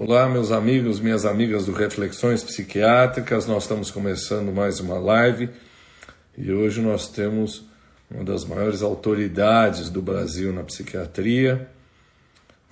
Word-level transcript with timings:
Olá, 0.00 0.28
meus 0.28 0.52
amigos, 0.52 1.00
minhas 1.00 1.26
amigas 1.26 1.66
do 1.66 1.72
Reflexões 1.72 2.44
Psiquiátricas. 2.44 3.48
Nós 3.48 3.64
estamos 3.64 3.90
começando 3.90 4.52
mais 4.52 4.78
uma 4.78 4.96
live 4.96 5.50
e 6.36 6.52
hoje 6.52 6.80
nós 6.80 7.08
temos 7.08 7.64
uma 8.08 8.22
das 8.22 8.44
maiores 8.44 8.80
autoridades 8.80 9.90
do 9.90 10.00
Brasil 10.00 10.52
na 10.52 10.62
psiquiatria, 10.62 11.68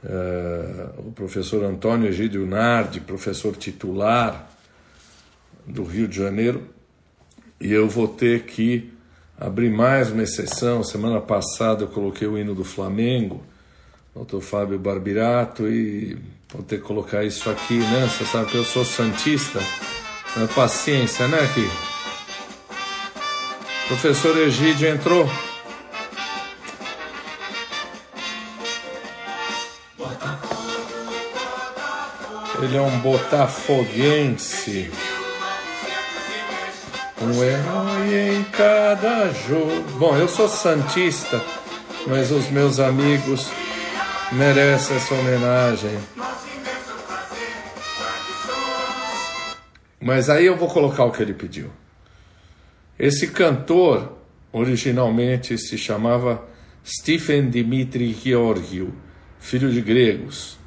é, 0.04 0.88
o 0.98 1.10
professor 1.10 1.64
Antônio 1.64 2.08
Egídio 2.08 2.46
Nardi, 2.46 3.00
professor 3.00 3.56
titular 3.56 4.48
do 5.66 5.82
Rio 5.82 6.06
de 6.06 6.18
Janeiro. 6.18 6.68
E 7.60 7.72
eu 7.72 7.88
vou 7.88 8.06
ter 8.06 8.44
que 8.44 8.92
abrir 9.36 9.68
mais 9.68 10.12
uma 10.12 10.22
exceção. 10.22 10.84
Semana 10.84 11.20
passada 11.20 11.82
eu 11.82 11.88
coloquei 11.88 12.28
o 12.28 12.38
hino 12.38 12.54
do 12.54 12.62
Flamengo, 12.62 13.42
doutor 14.14 14.40
Fábio 14.40 14.78
Barbirato, 14.78 15.66
e 15.66 16.35
Vou 16.52 16.62
ter 16.62 16.76
que 16.76 16.82
colocar 16.82 17.24
isso 17.24 17.50
aqui, 17.50 17.78
né? 17.78 18.08
Você 18.08 18.24
sabe 18.24 18.50
que 18.50 18.56
eu 18.56 18.64
sou 18.64 18.84
santista. 18.84 19.60
Mas 20.36 20.50
paciência, 20.52 21.26
né, 21.26 21.40
aqui? 21.40 21.68
Professor 23.88 24.36
Egídio 24.38 24.88
entrou. 24.88 25.28
Ele 32.62 32.76
é 32.76 32.80
um 32.80 32.98
botafoguense. 33.00 34.90
Um 37.20 37.42
herói 37.42 38.36
em 38.36 38.44
cada 38.44 39.32
jogo. 39.32 39.82
Bom, 39.98 40.16
eu 40.16 40.28
sou 40.28 40.48
santista, 40.48 41.42
mas 42.06 42.30
os 42.30 42.48
meus 42.50 42.78
amigos 42.78 43.48
merecem 44.32 44.96
essa 44.96 45.14
homenagem. 45.14 45.98
Mas 50.06 50.30
aí 50.30 50.46
eu 50.46 50.56
vou 50.56 50.68
colocar 50.68 51.04
o 51.04 51.10
que 51.10 51.20
ele 51.20 51.34
pediu. 51.34 51.68
Esse 52.96 53.26
cantor 53.26 54.16
originalmente 54.52 55.58
se 55.58 55.76
chamava 55.76 56.46
Stephen 56.86 57.50
Dimitri 57.50 58.12
Georgiou, 58.12 58.92
filho 59.40 59.68
de 59.68 59.80
gregos. 59.80 60.60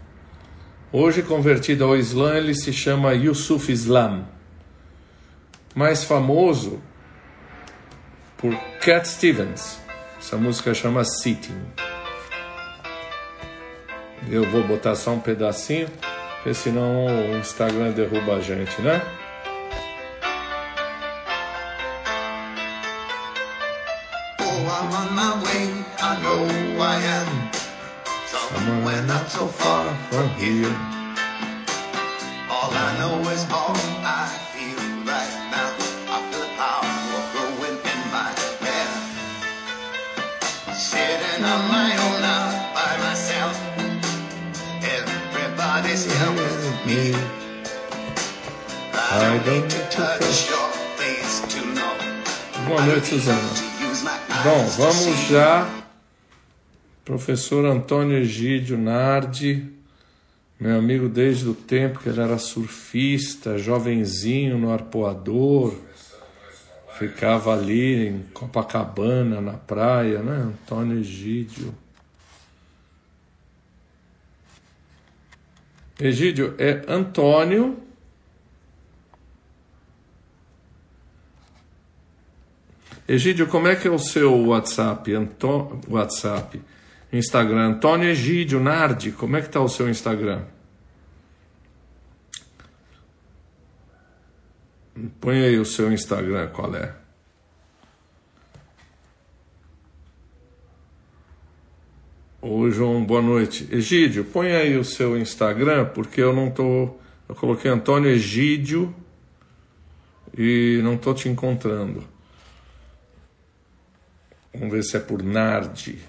Hoje 0.91 1.23
convertido 1.23 1.86
ao 1.86 1.95
Islã, 1.95 2.36
ele 2.36 2.53
se 2.53 2.73
chama 2.73 3.13
Yusuf 3.13 3.72
Islam. 3.72 4.25
Mais 5.73 6.03
famoso 6.03 6.81
por 8.35 8.53
Cat 8.81 9.08
Stevens. 9.08 9.80
Essa 10.19 10.35
música 10.35 10.73
chama 10.73 11.06
Sitting. 11.06 11.61
Eu 14.30 14.44
vou 14.52 14.67
botar 14.67 14.95
só 14.95 15.11
um 15.11 15.19
pedacinho, 15.22 15.88
porque 16.35 16.53
senão 16.53 17.06
o 17.06 17.38
Instagram 17.38 17.91
derruba 17.91 18.35
a 18.35 18.41
gente, 18.41 18.81
né? 18.81 19.02
Not 29.09 29.30
so 29.30 29.47
far 29.47 29.86
from 30.09 30.30
here. 30.30 30.73
All 32.50 32.72
I 32.72 32.97
know 33.00 33.30
is 33.30 33.45
all 33.52 33.78
I 34.03 34.28
feel 34.53 34.81
right 35.06 35.33
now. 35.53 35.69
I 36.09 36.17
feel 36.30 36.41
the 36.41 36.50
power 36.58 36.89
growing 37.33 37.78
in 37.78 38.00
my 38.11 38.30
head. 38.66 38.89
Sitting 40.73 41.44
on 41.44 41.61
my 41.69 41.91
own 42.06 42.22
now 42.22 42.73
by 42.73 42.91
myself. 43.06 43.56
Everybody's 44.81 46.06
here 46.06 46.31
with 46.31 46.86
me. 46.86 47.13
I 48.94 49.19
don't 49.22 49.45
need 49.45 49.69
to 49.69 49.80
touch 49.89 50.50
your 50.50 50.69
face 50.97 51.41
to 51.53 51.59
know. 51.73 51.94
Boa 52.67 52.86
noite, 52.86 53.06
Suzana. 53.06 53.69
Bom, 54.44 54.66
vamos 54.78 55.29
já 55.29 55.68
Professor 57.09 57.66
Antônio 57.66 58.20
Egídio 58.20 58.78
Nardi, 58.78 59.68
meu 60.59 60.78
amigo 60.78 61.09
desde 61.09 61.50
o 61.50 61.56
tempo 61.56 61.97
que 61.97 62.08
ele 62.08 62.22
era 62.22 62.38
surfista, 62.38 63.58
jovenzinho 63.58 64.59
no 64.59 64.72
arpoador, 64.72 65.74
ficava 67.00 67.52
ali 67.52 68.09
em 68.09 68.22
Copacabana, 68.31 69.42
na 69.42 69.53
praia, 69.53 70.22
né? 70.22 70.53
Antônio 70.53 71.00
Egídio. 71.00 71.74
Egídio 76.00 76.53
é 76.59 76.86
Antônio. 76.88 77.76
Egídio, 83.08 83.47
como 83.47 83.68
é 83.68 83.76
que 83.76 83.88
é 83.88 83.91
o 83.91 83.97
seu 83.97 84.46
WhatsApp? 84.46 85.12
Antô... 85.16 85.80
WhatsApp. 85.88 86.62
Instagram. 87.12 87.70
Antônio 87.70 88.09
Egídio 88.09 88.59
Nardi, 88.59 89.12
como 89.12 89.38
é 89.38 89.42
que 89.42 89.47
está 89.47 89.59
o 89.59 89.70
seu 89.70 89.90
Instagram? 89.90 90.44
Põe 95.20 95.44
aí 95.44 95.58
o 95.58 95.66
seu 95.66 95.92
Instagram, 95.92 96.47
qual 96.50 96.75
é? 96.75 96.94
Ô 102.42 102.70
João, 102.70 103.03
boa 103.03 103.22
noite. 103.22 103.68
Egídio, 103.72 104.24
põe 104.24 104.52
aí 104.52 104.78
o 104.78 104.84
seu 104.84 105.18
Instagram, 105.18 105.86
porque 105.88 106.22
eu 106.22 106.34
não 106.34 106.50
tô. 106.50 106.96
Eu 107.28 107.36
coloquei 107.36 107.70
Antônio 107.70 108.09
Egídio 108.09 108.94
e 110.38 110.80
não 110.84 110.97
tô 110.97 111.14
te 111.14 111.28
encontrando. 111.28 112.08
Vamos 114.53 114.72
ver 114.72 114.84
se 114.84 114.97
é 114.97 115.00
por 115.00 115.22
Nardi. 115.22 116.00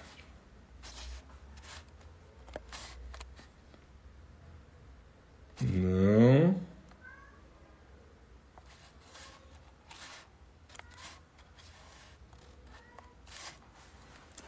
Não. 5.60 6.59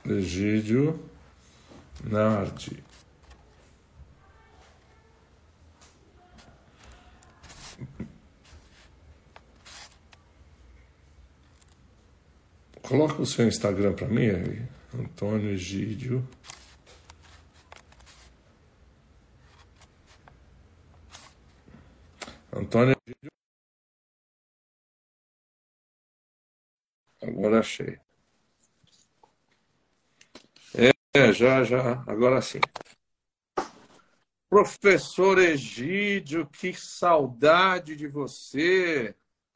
Egídio 0.05 0.99
Nardi. 2.03 2.83
Coloca 12.83 13.22
o 13.22 13.27
seu 13.27 13.47
Instagram 13.47 13.95
para 13.95 14.09
mim 14.09 14.28
Antônio 14.95 15.51
Egídio. 15.51 16.27
Antônio 22.53 22.95
Agora 27.23 27.61
achei. 27.61 27.99
É, 31.15 31.33
já, 31.33 31.63
já, 31.63 32.03
agora 32.07 32.43
sim. 32.43 32.61
Professor 34.51 35.39
Egídio, 35.39 36.47
que 36.47 36.75
saudade 36.75 37.95
de 37.95 38.09
você. 38.09 39.15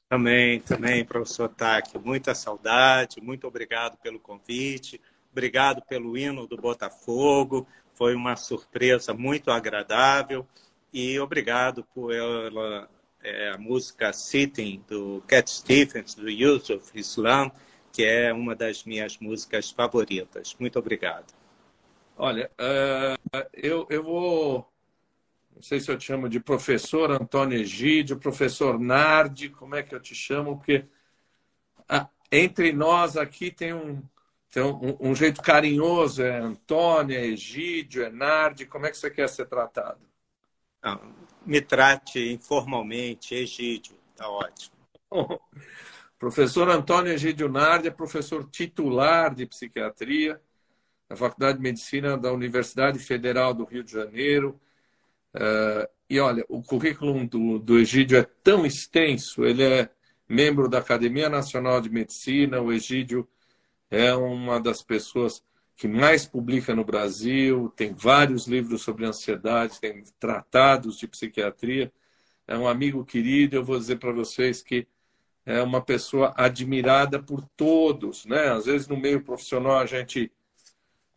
Também, 0.09 0.61
também, 0.61 1.05
professor 1.05 1.49
Taque, 1.49 1.99
muita 1.99 2.34
saudade, 2.34 3.21
muito 3.21 3.49
obrigado 3.49 3.99
pelo 3.99 4.21
convite, 4.21 5.01
obrigado 5.33 5.83
pelo 5.83 6.17
hino 6.17 6.47
do 6.47 6.57
Botafogo, 6.57 7.67
foi 7.93 8.15
uma 8.15 8.37
surpresa 8.37 9.13
muito 9.13 9.51
agradável 9.51 10.47
e 10.97 11.21
obrigado 11.21 11.84
por 11.95 12.11
ela 12.11 12.89
é 13.22 13.51
a 13.51 13.59
música 13.59 14.15
Sitting, 14.15 14.83
do 14.89 15.22
Cat 15.28 15.51
Stephens, 15.51 16.15
do 16.15 16.27
Yusuf 16.31 16.98
Islam, 16.98 17.53
que 17.93 18.03
é 18.03 18.33
uma 18.33 18.57
das 18.57 18.83
minhas 18.84 19.19
músicas 19.19 19.71
favoritas. 19.71 20.57
Muito 20.59 20.78
obrigado. 20.78 21.34
Olha, 22.16 22.51
uh, 22.59 23.47
eu, 23.53 23.87
eu 23.91 24.03
vou. 24.03 24.66
Não 25.54 25.60
sei 25.60 25.81
se 25.81 25.91
eu 25.91 25.98
te 25.98 26.07
chamo 26.07 26.31
de 26.31 26.41
professor 26.41 27.10
Antônio 27.10 27.59
Egídio, 27.59 28.16
professor 28.16 28.81
Nardi, 28.81 29.51
como 29.51 29.75
é 29.75 29.83
que 29.83 29.95
eu 29.95 30.01
te 30.01 30.15
chamo? 30.15 30.57
Porque 30.57 30.87
ah, 31.87 32.09
entre 32.33 32.72
nós 32.72 33.19
aqui 33.19 33.51
tem 33.51 33.75
um, 33.75 34.03
tem 34.51 34.63
um 34.99 35.15
jeito 35.15 35.42
carinhoso, 35.42 36.22
é 36.22 36.39
Antônio, 36.39 37.19
é 37.19 37.27
Egídio, 37.27 38.03
é 38.03 38.10
Nardi, 38.10 38.65
como 38.65 38.87
é 38.87 38.91
que 38.91 38.97
você 38.97 39.10
quer 39.10 39.28
ser 39.28 39.45
tratado? 39.45 40.01
Não, 40.86 41.00
me 41.44 41.60
trate 41.60 42.33
informalmente, 42.33 43.34
Egídio, 43.34 43.97
está 44.12 44.28
ótimo. 44.28 44.77
professor 46.18 46.71
Antônio 46.71 47.12
Egídio 47.12 47.48
Nardi 47.48 47.88
é 47.88 47.91
professor 47.91 48.48
titular 48.48 49.34
de 49.34 49.47
psiquiatria 49.47 50.41
na 51.10 51.16
Faculdade 51.16 51.59
de 51.59 51.62
Medicina 51.62 52.16
da 52.16 52.33
Universidade 52.33 52.98
Federal 52.98 53.53
do 53.53 53.65
Rio 53.65 53.83
de 53.84 53.92
Janeiro, 53.92 54.60
Uh, 55.36 55.86
e 56.09 56.18
olha, 56.18 56.47
o 56.48 56.62
currículo 56.62 57.27
do, 57.27 57.59
do 57.59 57.78
Egídio 57.78 58.16
é 58.16 58.22
tão 58.22 58.65
extenso, 58.65 59.44
ele 59.44 59.62
é 59.62 59.91
membro 60.27 60.66
da 60.66 60.78
Academia 60.78 61.28
Nacional 61.28 61.78
de 61.78 61.91
Medicina, 61.91 62.59
o 62.59 62.72
Egídio 62.72 63.28
é 63.91 64.15
uma 64.15 64.59
das 64.59 64.82
pessoas 64.82 65.44
que 65.77 65.87
mais 65.87 66.25
publica 66.27 66.75
no 66.75 66.84
Brasil, 66.84 67.73
tem 67.77 67.93
vários 67.93 68.47
livros 68.47 68.83
sobre 68.83 69.05
ansiedade, 69.05 69.78
tem 69.78 70.03
tratados 70.19 70.99
de 70.99 71.07
psiquiatria, 71.07 71.93
é 72.47 72.57
um 72.57 72.67
amigo 72.67 73.05
querido, 73.05 73.57
eu 73.57 73.65
vou 73.65 73.78
dizer 73.78 73.97
para 73.99 74.13
vocês 74.13 74.63
que 74.63 74.87
é 75.45 75.63
uma 75.63 75.83
pessoa 75.83 76.33
admirada 76.37 77.23
por 77.23 77.43
todos, 77.57 78.25
né? 78.25 78.49
Às 78.49 78.67
vezes 78.67 78.89
no 78.89 78.97
meio 78.97 79.23
profissional 79.23 79.78
a 79.78 79.87
gente 79.87 80.33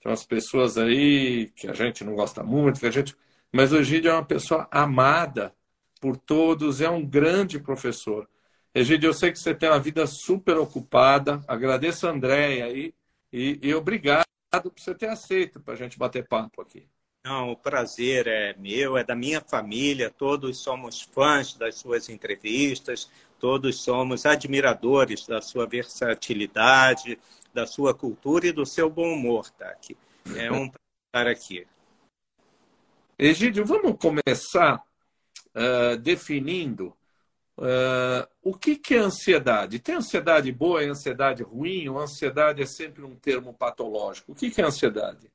tem 0.02 0.12
umas 0.12 0.26
pessoas 0.26 0.78
aí 0.78 1.50
que 1.56 1.68
a 1.68 1.74
gente 1.74 2.04
não 2.04 2.16
gosta 2.16 2.44
muito, 2.44 2.80
que 2.80 2.86
a 2.86 2.92
gente, 2.92 3.16
mas 3.52 3.72
o 3.72 3.78
Egídio 3.78 4.12
é 4.12 4.14
uma 4.14 4.26
pessoa 4.26 4.68
amada 4.72 5.54
por 6.02 6.18
todos, 6.18 6.82
é 6.82 6.90
um 6.90 7.06
grande 7.06 7.60
professor. 7.60 8.28
Egídio, 8.74 9.08
eu 9.10 9.14
sei 9.14 9.32
que 9.32 9.40
você 9.40 9.54
tem 9.54 9.70
uma 9.70 9.80
vida 9.80 10.06
super 10.08 10.58
ocupada, 10.58 11.44
agradeço 11.48 12.08
a 12.08 12.12
Andréia 12.12 12.66
aí 12.66 12.94
e, 13.32 13.60
e 13.62 13.74
obrigado 13.74 14.29
por 14.51 14.74
você 14.75 14.96
ter 14.96 15.07
aceito 15.07 15.60
para 15.60 15.74
a 15.74 15.78
gente 15.78 15.98
bater 15.98 16.28
papo 16.28 16.62
aqui. 16.62 16.88
Não, 17.24 17.51
o 17.51 17.57
prazer 17.57 18.28
é 18.28 18.56
meu, 18.57 18.98
é 18.98 19.04
da 19.04 19.16
minha 19.16 19.42
família, 19.42 20.10
todos 20.10 20.57
somos 20.60 21.01
fãs 21.01 21.54
das 21.54 21.75
suas 21.75 22.10
entrevistas, 22.10 23.10
todos 23.40 23.84
somos 23.84 24.25
admiradores 24.25 25.28
da 25.28 25.42
sua 25.42 25.68
versatilidade, 25.68 27.19
da 27.54 27.68
sua 27.68 27.94
cultura 27.94 28.48
e 28.48 28.51
do 28.51 28.66
seu 28.66 28.90
bom 28.90 29.13
humor, 29.13 29.50
Taki. 29.51 29.98
É 30.36 30.51
um 30.51 30.69
prazer 30.72 30.90
estar 31.10 31.28
aqui. 31.28 31.68
Egídio, 33.18 33.66
vamos 33.66 33.98
começar 34.00 34.81
uh, 35.50 35.98
definindo 35.98 36.96
uh, 37.60 38.28
o 38.42 38.54
que, 38.54 38.76
que 38.76 38.96
é 38.96 39.00
ansiedade. 39.00 39.80
Tem 39.80 39.96
ansiedade 39.96 40.52
boa 40.52 40.84
e 40.84 40.88
ansiedade 40.88 41.44
ruim? 41.44 41.88
Ou 41.90 42.00
ansiedade 42.00 42.62
é 42.62 42.66
sempre 42.66 43.04
um 43.04 43.16
termo 43.16 43.54
patológico? 43.54 44.32
O 44.32 44.36
que, 44.36 44.50
que 44.50 44.62
é 44.62 44.66
ansiedade? 44.66 45.30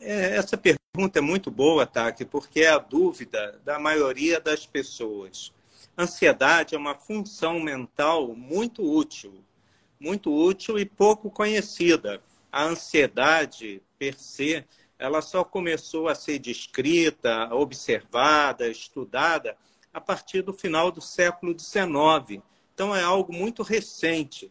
É, 0.00 0.36
essa 0.36 0.56
pergunta 0.56 1.18
é 1.18 1.22
muito 1.22 1.50
boa, 1.50 1.86
Taki, 1.86 2.24
porque 2.24 2.60
é 2.60 2.68
a 2.68 2.78
dúvida 2.78 3.60
da 3.64 3.78
maioria 3.78 4.40
das 4.40 4.66
pessoas. 4.66 5.52
Ansiedade 5.96 6.74
é 6.74 6.78
uma 6.78 6.94
função 6.94 7.58
mental 7.58 8.34
muito 8.36 8.82
útil, 8.84 9.42
muito 9.98 10.32
útil 10.32 10.78
e 10.78 10.84
pouco 10.84 11.30
conhecida. 11.30 12.22
A 12.52 12.64
ansiedade, 12.64 13.82
per 13.98 14.14
se, 14.14 14.64
ela 14.98 15.20
só 15.20 15.42
começou 15.42 16.08
a 16.08 16.14
ser 16.14 16.38
descrita, 16.38 17.52
observada, 17.52 18.68
estudada 18.68 19.56
a 19.98 20.00
partir 20.00 20.42
do 20.42 20.52
final 20.52 20.92
do 20.92 21.00
século 21.00 21.58
XIX. 21.58 22.40
Então, 22.72 22.94
é 22.94 23.02
algo 23.02 23.32
muito 23.32 23.64
recente. 23.64 24.50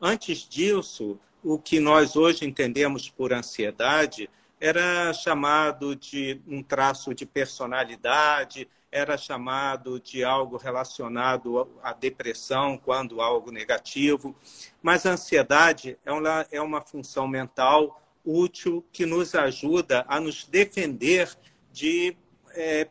Antes 0.00 0.48
disso, 0.48 1.20
o 1.44 1.58
que 1.58 1.78
nós 1.78 2.16
hoje 2.16 2.46
entendemos 2.46 3.10
por 3.10 3.30
ansiedade 3.30 4.30
era 4.58 5.12
chamado 5.12 5.94
de 5.94 6.40
um 6.48 6.62
traço 6.62 7.14
de 7.14 7.26
personalidade, 7.26 8.66
era 8.90 9.18
chamado 9.18 10.00
de 10.00 10.24
algo 10.24 10.56
relacionado 10.56 11.70
à 11.82 11.92
depressão, 11.92 12.78
quando 12.78 13.20
algo 13.20 13.52
negativo. 13.52 14.34
Mas 14.82 15.04
a 15.04 15.12
ansiedade 15.12 15.98
é 16.06 16.10
uma, 16.12 16.46
é 16.50 16.60
uma 16.60 16.80
função 16.80 17.28
mental 17.28 18.00
útil 18.24 18.82
que 18.90 19.04
nos 19.04 19.34
ajuda 19.34 20.06
a 20.08 20.18
nos 20.18 20.46
defender 20.46 21.36
de 21.70 22.16
é, 22.52 22.88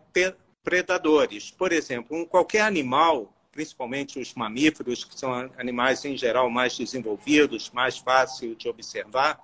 predadores. 0.66 1.52
Por 1.52 1.72
exemplo, 1.72 2.18
um, 2.18 2.26
qualquer 2.26 2.62
animal, 2.62 3.32
principalmente 3.52 4.20
os 4.20 4.34
mamíferos, 4.34 5.06
que 5.06 5.18
são 5.18 5.32
animais 5.58 6.04
em 6.04 6.18
geral 6.18 6.50
mais 6.50 6.76
desenvolvidos, 6.76 7.72
mais 7.72 8.00
fácil 8.00 8.56
de 8.56 8.68
observar, 8.68 9.40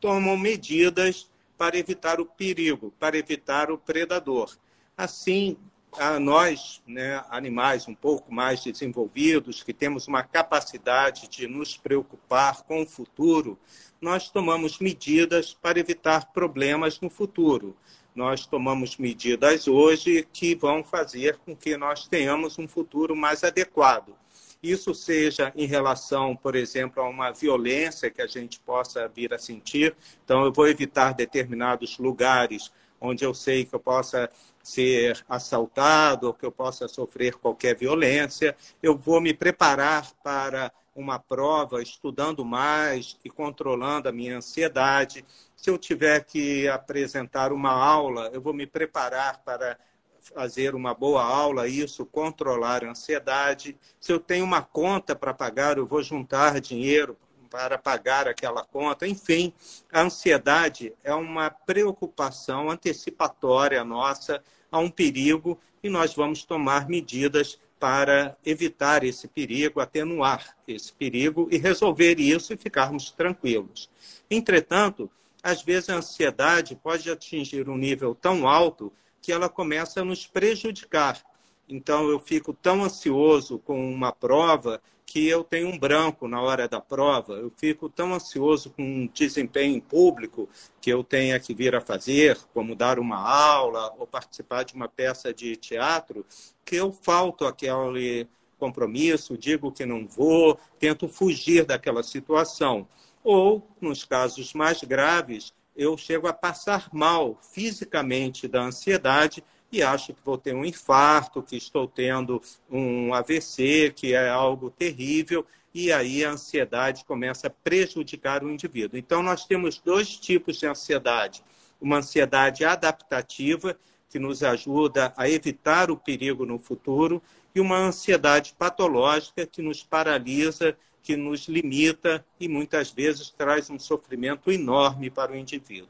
tomam 0.00 0.36
medidas 0.36 1.28
para 1.58 1.76
evitar 1.76 2.20
o 2.20 2.26
perigo, 2.26 2.94
para 2.98 3.18
evitar 3.18 3.70
o 3.70 3.76
predador. 3.76 4.56
Assim, 4.96 5.56
a 5.98 6.18
nós, 6.18 6.80
né, 6.86 7.22
animais 7.28 7.86
um 7.86 7.94
pouco 7.94 8.32
mais 8.32 8.62
desenvolvidos, 8.62 9.62
que 9.62 9.74
temos 9.74 10.08
uma 10.08 10.22
capacidade 10.22 11.28
de 11.28 11.46
nos 11.46 11.76
preocupar 11.76 12.62
com 12.62 12.82
o 12.82 12.86
futuro, 12.86 13.58
nós 14.00 14.30
tomamos 14.30 14.78
medidas 14.78 15.54
para 15.54 15.78
evitar 15.78 16.32
problemas 16.32 17.00
no 17.00 17.10
futuro. 17.10 17.76
Nós 18.14 18.46
tomamos 18.46 18.96
medidas 18.96 19.66
hoje 19.66 20.26
que 20.32 20.54
vão 20.54 20.84
fazer 20.84 21.38
com 21.38 21.56
que 21.56 21.76
nós 21.76 22.06
tenhamos 22.06 22.58
um 22.58 22.68
futuro 22.68 23.16
mais 23.16 23.42
adequado. 23.42 24.14
Isso 24.62 24.94
seja 24.94 25.52
em 25.56 25.66
relação, 25.66 26.36
por 26.36 26.54
exemplo, 26.54 27.02
a 27.02 27.08
uma 27.08 27.32
violência 27.32 28.10
que 28.10 28.22
a 28.22 28.26
gente 28.26 28.60
possa 28.60 29.08
vir 29.08 29.34
a 29.34 29.38
sentir. 29.38 29.96
Então, 30.24 30.44
eu 30.44 30.52
vou 30.52 30.68
evitar 30.68 31.14
determinados 31.14 31.98
lugares 31.98 32.70
onde 33.00 33.24
eu 33.24 33.34
sei 33.34 33.64
que 33.64 33.74
eu 33.74 33.80
possa 33.80 34.30
ser 34.62 35.24
assaltado 35.28 36.28
ou 36.28 36.34
que 36.34 36.46
eu 36.46 36.52
possa 36.52 36.86
sofrer 36.86 37.34
qualquer 37.34 37.76
violência. 37.76 38.56
Eu 38.80 38.96
vou 38.96 39.20
me 39.20 39.34
preparar 39.34 40.12
para 40.22 40.72
uma 40.94 41.18
prova 41.18 41.82
estudando 41.82 42.44
mais 42.44 43.18
e 43.24 43.30
controlando 43.30 44.08
a 44.08 44.12
minha 44.12 44.36
ansiedade. 44.36 45.24
Se 45.56 45.70
eu 45.70 45.78
tiver 45.78 46.24
que 46.24 46.68
apresentar 46.68 47.52
uma 47.52 47.72
aula, 47.72 48.30
eu 48.32 48.40
vou 48.40 48.52
me 48.52 48.66
preparar 48.66 49.42
para 49.44 49.78
fazer 50.20 50.74
uma 50.74 50.94
boa 50.94 51.24
aula, 51.24 51.66
isso, 51.66 52.06
controlar 52.06 52.84
a 52.84 52.90
ansiedade. 52.90 53.76
Se 53.98 54.12
eu 54.12 54.20
tenho 54.20 54.44
uma 54.44 54.62
conta 54.62 55.16
para 55.16 55.34
pagar, 55.34 55.78
eu 55.78 55.86
vou 55.86 56.02
juntar 56.02 56.60
dinheiro 56.60 57.16
para 57.50 57.76
pagar 57.76 58.28
aquela 58.28 58.64
conta. 58.64 59.06
Enfim, 59.06 59.52
a 59.92 60.02
ansiedade 60.02 60.94
é 61.02 61.14
uma 61.14 61.50
preocupação 61.50 62.70
antecipatória 62.70 63.84
nossa 63.84 64.42
a 64.70 64.78
um 64.78 64.88
perigo 64.88 65.58
e 65.82 65.90
nós 65.90 66.14
vamos 66.14 66.44
tomar 66.44 66.88
medidas 66.88 67.58
para 67.82 68.38
evitar 68.46 69.02
esse 69.02 69.26
perigo, 69.26 69.80
atenuar 69.80 70.56
esse 70.68 70.92
perigo 70.92 71.48
e 71.50 71.58
resolver 71.58 72.20
isso 72.20 72.52
e 72.52 72.56
ficarmos 72.56 73.10
tranquilos. 73.10 73.90
Entretanto, 74.30 75.10
às 75.42 75.64
vezes 75.64 75.90
a 75.90 75.96
ansiedade 75.96 76.76
pode 76.76 77.10
atingir 77.10 77.68
um 77.68 77.76
nível 77.76 78.14
tão 78.14 78.46
alto 78.46 78.92
que 79.20 79.32
ela 79.32 79.48
começa 79.48 80.00
a 80.00 80.04
nos 80.04 80.24
prejudicar. 80.24 81.20
Então, 81.68 82.08
eu 82.08 82.18
fico 82.18 82.52
tão 82.52 82.84
ansioso 82.84 83.58
com 83.58 83.92
uma 83.92 84.12
prova 84.12 84.80
que 85.12 85.28
eu 85.28 85.44
tenho 85.44 85.68
um 85.68 85.78
branco 85.78 86.26
na 86.26 86.40
hora 86.40 86.66
da 86.66 86.80
prova. 86.80 87.34
Eu 87.34 87.50
fico 87.50 87.88
tão 87.88 88.14
ansioso 88.14 88.70
com 88.70 88.82
um 88.82 89.06
desempenho 89.06 89.80
público 89.80 90.48
que 90.80 90.90
eu 90.90 91.04
tenha 91.04 91.38
que 91.38 91.52
vir 91.52 91.74
a 91.74 91.82
fazer, 91.82 92.38
como 92.54 92.74
dar 92.74 92.98
uma 92.98 93.18
aula 93.18 93.94
ou 93.98 94.06
participar 94.06 94.64
de 94.64 94.74
uma 94.74 94.88
peça 94.88 95.32
de 95.32 95.54
teatro, 95.56 96.24
que 96.64 96.76
eu 96.76 96.90
falto 96.92 97.44
aquele 97.44 98.26
compromisso, 98.58 99.36
digo 99.36 99.70
que 99.70 99.84
não 99.84 100.06
vou, 100.06 100.58
tento 100.78 101.06
fugir 101.08 101.66
daquela 101.66 102.02
situação. 102.02 102.88
Ou, 103.22 103.62
nos 103.80 104.04
casos 104.04 104.54
mais 104.54 104.82
graves, 104.82 105.52
eu 105.76 105.96
chego 105.96 106.26
a 106.26 106.32
passar 106.32 106.88
mal 106.92 107.38
fisicamente 107.40 108.46
da 108.46 108.62
ansiedade 108.62 109.42
e 109.72 109.82
acho 109.82 110.12
que 110.12 110.20
vou 110.22 110.36
ter 110.36 110.54
um 110.54 110.64
infarto, 110.64 111.42
que 111.42 111.56
estou 111.56 111.88
tendo 111.88 112.42
um 112.70 113.14
AVC, 113.14 113.90
que 113.96 114.12
é 114.12 114.28
algo 114.28 114.70
terrível, 114.70 115.46
e 115.74 115.90
aí 115.90 116.22
a 116.22 116.32
ansiedade 116.32 117.06
começa 117.06 117.46
a 117.46 117.50
prejudicar 117.50 118.44
o 118.44 118.50
indivíduo. 118.50 118.98
Então, 118.98 119.22
nós 119.22 119.46
temos 119.46 119.78
dois 119.78 120.14
tipos 120.18 120.58
de 120.58 120.66
ansiedade: 120.66 121.42
uma 121.80 121.96
ansiedade 121.96 122.66
adaptativa, 122.66 123.74
que 124.10 124.18
nos 124.18 124.42
ajuda 124.42 125.14
a 125.16 125.26
evitar 125.26 125.90
o 125.90 125.96
perigo 125.96 126.44
no 126.44 126.58
futuro, 126.58 127.22
e 127.54 127.60
uma 127.60 127.78
ansiedade 127.78 128.54
patológica, 128.58 129.46
que 129.46 129.62
nos 129.62 129.82
paralisa, 129.82 130.76
que 131.02 131.16
nos 131.16 131.48
limita 131.48 132.24
e 132.38 132.48
muitas 132.48 132.90
vezes 132.90 133.30
traz 133.30 133.68
um 133.68 133.78
sofrimento 133.78 134.50
enorme 134.50 135.10
para 135.10 135.32
o 135.32 135.36
indivíduo. 135.36 135.88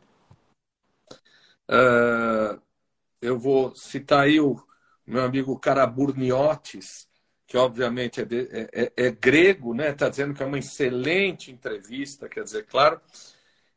Uh, 1.69 2.61
eu 3.21 3.39
vou 3.39 3.75
citar 3.75 4.25
aí 4.25 4.41
o 4.41 4.61
meu 5.07 5.23
amigo 5.23 5.59
Caraburniotis, 5.59 7.09
que 7.47 7.57
obviamente 7.57 8.21
é, 8.21 8.25
de, 8.25 8.49
é, 8.51 8.69
é, 8.73 8.93
é 8.97 9.11
grego, 9.11 9.75
né? 9.75 9.91
Está 9.91 10.09
dizendo 10.09 10.35
que 10.35 10.43
é 10.43 10.47
uma 10.47 10.59
excelente 10.59 11.51
entrevista, 11.51 12.29
quer 12.29 12.45
dizer, 12.45 12.67
claro. 12.67 13.01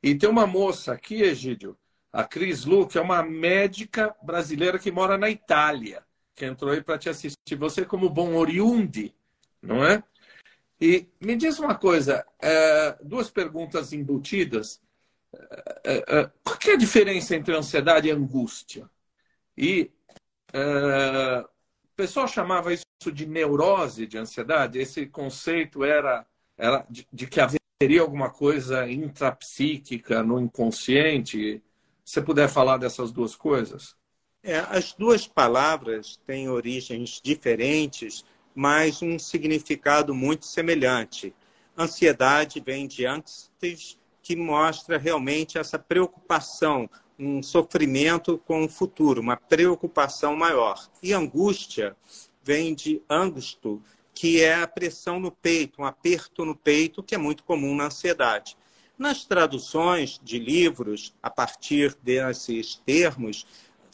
E 0.01 0.15
tem 0.15 0.29
uma 0.29 0.47
moça 0.47 0.93
aqui, 0.93 1.21
Egídio, 1.21 1.77
a 2.11 2.23
Cris 2.23 2.63
Lu, 2.63 2.87
que 2.87 2.97
é 2.97 3.01
uma 3.01 3.21
médica 3.21 4.15
brasileira 4.23 4.79
que 4.79 4.91
mora 4.91 5.17
na 5.17 5.29
Itália, 5.29 6.03
que 6.33 6.45
entrou 6.45 6.71
aí 6.71 6.81
para 6.81 6.97
te 6.97 7.09
assistir. 7.09 7.55
Você, 7.57 7.85
como 7.85 8.09
bom 8.09 8.35
oriundi, 8.35 9.13
não 9.61 9.83
é? 9.83 10.03
E 10.79 11.07
me 11.21 11.35
diz 11.35 11.59
uma 11.59 11.75
coisa, 11.75 12.25
é, 12.41 12.97
duas 13.01 13.29
perguntas 13.29 13.93
embutidas. 13.93 14.81
É, 15.83 16.19
é, 16.19 16.31
qual 16.43 16.57
é 16.67 16.71
a 16.71 16.77
diferença 16.77 17.35
entre 17.35 17.55
ansiedade 17.55 18.07
e 18.07 18.11
angústia? 18.11 18.89
E 19.57 19.91
É, 20.53 21.39
o 21.41 21.95
pessoal 21.97 22.27
chamava 22.27 22.73
isso 22.73 23.11
de 23.11 23.25
neurose 23.25 24.07
de 24.07 24.17
ansiedade. 24.17 24.79
Esse 24.79 25.05
conceito 25.05 25.83
era, 25.83 26.25
era 26.57 26.85
de, 26.89 27.27
que 27.27 27.41
haveria 27.41 28.01
alguma 28.01 28.29
coisa 28.29 28.89
intrapsíquica 28.89 30.23
no 30.23 30.39
inconsciente. 30.39 31.61
Você 32.05 32.21
puder 32.21 32.47
falar 32.47 32.77
dessas 32.77 33.11
duas 33.11 33.35
coisas? 33.35 33.97
É, 34.41 34.59
as 34.59 34.93
duas 34.93 35.27
palavras 35.27 36.17
têm 36.25 36.47
origens 36.47 37.19
diferentes, 37.21 38.23
mas 38.55 39.01
um 39.01 39.19
significado 39.19 40.15
muito 40.15 40.45
semelhante. 40.45 41.35
Ansiedade 41.77 42.61
vem 42.61 42.87
de 42.87 43.05
antes, 43.05 43.51
que 44.23 44.35
mostra 44.35 44.97
realmente 44.97 45.57
essa 45.57 45.77
preocupação, 45.77 46.89
um 47.19 47.43
sofrimento 47.43 48.37
com 48.39 48.63
o 48.63 48.69
futuro, 48.69 49.21
uma 49.21 49.35
preocupação 49.35 50.35
maior. 50.35 50.89
E 51.03 51.13
angústia 51.13 51.95
vem 52.41 52.73
de 52.73 53.01
angusto, 53.09 53.81
que 54.13 54.41
é 54.41 54.55
a 54.55 54.67
pressão 54.67 55.19
no 55.19 55.31
peito, 55.31 55.81
um 55.81 55.85
aperto 55.85 56.45
no 56.45 56.55
peito, 56.55 57.03
que 57.03 57.13
é 57.13 57.17
muito 57.17 57.43
comum 57.43 57.75
na 57.75 57.87
ansiedade. 57.87 58.57
Nas 58.97 59.25
traduções 59.25 60.19
de 60.23 60.39
livros, 60.39 61.13
a 61.21 61.29
partir 61.29 61.93
desses 62.01 62.75
termos, 62.85 63.45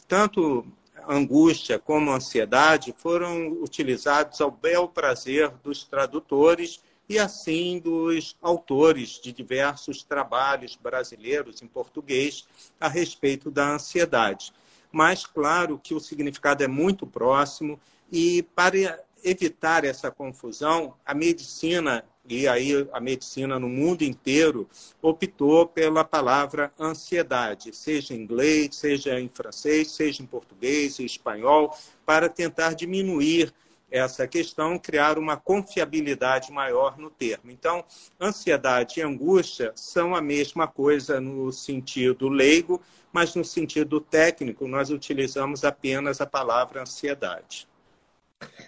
tanto 0.06 0.64
angústia 1.06 1.78
como 1.78 2.10
ansiedade 2.10 2.94
foram 2.96 3.48
utilizados 3.62 4.40
ao 4.40 4.50
bel 4.50 4.88
prazer 4.88 5.50
dos 5.62 5.84
tradutores 5.84 6.80
e 7.08 7.18
assim 7.18 7.78
dos 7.78 8.36
autores 8.40 9.20
de 9.20 9.32
diversos 9.32 10.02
trabalhos 10.02 10.76
brasileiros 10.76 11.60
em 11.62 11.66
português 11.66 12.46
a 12.80 12.88
respeito 12.88 13.50
da 13.50 13.74
ansiedade. 13.74 14.52
Mas 14.90 15.26
claro 15.26 15.78
que 15.82 15.94
o 15.94 16.00
significado 16.00 16.62
é 16.62 16.68
muito 16.68 17.06
próximo 17.06 17.78
e 18.10 18.42
para 18.54 19.02
evitar 19.24 19.84
essa 19.84 20.10
confusão, 20.10 20.94
a 21.04 21.14
medicina 21.14 22.04
e 22.28 22.46
aí 22.46 22.88
a 22.92 23.00
medicina 23.00 23.58
no 23.58 23.68
mundo 23.68 24.02
inteiro 24.02 24.68
optou 25.00 25.66
pela 25.66 26.04
palavra 26.04 26.72
ansiedade, 26.78 27.74
seja 27.74 28.14
em 28.14 28.18
inglês, 28.20 28.76
seja 28.76 29.18
em 29.18 29.28
francês, 29.28 29.90
seja 29.90 30.22
em 30.22 30.26
português, 30.26 31.00
em 31.00 31.04
espanhol, 31.04 31.76
para 32.06 32.28
tentar 32.28 32.74
diminuir 32.74 33.52
essa 33.90 34.26
questão, 34.26 34.78
criar 34.78 35.18
uma 35.18 35.36
confiabilidade 35.36 36.50
maior 36.50 36.96
no 36.96 37.10
termo. 37.10 37.50
Então, 37.50 37.84
ansiedade 38.18 39.00
e 39.00 39.02
angústia 39.02 39.72
são 39.74 40.14
a 40.14 40.22
mesma 40.22 40.66
coisa 40.66 41.20
no 41.20 41.52
sentido 41.52 42.28
leigo, 42.28 42.80
mas 43.12 43.34
no 43.34 43.44
sentido 43.44 44.00
técnico 44.00 44.66
nós 44.66 44.88
utilizamos 44.88 45.62
apenas 45.62 46.22
a 46.22 46.26
palavra 46.26 46.80
ansiedade. 46.80 47.68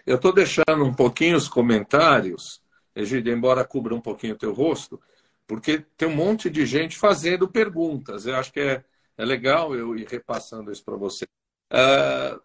Eu 0.07 0.17
estou 0.17 0.33
deixando 0.33 0.85
um 0.85 0.93
pouquinho 0.93 1.37
os 1.37 1.49
comentários 1.49 2.63
Egídio, 2.95 3.33
embora 3.33 3.65
cubra 3.65 3.95
um 3.95 4.01
pouquinho 4.01 4.35
o 4.35 4.39
teu 4.39 4.53
rosto, 4.53 5.01
porque 5.47 5.85
tem 5.97 6.09
um 6.09 6.15
monte 6.15 6.49
de 6.49 6.65
gente 6.65 6.97
fazendo 6.97 7.49
perguntas. 7.49 8.27
Eu 8.27 8.37
acho 8.37 8.53
que 8.53 8.61
é, 8.61 8.85
é 9.17 9.25
legal 9.25 9.75
eu 9.75 9.97
ir 9.97 10.07
repassando 10.07 10.71
isso 10.71 10.85
para 10.85 10.97
você. 10.97 11.25
Uh, 11.73 12.41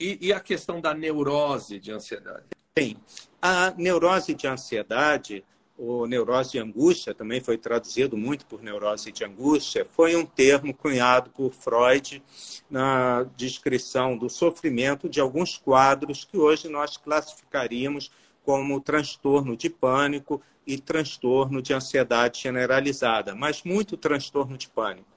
e, 0.00 0.28
e, 0.28 0.32
a 0.32 0.40
questão 0.40 0.80
da 0.80 0.92
neurose 0.92 1.78
de 1.78 1.92
ansiedade? 1.92 2.46
Bem, 2.74 2.96
a 3.40 3.72
neurose 3.76 4.34
de 4.34 4.46
ansiedade, 4.46 5.44
ou 5.76 6.06
neurose 6.06 6.52
de 6.52 6.58
angústia, 6.58 7.14
também 7.14 7.40
foi 7.40 7.58
traduzido 7.58 8.16
muito 8.16 8.46
por 8.46 8.62
neurose 8.62 9.12
de 9.12 9.24
angústia, 9.24 9.84
foi 9.84 10.16
um 10.16 10.24
termo 10.24 10.74
cunhado 10.74 11.30
por 11.30 11.52
Freud 11.52 12.22
na 12.70 13.24
descrição 13.36 14.16
do 14.16 14.28
sofrimento 14.28 15.08
de 15.08 15.20
alguns 15.20 15.56
quadros 15.56 16.24
que 16.24 16.36
hoje 16.36 16.68
nós 16.68 16.96
classificaríamos 16.96 18.10
como 18.44 18.80
transtorno 18.80 19.56
de 19.56 19.70
pânico 19.70 20.40
e 20.66 20.78
transtorno 20.78 21.60
de 21.60 21.74
ansiedade 21.74 22.40
generalizada, 22.40 23.34
mas 23.34 23.62
muito 23.64 23.96
transtorno 23.96 24.56
de 24.56 24.68
pânico. 24.68 25.08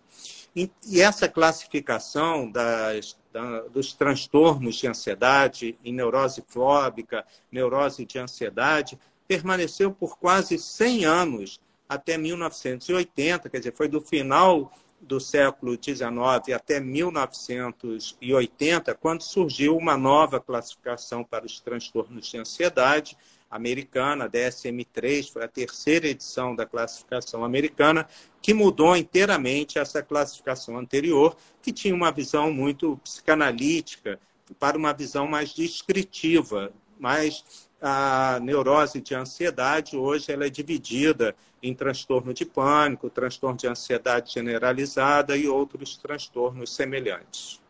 E 0.56 1.02
essa 1.02 1.28
classificação 1.30 2.50
das, 2.50 3.16
da, 3.32 3.62
dos 3.68 3.94
transtornos 3.94 4.76
de 4.78 4.88
ansiedade 4.88 5.78
em 5.86 5.94
neurose 5.94 6.44
fóbica, 6.48 7.24
neurose 7.52 8.06
de 8.06 8.18
ansiedade, 8.18 8.98
permaneceu 9.28 9.92
por 9.92 10.18
quase 10.18 10.58
100 10.58 11.06
anos, 11.06 11.60
até 11.88 12.18
1980, 12.18 13.50
quer 13.50 13.58
dizer, 13.60 13.74
foi 13.76 13.88
do 13.88 14.02
final 14.02 14.72
do 15.00 15.20
século 15.20 15.78
XIX 15.82 16.56
até 16.56 16.80
1980, 16.80 18.96
quando 18.96 19.22
surgiu 19.22 19.78
uma 19.78 19.96
nova 19.96 20.40
classificação 20.40 21.24
para 21.24 21.46
os 21.46 21.60
transtornos 21.60 22.28
de 22.28 22.38
ansiedade 22.38 23.16
americana, 23.50 24.26
a 24.26 24.30
DSM-3, 24.30 25.32
foi 25.32 25.44
a 25.44 25.48
terceira 25.48 26.08
edição 26.08 26.56
da 26.56 26.66
classificação 26.66 27.44
americana, 27.44 28.08
que 28.42 28.54
mudou 28.54 28.96
inteiramente 28.96 29.80
essa 29.80 30.04
classificação 30.04 30.78
anterior, 30.78 31.36
que 31.62 31.72
tinha 31.72 31.96
uma 31.96 32.12
visão 32.12 32.52
muito 32.52 32.98
psicanalítica, 32.98 34.20
para 34.60 34.78
uma 34.78 34.94
visão 34.94 35.28
mais 35.28 35.54
descritiva, 35.54 36.72
mais 37.00 37.67
a 37.82 38.40
neurose 38.42 39.02
de 39.02 39.14
ansiedade 39.14 39.96
hoje 39.96 40.32
ela 40.32 40.46
é 40.46 40.50
dividida 40.50 41.36
em 41.62 41.74
transtorno 41.74 42.34
de 42.34 42.46
pânico, 42.46 43.10
transtorno 43.10 43.58
de 43.58 43.68
ansiedade 43.68 44.34
generalizada 44.34 45.36
e 45.36 45.48
outros 45.48 45.98
transtornos 45.98 46.74
semelhantes. 46.74 47.62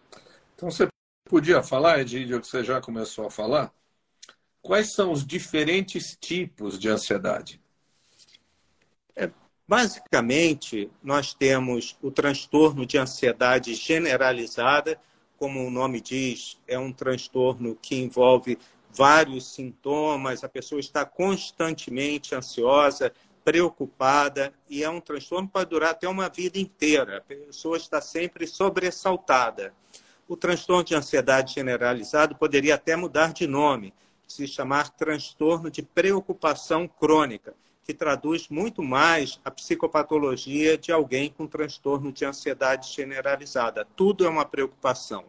Então 0.55 0.69
você 0.69 0.87
podia 1.25 1.61
falar, 1.61 1.99
Edílio, 1.99 2.41
que 2.41 2.47
você 2.47 2.63
já 2.63 2.81
começou 2.81 3.27
a 3.27 3.31
falar, 3.31 3.71
quais 4.61 4.93
são 4.93 5.11
os 5.11 5.25
diferentes 5.25 6.17
tipos 6.19 6.79
de 6.79 6.89
ansiedade? 6.89 7.61
É, 9.15 9.29
basicamente, 9.67 10.89
nós 11.03 11.33
temos 11.33 11.97
o 12.01 12.11
transtorno 12.11 12.85
de 12.85 12.97
ansiedade 12.97 13.75
generalizada, 13.75 14.99
como 15.37 15.65
o 15.65 15.69
nome 15.69 16.01
diz, 16.01 16.57
é 16.67 16.79
um 16.79 16.91
transtorno 16.91 17.75
que 17.75 17.95
envolve 17.95 18.57
vários 18.97 19.53
sintomas, 19.53 20.43
a 20.43 20.49
pessoa 20.49 20.79
está 20.79 21.05
constantemente 21.05 22.33
ansiosa, 22.33 23.13
preocupada, 23.45 24.51
e 24.67 24.83
é 24.83 24.89
um 24.89 24.99
transtorno 24.99 25.47
que 25.47 25.53
pode 25.53 25.69
durar 25.69 25.91
até 25.91 26.09
uma 26.09 26.27
vida 26.27 26.59
inteira. 26.59 27.17
A 27.17 27.21
pessoa 27.21 27.77
está 27.77 28.01
sempre 28.01 28.47
sobressaltada. 28.47 29.73
O 30.27 30.35
transtorno 30.35 30.83
de 30.83 30.95
ansiedade 30.95 31.53
generalizado 31.53 32.35
poderia 32.35 32.75
até 32.75 32.95
mudar 32.95 33.31
de 33.31 33.47
nome, 33.47 33.93
se 34.27 34.45
chamar 34.47 34.89
transtorno 34.89 35.71
de 35.71 35.81
preocupação 35.81 36.87
crônica, 36.87 37.53
que 37.85 37.93
traduz 37.93 38.49
muito 38.49 38.83
mais 38.83 39.39
a 39.45 39.51
psicopatologia 39.51 40.77
de 40.77 40.91
alguém 40.91 41.29
com 41.29 41.47
transtorno 41.47 42.11
de 42.11 42.25
ansiedade 42.25 42.91
generalizada. 42.91 43.87
Tudo 43.95 44.25
é 44.25 44.29
uma 44.29 44.43
preocupação. 44.43 45.23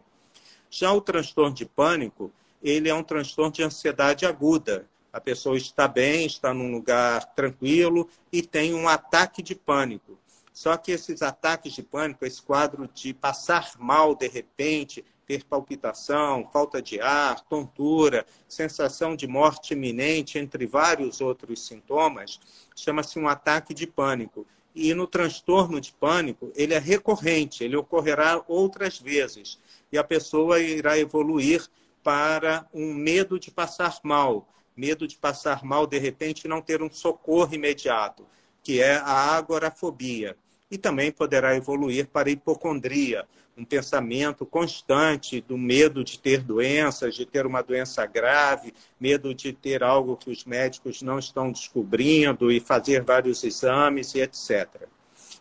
Já 0.69 0.93
o 0.93 1.01
transtorno 1.01 1.55
de 1.55 1.65
pânico, 1.65 2.33
ele 2.63 2.89
é 2.89 2.95
um 2.95 3.03
transtorno 3.03 3.53
de 3.53 3.63
ansiedade 3.63 4.27
aguda. 4.27 4.87
A 5.13 5.21
pessoa 5.21 5.57
está 5.57 5.89
bem, 5.89 6.27
está 6.27 6.53
num 6.53 6.71
lugar 6.71 7.25
tranquilo 7.35 8.09
e 8.33 8.43
tem 8.43 8.75
um 8.75 8.89
ataque 8.89 9.43
de 9.43 9.55
pânico. 9.55 10.19
Só 10.53 10.77
que 10.77 10.91
esses 10.91 11.23
ataques 11.23 11.73
de 11.73 11.83
pânico, 11.83 12.25
esse 12.25 12.43
quadro 12.43 12.89
de 12.93 13.15
passar 13.15 13.73
mal 13.79 14.15
de 14.15 14.27
repente, 14.27 15.05
ter 15.25 15.45
palpitação, 15.45 16.49
falta 16.51 16.81
de 16.81 17.01
ar, 17.01 17.41
tontura, 17.43 18.27
sensação 18.49 19.15
de 19.15 19.27
morte 19.27 19.75
iminente, 19.75 20.39
entre 20.39 20.67
vários 20.67 21.21
outros 21.21 21.67
sintomas, 21.67 22.41
chama-se 22.75 23.19
um 23.19 23.29
ataque 23.29 23.75
de 23.75 23.87
pânico. 23.87 24.47
E 24.75 24.95
no 24.95 25.07
transtorno 25.07 25.81
de 25.81 25.93
pânico, 25.93 26.51
ele 26.57 26.73
é 26.73 26.79
recorrente, 26.79 27.63
ele 27.63 27.77
ocorrerá 27.77 28.43
outras 28.49 28.99
vezes. 28.99 29.59
E 29.93 29.99
a 29.99 30.05
pessoa 30.05 30.61
irá 30.61 30.99
evoluir 30.99 31.69
para 32.09 32.67
um 32.73 32.95
medo 32.95 33.39
de 33.39 33.51
passar 33.51 33.99
mal, 34.03 34.49
medo 34.75 35.07
de 35.07 35.15
passar 35.15 35.63
mal 35.63 35.87
de 35.87 35.99
repente 35.99 36.47
e 36.47 36.49
não 36.49 36.63
ter 36.63 36.81
um 36.81 36.91
socorro 36.91 37.55
imediato, 37.55 38.25
que 38.63 38.81
é 38.81 38.97
a 38.97 39.37
agorafobia. 39.37 40.35
E 40.71 40.79
também 40.79 41.13
poderá 41.13 41.55
evoluir 41.55 42.07
para 42.09 42.31
a 42.31 42.33
hipocondria, 42.33 43.29
um 43.55 43.63
pensamento 43.63 44.47
constante 44.47 45.43
do 45.43 45.59
medo 45.59 46.03
de 46.03 46.19
ter 46.19 46.41
doenças, 46.41 47.15
de 47.15 47.27
ter 47.27 47.45
uma 47.45 47.61
doença 47.61 48.07
grave, 48.07 48.73
medo 48.99 49.35
de 49.35 49.53
ter 49.53 49.83
algo 49.83 50.17
que 50.17 50.31
os 50.31 50.47
médicos 50.47 51.03
não 51.03 51.19
estão 51.19 51.53
descobrindo 51.53 52.51
e 52.51 52.59
fazer 52.59 53.03
vários 53.03 53.45
exames 53.45 54.15
e 54.15 54.23
etc. 54.23 54.89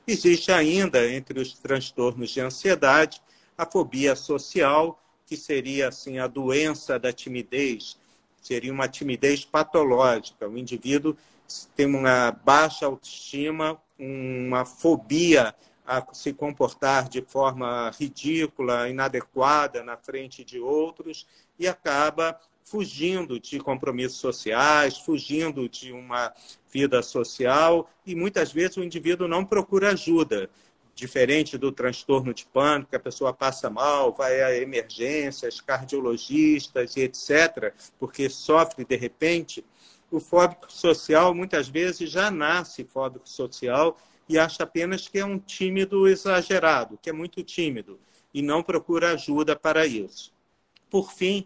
Existe 0.05 0.51
ainda, 0.51 1.09
entre 1.09 1.39
os 1.39 1.53
transtornos 1.53 2.31
de 2.31 2.41
ansiedade, 2.41 3.21
a 3.57 3.65
fobia 3.65 4.17
social, 4.17 5.01
que 5.27 5.35
seria 5.35 5.89
assim 5.89 6.17
a 6.17 6.25
doença 6.25 6.97
da 6.97 7.11
timidez, 7.11 7.97
seria 8.41 8.71
uma 8.71 8.87
timidez 8.87 9.43
patológica. 9.43 10.47
O 10.47 10.57
indivíduo 10.57 11.15
tem 11.75 11.85
uma 11.85 12.31
baixa 12.31 12.85
autoestima, 12.85 13.77
uma 13.99 14.63
fobia 14.65 15.53
a 15.85 16.05
se 16.13 16.33
comportar 16.33 17.09
de 17.09 17.21
forma 17.21 17.91
ridícula, 17.99 18.89
inadequada 18.89 19.83
na 19.83 19.97
frente 19.97 20.43
de 20.43 20.59
outros 20.59 21.27
e 21.59 21.67
acaba 21.67 22.39
fugindo 22.63 23.39
de 23.39 23.59
compromissos 23.59 24.19
sociais, 24.19 24.97
fugindo 24.97 25.69
de 25.69 25.93
uma 25.93 26.33
vida 26.71 27.01
social 27.01 27.89
e 28.05 28.13
muitas 28.13 28.51
vezes 28.51 28.75
o 28.75 28.83
indivíduo 28.83 29.27
não 29.27 29.45
procura 29.45 29.91
ajuda. 29.91 30.49
Diferente 30.97 31.59
do 31.59 31.71
transtorno 31.71 32.33
de 32.33 32.43
pânico, 32.47 32.95
a 32.95 32.99
pessoa 32.99 33.31
passa 33.31 33.69
mal, 33.69 34.11
vai 34.11 34.41
a 34.41 34.57
emergências, 34.57 35.61
cardiologistas 35.61 36.97
e 36.97 37.01
etc., 37.01 37.71
porque 37.99 38.27
sofre 38.27 38.83
de 38.83 38.95
repente. 38.95 39.63
O 40.09 40.19
fóbico 40.19 40.73
social 40.73 41.35
muitas 41.35 41.69
vezes 41.69 42.09
já 42.09 42.31
nasce 42.31 42.83
fóbico 42.83 43.29
social 43.29 43.95
e 44.27 44.39
acha 44.39 44.63
apenas 44.63 45.07
que 45.07 45.19
é 45.19 45.23
um 45.23 45.37
tímido 45.37 46.07
exagerado, 46.07 46.97
que 46.99 47.11
é 47.11 47.13
muito 47.13 47.43
tímido, 47.43 47.99
e 48.33 48.41
não 48.41 48.63
procura 48.63 49.11
ajuda 49.11 49.55
para 49.55 49.85
isso. 49.85 50.33
Por 50.89 51.13
fim, 51.13 51.45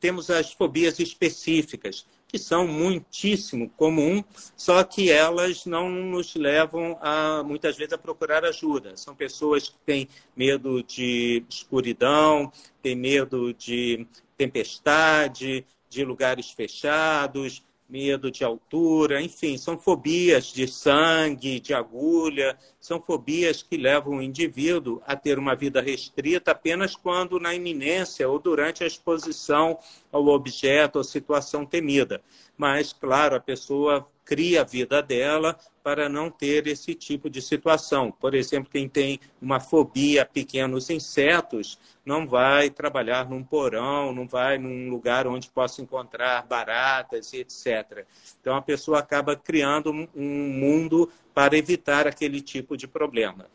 temos 0.00 0.30
as 0.30 0.50
fobias 0.54 0.98
específicas, 0.98 2.06
que 2.28 2.38
são 2.38 2.68
muitíssimo 2.68 3.70
comum, 3.70 4.22
só 4.54 4.84
que 4.84 5.10
elas 5.10 5.64
não 5.64 5.88
nos 5.88 6.34
levam 6.34 6.98
a 7.00 7.42
muitas 7.42 7.76
vezes 7.76 7.94
a 7.94 7.98
procurar 7.98 8.44
ajuda. 8.44 8.96
São 8.96 9.14
pessoas 9.14 9.70
que 9.70 9.78
têm 9.86 10.06
medo 10.36 10.82
de 10.82 11.42
escuridão, 11.48 12.52
têm 12.82 12.94
medo 12.94 13.54
de 13.54 14.06
tempestade, 14.36 15.64
de 15.88 16.04
lugares 16.04 16.50
fechados, 16.50 17.62
medo 17.88 18.30
de 18.30 18.44
altura, 18.44 19.22
enfim, 19.22 19.56
são 19.56 19.78
fobias 19.78 20.52
de 20.52 20.68
sangue, 20.68 21.58
de 21.58 21.72
agulha, 21.72 22.58
são 22.78 23.00
fobias 23.00 23.62
que 23.62 23.76
levam 23.76 24.18
o 24.18 24.22
indivíduo 24.22 25.00
a 25.06 25.16
ter 25.16 25.38
uma 25.38 25.54
vida 25.54 25.80
restrita 25.80 26.50
apenas 26.50 26.94
quando 26.94 27.40
na 27.40 27.54
iminência 27.54 28.28
ou 28.28 28.38
durante 28.38 28.84
a 28.84 28.86
exposição 28.86 29.78
ao 30.12 30.26
objeto 30.26 30.96
ou 30.96 31.04
situação 31.04 31.64
temida. 31.64 32.20
Mas, 32.56 32.92
claro, 32.92 33.36
a 33.36 33.40
pessoa 33.40 34.06
cria 34.28 34.60
a 34.60 34.64
vida 34.64 35.02
dela 35.02 35.58
para 35.82 36.06
não 36.06 36.30
ter 36.30 36.66
esse 36.66 36.94
tipo 36.94 37.30
de 37.30 37.40
situação. 37.40 38.12
Por 38.12 38.34
exemplo, 38.34 38.70
quem 38.70 38.86
tem 38.86 39.18
uma 39.40 39.58
fobia 39.58 40.20
a 40.20 40.26
pequenos 40.26 40.90
insetos 40.90 41.78
não 42.04 42.28
vai 42.28 42.68
trabalhar 42.68 43.26
num 43.26 43.42
porão, 43.42 44.12
não 44.12 44.28
vai 44.28 44.58
num 44.58 44.90
lugar 44.90 45.26
onde 45.26 45.48
possa 45.48 45.80
encontrar 45.80 46.46
baratas 46.46 47.32
e 47.32 47.38
etc. 47.38 48.06
Então 48.38 48.54
a 48.54 48.60
pessoa 48.60 48.98
acaba 48.98 49.34
criando 49.34 49.90
um 50.14 50.50
mundo 50.50 51.10
para 51.32 51.56
evitar 51.56 52.06
aquele 52.06 52.42
tipo 52.42 52.76
de 52.76 52.86
problema. 52.86 53.46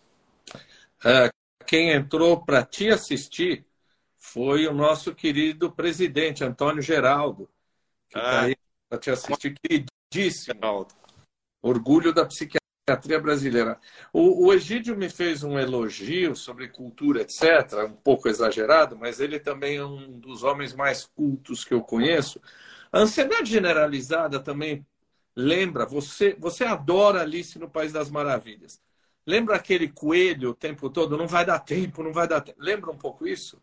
É, 1.05 1.29
quem 1.67 1.91
entrou 1.91 2.43
para 2.43 2.65
te 2.65 2.89
assistir 2.89 3.63
foi 4.17 4.65
o 4.65 4.73
nosso 4.73 5.13
querido 5.13 5.71
presidente 5.71 6.43
Antônio 6.43 6.81
Geraldo, 6.81 7.47
que 8.09 8.17
está 8.17 8.39
ah, 8.39 8.41
aí 8.45 8.55
para 8.89 8.97
te 8.97 9.11
assistir, 9.11 9.53
queridíssimo. 10.13 10.55
Geraldo. 10.55 10.93
Orgulho 11.61 12.13
da 12.13 12.25
psiquiatria 12.25 13.19
brasileira. 13.19 13.79
O, 14.11 14.47
o 14.47 14.53
Egídio 14.53 14.95
me 14.95 15.09
fez 15.09 15.43
um 15.43 15.57
elogio 15.57 16.35
sobre 16.35 16.67
cultura, 16.67 17.21
etc., 17.21 17.85
um 17.87 17.93
pouco 17.93 18.27
exagerado, 18.27 18.97
mas 18.97 19.19
ele 19.19 19.39
também 19.39 19.77
é 19.77 19.85
um 19.85 20.19
dos 20.19 20.43
homens 20.43 20.73
mais 20.73 21.05
cultos 21.05 21.63
que 21.63 21.73
eu 21.73 21.81
conheço. 21.81 22.41
A 22.91 22.99
ansiedade 22.99 23.49
generalizada 23.49 24.39
também 24.39 24.85
lembra, 25.35 25.85
você, 25.85 26.35
você 26.37 26.63
adora 26.65 27.21
Alice 27.21 27.57
no 27.57 27.69
País 27.69 27.91
das 27.91 28.09
Maravilhas. 28.09 28.79
Lembra 29.25 29.55
aquele 29.55 29.87
coelho 29.87 30.49
o 30.49 30.53
tempo 30.53 30.89
todo? 30.89 31.17
Não 31.17 31.27
vai 31.27 31.45
dar 31.45 31.59
tempo, 31.59 32.03
não 32.03 32.11
vai 32.11 32.27
dar 32.27 32.41
tempo. 32.41 32.61
Lembra 32.61 32.91
um 32.91 32.97
pouco 32.97 33.25
isso? 33.25 33.57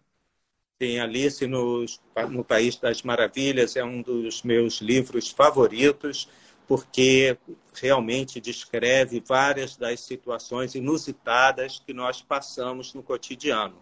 Sim, 0.82 0.98
Alice 0.98 1.46
no, 1.46 1.84
no 2.30 2.42
País 2.42 2.76
das 2.76 3.02
Maravilhas 3.02 3.76
é 3.76 3.84
um 3.84 4.00
dos 4.00 4.42
meus 4.42 4.80
livros 4.80 5.28
favoritos 5.28 6.26
porque 6.70 7.36
realmente 7.74 8.40
descreve 8.40 9.20
várias 9.26 9.76
das 9.76 9.98
situações 10.02 10.76
inusitadas 10.76 11.82
que 11.84 11.92
nós 11.92 12.22
passamos 12.22 12.94
no 12.94 13.02
cotidiano. 13.02 13.74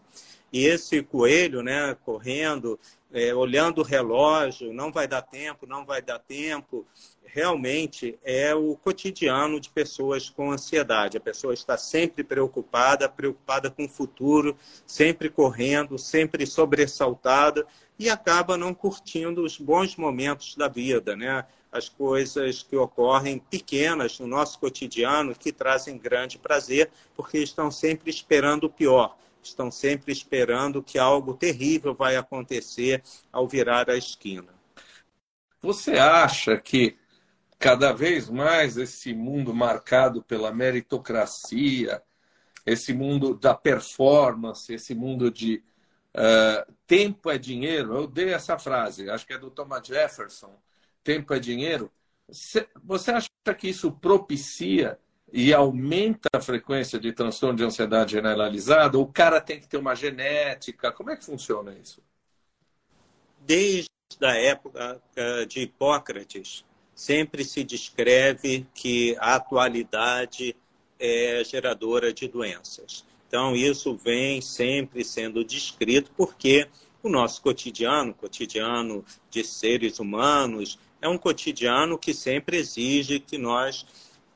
E 0.50 0.64
esse 0.64 1.02
coelho, 1.02 1.62
né, 1.62 1.94
correndo, 2.02 2.80
é, 3.12 3.34
olhando 3.34 3.82
o 3.82 3.84
relógio, 3.84 4.72
não 4.72 4.90
vai 4.90 5.06
dar 5.06 5.20
tempo, 5.20 5.66
não 5.66 5.84
vai 5.84 6.00
dar 6.00 6.18
tempo, 6.18 6.86
realmente 7.26 8.18
é 8.24 8.54
o 8.54 8.74
cotidiano 8.74 9.60
de 9.60 9.68
pessoas 9.68 10.30
com 10.30 10.50
ansiedade. 10.50 11.18
A 11.18 11.20
pessoa 11.20 11.52
está 11.52 11.76
sempre 11.76 12.24
preocupada, 12.24 13.06
preocupada 13.06 13.70
com 13.70 13.84
o 13.84 13.88
futuro, 13.88 14.56
sempre 14.86 15.28
correndo, 15.28 15.98
sempre 15.98 16.46
sobressaltada 16.46 17.66
e 17.98 18.08
acaba 18.08 18.56
não 18.56 18.72
curtindo 18.72 19.44
os 19.44 19.58
bons 19.58 19.94
momentos 19.94 20.56
da 20.56 20.68
vida, 20.68 21.14
né? 21.14 21.44
As 21.70 21.88
coisas 21.88 22.62
que 22.62 22.76
ocorrem 22.76 23.38
pequenas 23.38 24.18
no 24.18 24.26
nosso 24.26 24.58
cotidiano 24.58 25.34
que 25.34 25.52
trazem 25.52 25.98
grande 25.98 26.38
prazer, 26.38 26.90
porque 27.14 27.38
estão 27.38 27.70
sempre 27.70 28.10
esperando 28.10 28.64
o 28.64 28.70
pior, 28.70 29.16
estão 29.42 29.70
sempre 29.70 30.12
esperando 30.12 30.82
que 30.82 30.98
algo 30.98 31.34
terrível 31.34 31.94
vai 31.94 32.16
acontecer 32.16 33.02
ao 33.32 33.46
virar 33.46 33.90
a 33.90 33.96
esquina. 33.96 34.48
Você 35.60 35.92
acha 35.92 36.56
que 36.56 36.96
cada 37.58 37.92
vez 37.92 38.30
mais 38.30 38.76
esse 38.76 39.12
mundo 39.12 39.52
marcado 39.52 40.22
pela 40.22 40.52
meritocracia, 40.52 42.00
esse 42.64 42.92
mundo 42.92 43.34
da 43.34 43.54
performance, 43.54 44.72
esse 44.72 44.94
mundo 44.94 45.30
de 45.30 45.62
uh, 46.14 46.72
tempo 46.86 47.30
é 47.30 47.36
dinheiro, 47.36 47.96
eu 47.96 48.06
dei 48.06 48.32
essa 48.32 48.58
frase, 48.58 49.10
acho 49.10 49.26
que 49.26 49.32
é 49.32 49.38
do 49.38 49.50
Thomas 49.50 49.86
Jefferson, 49.86 50.54
tempo 51.02 51.34
é 51.34 51.38
dinheiro, 51.38 51.90
você 52.84 53.10
acha 53.10 53.28
que 53.56 53.68
isso 53.68 53.90
propicia 53.90 54.98
e 55.32 55.52
aumenta 55.52 56.28
a 56.32 56.40
frequência 56.40 56.98
de 56.98 57.12
transtorno 57.12 57.56
de 57.56 57.64
ansiedade 57.64 58.12
generalizada? 58.12 58.98
O 58.98 59.06
cara 59.06 59.40
tem 59.40 59.60
que 59.60 59.68
ter 59.68 59.76
uma 59.76 59.94
genética? 59.94 60.92
Como 60.92 61.10
é 61.10 61.16
que 61.16 61.24
funciona 61.24 61.74
isso? 61.74 62.02
Desde 63.40 63.88
a 64.22 64.34
época 64.36 65.00
de 65.48 65.60
Hipócrates, 65.60 66.64
sempre 66.94 67.44
se 67.44 67.62
descreve 67.64 68.66
que 68.74 69.16
a 69.18 69.36
atualidade 69.36 70.54
é 70.98 71.42
geradora 71.44 72.12
de 72.12 72.26
doenças. 72.26 73.06
Então, 73.26 73.54
isso 73.54 73.94
vem 73.94 74.40
sempre 74.40 75.04
sendo 75.04 75.44
descrito 75.44 76.10
porque 76.16 76.68
o 77.02 77.08
nosso 77.08 77.40
cotidiano, 77.40 78.12
cotidiano 78.12 79.04
de 79.30 79.44
seres 79.44 79.98
humanos, 79.98 80.78
é 81.00 81.08
um 81.08 81.18
cotidiano 81.18 81.98
que 81.98 82.12
sempre 82.12 82.56
exige 82.56 83.20
que 83.20 83.38
nós 83.38 83.86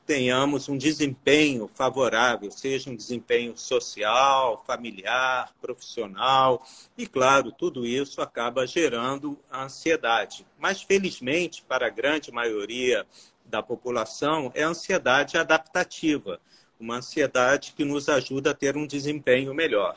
tenhamos 0.05 0.67
um 0.67 0.77
desempenho 0.77 1.69
favorável, 1.73 2.51
seja 2.51 2.89
um 2.89 2.95
desempenho 2.95 3.57
social, 3.57 4.63
familiar, 4.67 5.53
profissional, 5.61 6.65
e 6.97 7.07
claro, 7.07 7.51
tudo 7.51 7.85
isso 7.85 8.21
acaba 8.21 8.67
gerando 8.67 9.39
ansiedade. 9.51 10.45
Mas 10.59 10.81
felizmente, 10.81 11.63
para 11.67 11.87
a 11.87 11.89
grande 11.89 12.31
maioria 12.31 13.05
da 13.45 13.63
população, 13.63 14.51
é 14.53 14.63
ansiedade 14.63 15.37
adaptativa, 15.37 16.39
uma 16.79 16.97
ansiedade 16.97 17.73
que 17.75 17.85
nos 17.85 18.09
ajuda 18.09 18.51
a 18.51 18.55
ter 18.55 18.75
um 18.75 18.85
desempenho 18.85 19.53
melhor. 19.53 19.95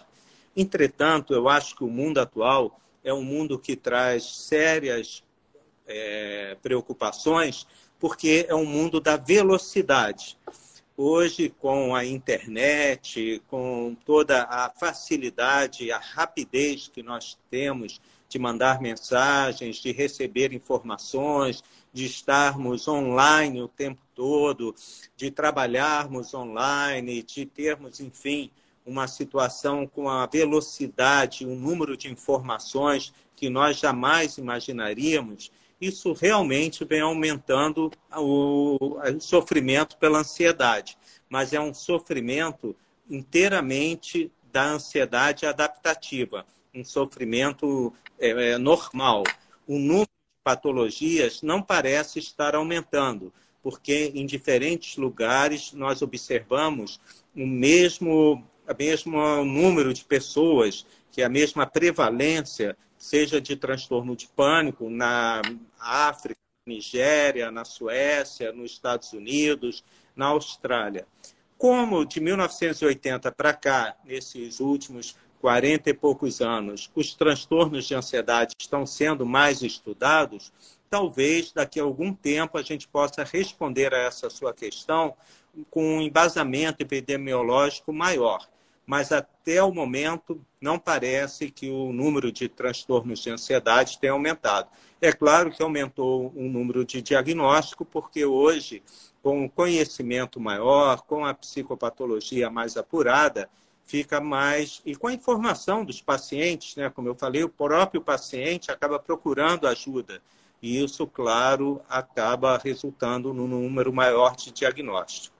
Entretanto, 0.56 1.34
eu 1.34 1.48
acho 1.48 1.74
que 1.74 1.84
o 1.84 1.90
mundo 1.90 2.18
atual 2.18 2.80
é 3.02 3.12
um 3.12 3.22
mundo 3.22 3.58
que 3.58 3.74
traz 3.74 4.24
sérias 4.24 5.22
é, 5.86 6.56
preocupações, 6.62 7.66
porque 7.98 8.46
é 8.48 8.54
um 8.54 8.64
mundo 8.64 9.00
da 9.00 9.16
velocidade. 9.16 10.38
Hoje, 10.96 11.50
com 11.60 11.94
a 11.94 12.04
internet, 12.04 13.42
com 13.48 13.94
toda 14.04 14.44
a 14.44 14.70
facilidade, 14.70 15.92
a 15.92 15.98
rapidez 15.98 16.88
que 16.88 17.02
nós 17.02 17.38
temos 17.50 18.00
de 18.28 18.38
mandar 18.38 18.80
mensagens, 18.80 19.76
de 19.76 19.92
receber 19.92 20.52
informações, 20.52 21.62
de 21.92 22.06
estarmos 22.06 22.88
online 22.88 23.62
o 23.62 23.68
tempo 23.68 24.02
todo, 24.14 24.74
de 25.16 25.30
trabalharmos 25.30 26.34
online, 26.34 27.22
de 27.22 27.46
termos, 27.46 28.00
enfim, 28.00 28.50
uma 28.84 29.06
situação 29.08 29.86
com 29.86 30.08
a 30.08 30.26
velocidade, 30.26 31.46
um 31.46 31.56
número 31.56 31.96
de 31.96 32.10
informações 32.10 33.12
que 33.34 33.50
nós 33.50 33.78
jamais 33.78 34.38
imaginaríamos, 34.38 35.50
isso 35.80 36.12
realmente 36.12 36.84
vem 36.84 37.00
aumentando 37.00 37.90
o, 38.16 38.78
o 38.80 39.20
sofrimento 39.20 39.96
pela 39.98 40.20
ansiedade, 40.20 40.96
mas 41.28 41.52
é 41.52 41.60
um 41.60 41.74
sofrimento 41.74 42.74
inteiramente 43.08 44.30
da 44.52 44.64
ansiedade 44.64 45.44
adaptativa, 45.44 46.46
um 46.74 46.84
sofrimento 46.84 47.92
é, 48.18 48.52
é, 48.52 48.58
normal. 48.58 49.22
O 49.66 49.78
número 49.78 50.04
de 50.06 50.42
patologias 50.42 51.42
não 51.42 51.60
parece 51.60 52.18
estar 52.18 52.54
aumentando, 52.54 53.32
porque 53.62 54.12
em 54.14 54.24
diferentes 54.24 54.96
lugares 54.96 55.72
nós 55.72 56.00
observamos 56.00 57.00
o 57.34 57.46
mesmo, 57.46 58.42
o 58.66 58.74
mesmo 58.78 59.44
número 59.44 59.92
de 59.92 60.04
pessoas, 60.04 60.86
que 61.12 61.20
é 61.20 61.24
a 61.24 61.28
mesma 61.28 61.66
prevalência, 61.66 62.76
seja 62.98 63.40
de 63.40 63.56
transtorno 63.56 64.16
de 64.16 64.28
pânico 64.28 64.88
na 64.90 65.42
África, 65.78 66.40
Nigéria, 66.66 67.50
na 67.50 67.64
Suécia, 67.64 68.52
nos 68.52 68.72
Estados 68.72 69.12
Unidos, 69.12 69.84
na 70.14 70.26
Austrália. 70.26 71.06
Como 71.56 72.04
de 72.04 72.20
1980 72.20 73.32
para 73.32 73.54
cá, 73.54 73.96
nesses 74.04 74.60
últimos 74.60 75.16
40 75.40 75.90
e 75.90 75.94
poucos 75.94 76.40
anos, 76.40 76.90
os 76.94 77.14
transtornos 77.14 77.86
de 77.86 77.94
ansiedade 77.94 78.52
estão 78.60 78.84
sendo 78.84 79.24
mais 79.24 79.62
estudados, 79.62 80.52
talvez 80.90 81.52
daqui 81.52 81.78
a 81.78 81.84
algum 81.84 82.12
tempo 82.12 82.58
a 82.58 82.62
gente 82.62 82.88
possa 82.88 83.22
responder 83.22 83.94
a 83.94 83.98
essa 83.98 84.28
sua 84.28 84.52
questão 84.52 85.14
com 85.70 85.98
um 85.98 86.02
embasamento 86.02 86.82
epidemiológico 86.82 87.92
maior. 87.92 88.46
Mas 88.86 89.10
até 89.10 89.60
o 89.62 89.74
momento 89.74 90.40
não 90.60 90.78
parece 90.78 91.50
que 91.50 91.68
o 91.68 91.92
número 91.92 92.30
de 92.30 92.48
transtornos 92.48 93.18
de 93.18 93.30
ansiedade 93.30 93.98
tenha 93.98 94.12
aumentado. 94.12 94.68
É 95.00 95.12
claro 95.12 95.50
que 95.50 95.62
aumentou 95.62 96.32
o 96.34 96.48
número 96.48 96.84
de 96.84 97.02
diagnóstico, 97.02 97.84
porque 97.84 98.24
hoje, 98.24 98.82
com 99.22 99.44
o 99.44 99.50
conhecimento 99.50 100.40
maior, 100.40 101.02
com 101.02 101.24
a 101.24 101.34
psicopatologia 101.34 102.48
mais 102.48 102.76
apurada, 102.76 103.50
fica 103.84 104.20
mais. 104.20 104.80
E 104.86 104.94
com 104.94 105.08
a 105.08 105.12
informação 105.12 105.84
dos 105.84 106.00
pacientes, 106.00 106.76
né? 106.76 106.88
como 106.88 107.08
eu 107.08 107.14
falei, 107.14 107.42
o 107.44 107.48
próprio 107.48 108.00
paciente 108.00 108.70
acaba 108.70 108.98
procurando 108.98 109.66
ajuda. 109.66 110.22
E 110.62 110.82
isso, 110.82 111.06
claro, 111.06 111.82
acaba 111.88 112.58
resultando 112.58 113.34
num 113.34 113.46
número 113.46 113.92
maior 113.92 114.34
de 114.34 114.50
diagnósticos. 114.50 115.35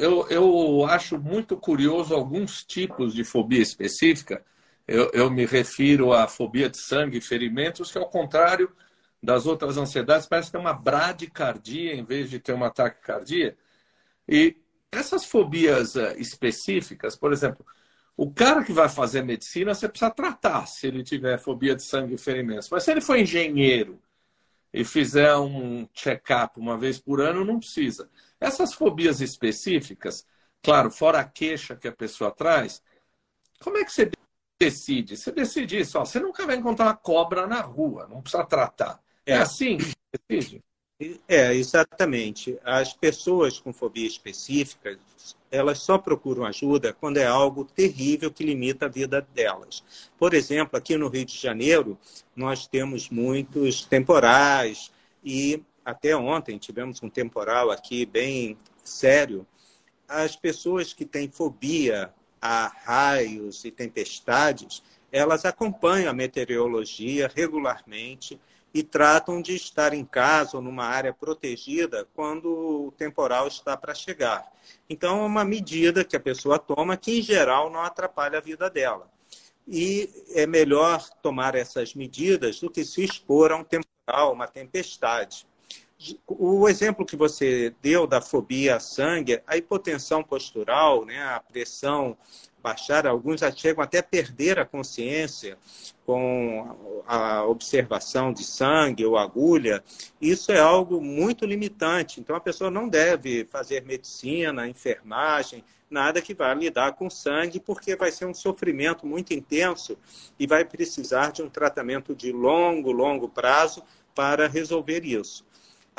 Eu, 0.00 0.26
eu 0.28 0.86
acho 0.86 1.18
muito 1.18 1.56
curioso 1.56 2.14
alguns 2.14 2.64
tipos 2.64 3.12
de 3.12 3.22
fobia 3.22 3.60
específica. 3.60 4.42
Eu, 4.88 5.10
eu 5.12 5.30
me 5.30 5.44
refiro 5.44 6.12
à 6.12 6.26
fobia 6.26 6.70
de 6.70 6.78
sangue 6.78 7.18
e 7.18 7.20
ferimentos, 7.20 7.92
que 7.92 7.98
ao 7.98 8.08
contrário 8.08 8.72
das 9.22 9.46
outras 9.46 9.76
ansiedades, 9.76 10.26
parece 10.26 10.50
ter 10.50 10.58
uma 10.58 10.72
bradicardia 10.72 11.94
em 11.94 12.02
vez 12.02 12.30
de 12.30 12.38
ter 12.38 12.54
uma 12.54 12.70
taquicardia. 12.70 13.56
E 14.26 14.56
essas 14.90 15.26
fobias 15.26 15.96
eh, 15.96 16.16
específicas, 16.18 17.14
por 17.16 17.32
exemplo, 17.32 17.64
o 18.16 18.30
cara 18.30 18.64
que 18.64 18.72
vai 18.72 18.88
fazer 18.88 19.22
medicina, 19.22 19.74
você 19.74 19.88
precisa 19.88 20.10
tratar 20.10 20.66
se 20.66 20.86
ele 20.86 21.02
tiver 21.02 21.38
fobia 21.38 21.76
de 21.76 21.82
sangue 21.84 22.14
e 22.14 22.18
ferimentos. 22.18 22.70
Mas 22.70 22.84
se 22.84 22.90
ele 22.90 23.00
for 23.00 23.18
engenheiro 23.18 24.00
e 24.72 24.84
fizer 24.84 25.36
um 25.36 25.86
check-up 25.92 26.58
uma 26.58 26.78
vez 26.78 26.98
por 26.98 27.20
ano, 27.20 27.44
não 27.44 27.58
precisa. 27.58 28.08
Essas 28.40 28.72
fobias 28.72 29.20
específicas, 29.20 30.26
claro, 30.62 30.90
fora 30.90 31.20
a 31.20 31.24
queixa 31.24 31.76
que 31.76 31.86
a 31.86 31.92
pessoa 31.92 32.30
traz, 32.30 32.82
como 33.60 33.76
é 33.76 33.84
que 33.84 33.92
você 33.92 34.10
decide? 34.58 35.16
Você 35.16 35.30
decide 35.30 35.78
isso, 35.78 35.98
ó, 35.98 36.04
você 36.04 36.18
nunca 36.18 36.46
vai 36.46 36.56
encontrar 36.56 36.86
uma 36.86 36.96
cobra 36.96 37.46
na 37.46 37.60
rua, 37.60 38.06
não 38.08 38.22
precisa 38.22 38.44
tratar. 38.44 39.00
É, 39.26 39.32
é 39.32 39.36
assim 39.36 39.76
que 39.76 39.94
decide? 40.28 40.62
É, 41.26 41.54
exatamente. 41.54 42.58
As 42.62 42.92
pessoas 42.92 43.58
com 43.58 43.72
fobia 43.72 44.06
específica, 44.06 44.98
elas 45.50 45.78
só 45.78 45.96
procuram 45.96 46.44
ajuda 46.44 46.92
quando 46.92 47.16
é 47.16 47.26
algo 47.26 47.64
terrível 47.64 48.30
que 48.30 48.44
limita 48.44 48.84
a 48.84 48.88
vida 48.88 49.26
delas. 49.34 49.82
Por 50.18 50.34
exemplo, 50.34 50.76
aqui 50.76 50.96
no 50.98 51.08
Rio 51.08 51.24
de 51.24 51.38
Janeiro, 51.38 51.98
nós 52.36 52.66
temos 52.66 53.08
muitos 53.08 53.84
temporais 53.86 54.92
e 55.24 55.62
até 55.90 56.16
ontem 56.16 56.56
tivemos 56.58 57.02
um 57.02 57.10
temporal 57.10 57.70
aqui 57.70 58.06
bem 58.06 58.56
sério. 58.84 59.46
As 60.08 60.36
pessoas 60.36 60.92
que 60.92 61.04
têm 61.04 61.30
fobia 61.30 62.12
a 62.40 62.72
raios 62.84 63.64
e 63.64 63.70
tempestades, 63.70 64.82
elas 65.12 65.44
acompanham 65.44 66.10
a 66.10 66.14
meteorologia 66.14 67.30
regularmente 67.34 68.40
e 68.72 68.82
tratam 68.82 69.42
de 69.42 69.54
estar 69.56 69.92
em 69.92 70.04
casa 70.04 70.56
ou 70.56 70.62
numa 70.62 70.84
área 70.84 71.12
protegida 71.12 72.06
quando 72.14 72.86
o 72.86 72.92
temporal 72.92 73.48
está 73.48 73.76
para 73.76 73.94
chegar. 73.94 74.50
Então, 74.88 75.22
é 75.22 75.26
uma 75.26 75.44
medida 75.44 76.04
que 76.04 76.16
a 76.16 76.20
pessoa 76.20 76.58
toma 76.58 76.96
que, 76.96 77.18
em 77.18 77.22
geral, 77.22 77.68
não 77.68 77.80
atrapalha 77.80 78.38
a 78.38 78.40
vida 78.40 78.70
dela. 78.70 79.10
E 79.66 80.08
é 80.34 80.46
melhor 80.46 81.04
tomar 81.20 81.54
essas 81.56 81.94
medidas 81.94 82.60
do 82.60 82.70
que 82.70 82.84
se 82.84 83.04
expor 83.04 83.50
a 83.50 83.56
um 83.56 83.64
temporal, 83.64 84.32
uma 84.32 84.46
tempestade. 84.46 85.46
O 86.26 86.66
exemplo 86.68 87.04
que 87.04 87.16
você 87.16 87.74
deu 87.82 88.06
da 88.06 88.22
fobia 88.22 88.76
a 88.76 88.80
sangue, 88.80 89.42
a 89.46 89.56
hipotensão 89.56 90.22
postural, 90.22 91.04
né, 91.04 91.22
a 91.22 91.40
pressão 91.40 92.16
baixar, 92.62 93.06
alguns 93.06 93.40
já 93.40 93.50
chegam 93.50 93.82
até 93.82 93.98
a 93.98 94.02
perder 94.02 94.58
a 94.58 94.64
consciência 94.64 95.58
com 96.06 97.02
a 97.06 97.44
observação 97.44 98.32
de 98.32 98.44
sangue 98.44 99.04
ou 99.04 99.16
agulha, 99.16 99.82
isso 100.20 100.52
é 100.52 100.58
algo 100.58 101.00
muito 101.00 101.44
limitante. 101.44 102.20
Então, 102.20 102.36
a 102.36 102.40
pessoa 102.40 102.70
não 102.70 102.88
deve 102.88 103.46
fazer 103.50 103.84
medicina, 103.84 104.68
enfermagem, 104.68 105.64
nada 105.90 106.22
que 106.22 106.34
vá 106.34 106.52
lidar 106.54 106.92
com 106.92 107.10
sangue, 107.10 107.60
porque 107.60 107.96
vai 107.96 108.10
ser 108.10 108.24
um 108.24 108.34
sofrimento 108.34 109.06
muito 109.06 109.34
intenso 109.34 109.98
e 110.38 110.46
vai 110.46 110.64
precisar 110.64 111.32
de 111.32 111.42
um 111.42 111.48
tratamento 111.48 112.14
de 112.14 112.32
longo, 112.32 112.92
longo 112.92 113.28
prazo 113.28 113.82
para 114.14 114.46
resolver 114.46 115.04
isso. 115.04 115.44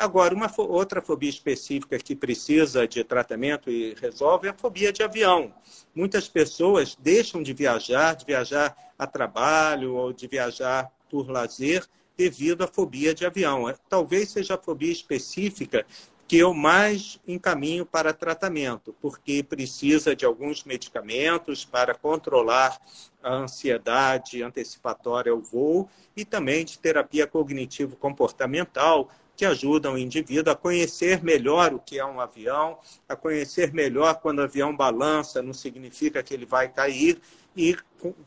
Agora, 0.02 0.34
uma 0.34 0.50
outra 0.58 1.00
fobia 1.00 1.30
específica 1.30 1.96
que 1.96 2.16
precisa 2.16 2.88
de 2.88 3.04
tratamento 3.04 3.70
e 3.70 3.94
resolve 3.94 4.48
é 4.48 4.50
a 4.50 4.52
fobia 4.52 4.92
de 4.92 5.00
avião. 5.00 5.54
Muitas 5.94 6.28
pessoas 6.28 6.98
deixam 7.00 7.40
de 7.40 7.52
viajar, 7.52 8.16
de 8.16 8.24
viajar 8.24 8.76
a 8.98 9.06
trabalho 9.06 9.94
ou 9.94 10.12
de 10.12 10.26
viajar 10.26 10.90
por 11.08 11.30
lazer 11.30 11.86
devido 12.16 12.64
à 12.64 12.66
fobia 12.66 13.14
de 13.14 13.24
avião. 13.24 13.68
É, 13.68 13.76
talvez 13.88 14.30
seja 14.30 14.56
a 14.56 14.58
fobia 14.58 14.90
específica 14.90 15.86
que 16.26 16.38
eu 16.38 16.52
mais 16.52 17.20
encaminho 17.28 17.86
para 17.86 18.12
tratamento, 18.12 18.92
porque 19.00 19.44
precisa 19.44 20.16
de 20.16 20.24
alguns 20.24 20.64
medicamentos 20.64 21.64
para 21.64 21.94
controlar 21.94 22.80
a 23.22 23.34
ansiedade 23.34 24.42
antecipatória 24.42 25.30
ao 25.30 25.40
voo 25.40 25.88
e 26.16 26.24
também 26.24 26.64
de 26.64 26.76
terapia 26.78 27.24
cognitivo-comportamental 27.26 29.08
que 29.42 29.46
ajudam 29.46 29.94
o 29.94 29.98
indivíduo 29.98 30.52
a 30.52 30.56
conhecer 30.56 31.20
melhor 31.20 31.74
o 31.74 31.80
que 31.80 31.98
é 31.98 32.06
um 32.06 32.20
avião, 32.20 32.78
a 33.08 33.16
conhecer 33.16 33.72
melhor 33.72 34.14
quando 34.20 34.38
o 34.38 34.42
avião 34.42 34.76
balança, 34.76 35.42
não 35.42 35.52
significa 35.52 36.22
que 36.22 36.32
ele 36.32 36.46
vai 36.46 36.68
cair, 36.68 37.20
e 37.56 37.76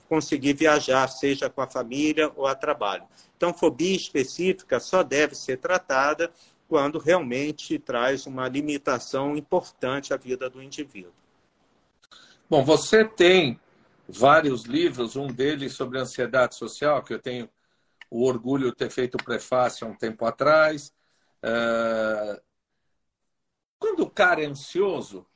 conseguir 0.10 0.51
viajar, 0.51 1.08
seja 1.08 1.49
com 1.49 1.62
a 1.62 1.67
família 1.67 2.30
ou 2.36 2.45
a 2.45 2.54
trabalho. 2.54 3.06
Então, 3.38 3.54
fobia 3.54 3.95
específica 3.95 4.78
só 4.78 5.04
deve 5.04 5.36
ser 5.36 5.56
tratada 5.56 6.30
quando 6.67 6.99
realmente 6.99 7.80
traz 7.80 8.25
uma 8.25 8.49
limitação 8.49 9.38
importante 9.38 10.13
à 10.13 10.17
vida 10.17 10.49
do 10.49 10.62
indivíduo. 10.62 11.13
Bom, 12.49 12.62
você 12.62 13.06
tem 13.06 13.58
vários 14.06 14.63
livros, 14.63 15.15
um 15.15 15.28
deles 15.28 15.71
sobre 15.71 15.97
ansiedade 15.97 16.56
social, 16.56 17.01
que 17.01 17.13
eu 17.13 17.19
tenho 17.19 17.49
o 18.12 18.25
orgulho 18.25 18.69
de 18.69 18.75
ter 18.75 18.89
feito 18.91 19.15
o 19.15 19.23
prefácio 19.23 19.88
há 19.88 19.89
um 19.89 19.95
tempo 19.95 20.25
atrás. 20.25 20.93
Uh, 21.46 22.42
quando 23.80 24.02
o 24.02 24.10
cara 24.10 24.44
é 24.44 24.48
ansioso, 24.48 25.28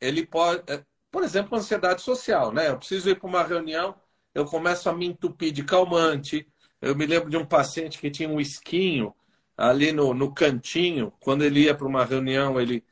ele 0.00 0.26
pode, 0.26 0.62
eh, 0.68 0.84
por 1.10 1.22
exemplo, 1.24 1.56
ansiedade 1.58 2.02
social, 2.02 2.52
né? 2.52 2.68
Eu 2.68 2.78
preciso 2.78 3.10
ir 3.10 3.18
para 3.18 3.28
uma 3.28 3.42
reunião, 3.42 3.94
eu 4.34 4.44
começo 4.46 4.88
a 4.88 4.94
me 4.94 5.06
entupir 5.06 5.52
de 5.52 5.64
calmante. 5.64 6.46
Eu 6.80 6.94
me 6.96 7.06
lembro 7.06 7.30
de 7.30 7.36
um 7.36 7.46
paciente 7.46 7.98
que 7.98 8.10
tinha 8.10 8.28
um 8.28 8.40
esquinho 8.40 9.14
ali 9.56 9.92
no, 9.92 10.14
no 10.14 10.32
cantinho, 10.32 11.12
quando 11.20 11.44
ele 11.44 11.62
ia 11.64 11.74
para 11.74 11.86
uma 11.86 12.04
reunião, 12.04 12.60
ele 12.60 12.84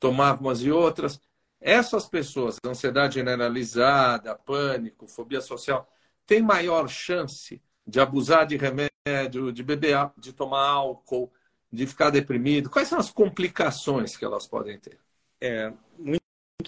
tomava 0.00 0.40
umas 0.40 0.62
e 0.62 0.70
outras. 0.70 1.20
Essas 1.60 2.08
pessoas, 2.08 2.58
ansiedade 2.64 3.14
generalizada, 3.14 4.34
pânico, 4.36 5.06
fobia 5.08 5.40
social, 5.40 5.88
têm 6.26 6.42
maior 6.42 6.88
chance 6.88 7.62
de 7.86 8.00
abusar 8.00 8.46
de 8.46 8.56
remédio, 8.56 9.52
de 9.52 9.62
beber, 9.62 10.10
de 10.18 10.32
tomar 10.32 10.62
álcool, 10.62 11.32
de 11.72 11.86
ficar 11.86 12.10
deprimido? 12.10 12.70
Quais 12.70 12.88
são 12.88 12.98
as 12.98 13.10
complicações 13.10 14.16
que 14.16 14.24
elas 14.24 14.46
podem 14.46 14.78
ter? 14.78 14.98
É 15.40 15.72
muito, 15.98 16.22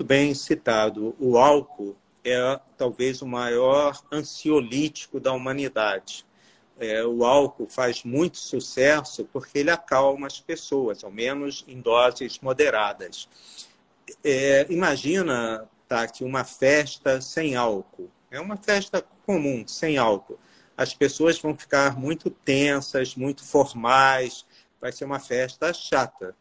bem 0.04 0.34
citado. 0.34 1.14
O 1.18 1.36
álcool 1.36 1.96
é 2.24 2.58
talvez 2.76 3.20
o 3.22 3.26
maior 3.26 4.00
ansiolítico 4.10 5.18
da 5.18 5.32
humanidade. 5.32 6.24
É, 6.78 7.04
o 7.04 7.24
álcool 7.24 7.66
faz 7.66 8.04
muito 8.04 8.38
sucesso 8.38 9.28
porque 9.32 9.58
ele 9.58 9.70
acalma 9.70 10.26
as 10.26 10.40
pessoas, 10.40 11.04
ao 11.04 11.10
menos 11.10 11.64
em 11.68 11.80
doses 11.80 12.38
moderadas. 12.40 13.28
É, 14.24 14.66
imagina, 14.70 15.68
tá, 15.86 16.06
que 16.06 16.24
uma 16.24 16.44
festa 16.44 17.20
sem 17.20 17.54
álcool. 17.56 18.10
É 18.30 18.40
uma 18.40 18.56
festa 18.56 19.04
comum, 19.26 19.66
sem 19.66 19.98
álcool 19.98 20.38
as 20.80 20.94
pessoas 20.94 21.38
vão 21.38 21.54
ficar 21.54 21.98
muito 21.98 22.30
tensas, 22.30 23.14
muito 23.14 23.44
formais, 23.44 24.46
vai 24.80 24.92
ser 24.92 25.04
uma 25.04 25.20
festa 25.20 25.72
chata. 25.72 26.34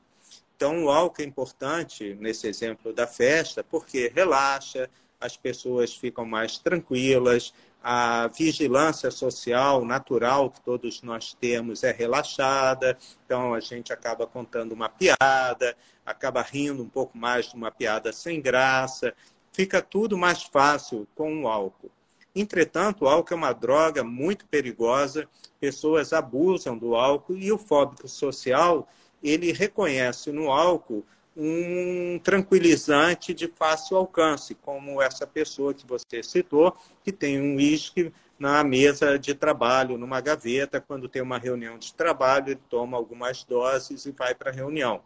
Então, 0.55 0.85
o 0.85 0.89
álcool 0.89 1.21
é 1.21 1.25
importante 1.25 2.15
nesse 2.19 2.47
exemplo 2.47 2.91
da 2.93 3.07
festa, 3.07 3.63
porque 3.63 4.11
relaxa, 4.13 4.89
as 5.19 5.37
pessoas 5.37 5.95
ficam 5.95 6.25
mais 6.25 6.57
tranquilas, 6.57 7.53
a 7.81 8.27
vigilância 8.27 9.09
social 9.09 9.85
natural 9.85 10.51
que 10.51 10.61
todos 10.61 11.01
nós 11.01 11.33
temos 11.33 11.83
é 11.83 11.91
relaxada, 11.91 12.97
então 13.25 13.53
a 13.53 13.59
gente 13.59 13.93
acaba 13.93 14.27
contando 14.27 14.73
uma 14.73 14.89
piada, 14.89 15.77
acaba 16.05 16.41
rindo 16.41 16.83
um 16.83 16.89
pouco 16.89 17.17
mais 17.17 17.49
de 17.49 17.55
uma 17.55 17.71
piada 17.71 18.11
sem 18.11 18.41
graça, 18.41 19.13
fica 19.53 19.81
tudo 19.81 20.17
mais 20.17 20.43
fácil 20.43 21.07
com 21.15 21.43
o 21.43 21.47
álcool. 21.47 21.91
Entretanto, 22.39 23.03
o 23.03 23.07
álcool 23.09 23.33
é 23.33 23.37
uma 23.37 23.51
droga 23.51 24.01
muito 24.01 24.45
perigosa, 24.45 25.27
pessoas 25.59 26.13
abusam 26.13 26.77
do 26.77 26.95
álcool 26.95 27.35
e 27.35 27.51
o 27.51 27.57
fóbico 27.57 28.07
social, 28.07 28.87
ele 29.21 29.51
reconhece 29.51 30.31
no 30.31 30.49
álcool 30.49 31.03
um 31.35 32.17
tranquilizante 32.23 33.33
de 33.33 33.49
fácil 33.49 33.97
alcance, 33.97 34.55
como 34.55 35.01
essa 35.01 35.27
pessoa 35.27 35.73
que 35.73 35.85
você 35.85 36.23
citou, 36.23 36.73
que 37.03 37.11
tem 37.11 37.41
um 37.41 37.57
uísque 37.57 38.13
na 38.39 38.63
mesa 38.63 39.19
de 39.19 39.35
trabalho, 39.35 39.97
numa 39.97 40.21
gaveta, 40.21 40.79
quando 40.79 41.09
tem 41.09 41.21
uma 41.21 41.37
reunião 41.37 41.77
de 41.77 41.93
trabalho, 41.93 42.51
ele 42.51 42.61
toma 42.69 42.95
algumas 42.95 43.43
doses 43.43 44.05
e 44.05 44.11
vai 44.11 44.33
para 44.33 44.49
a 44.49 44.53
reunião. 44.53 45.01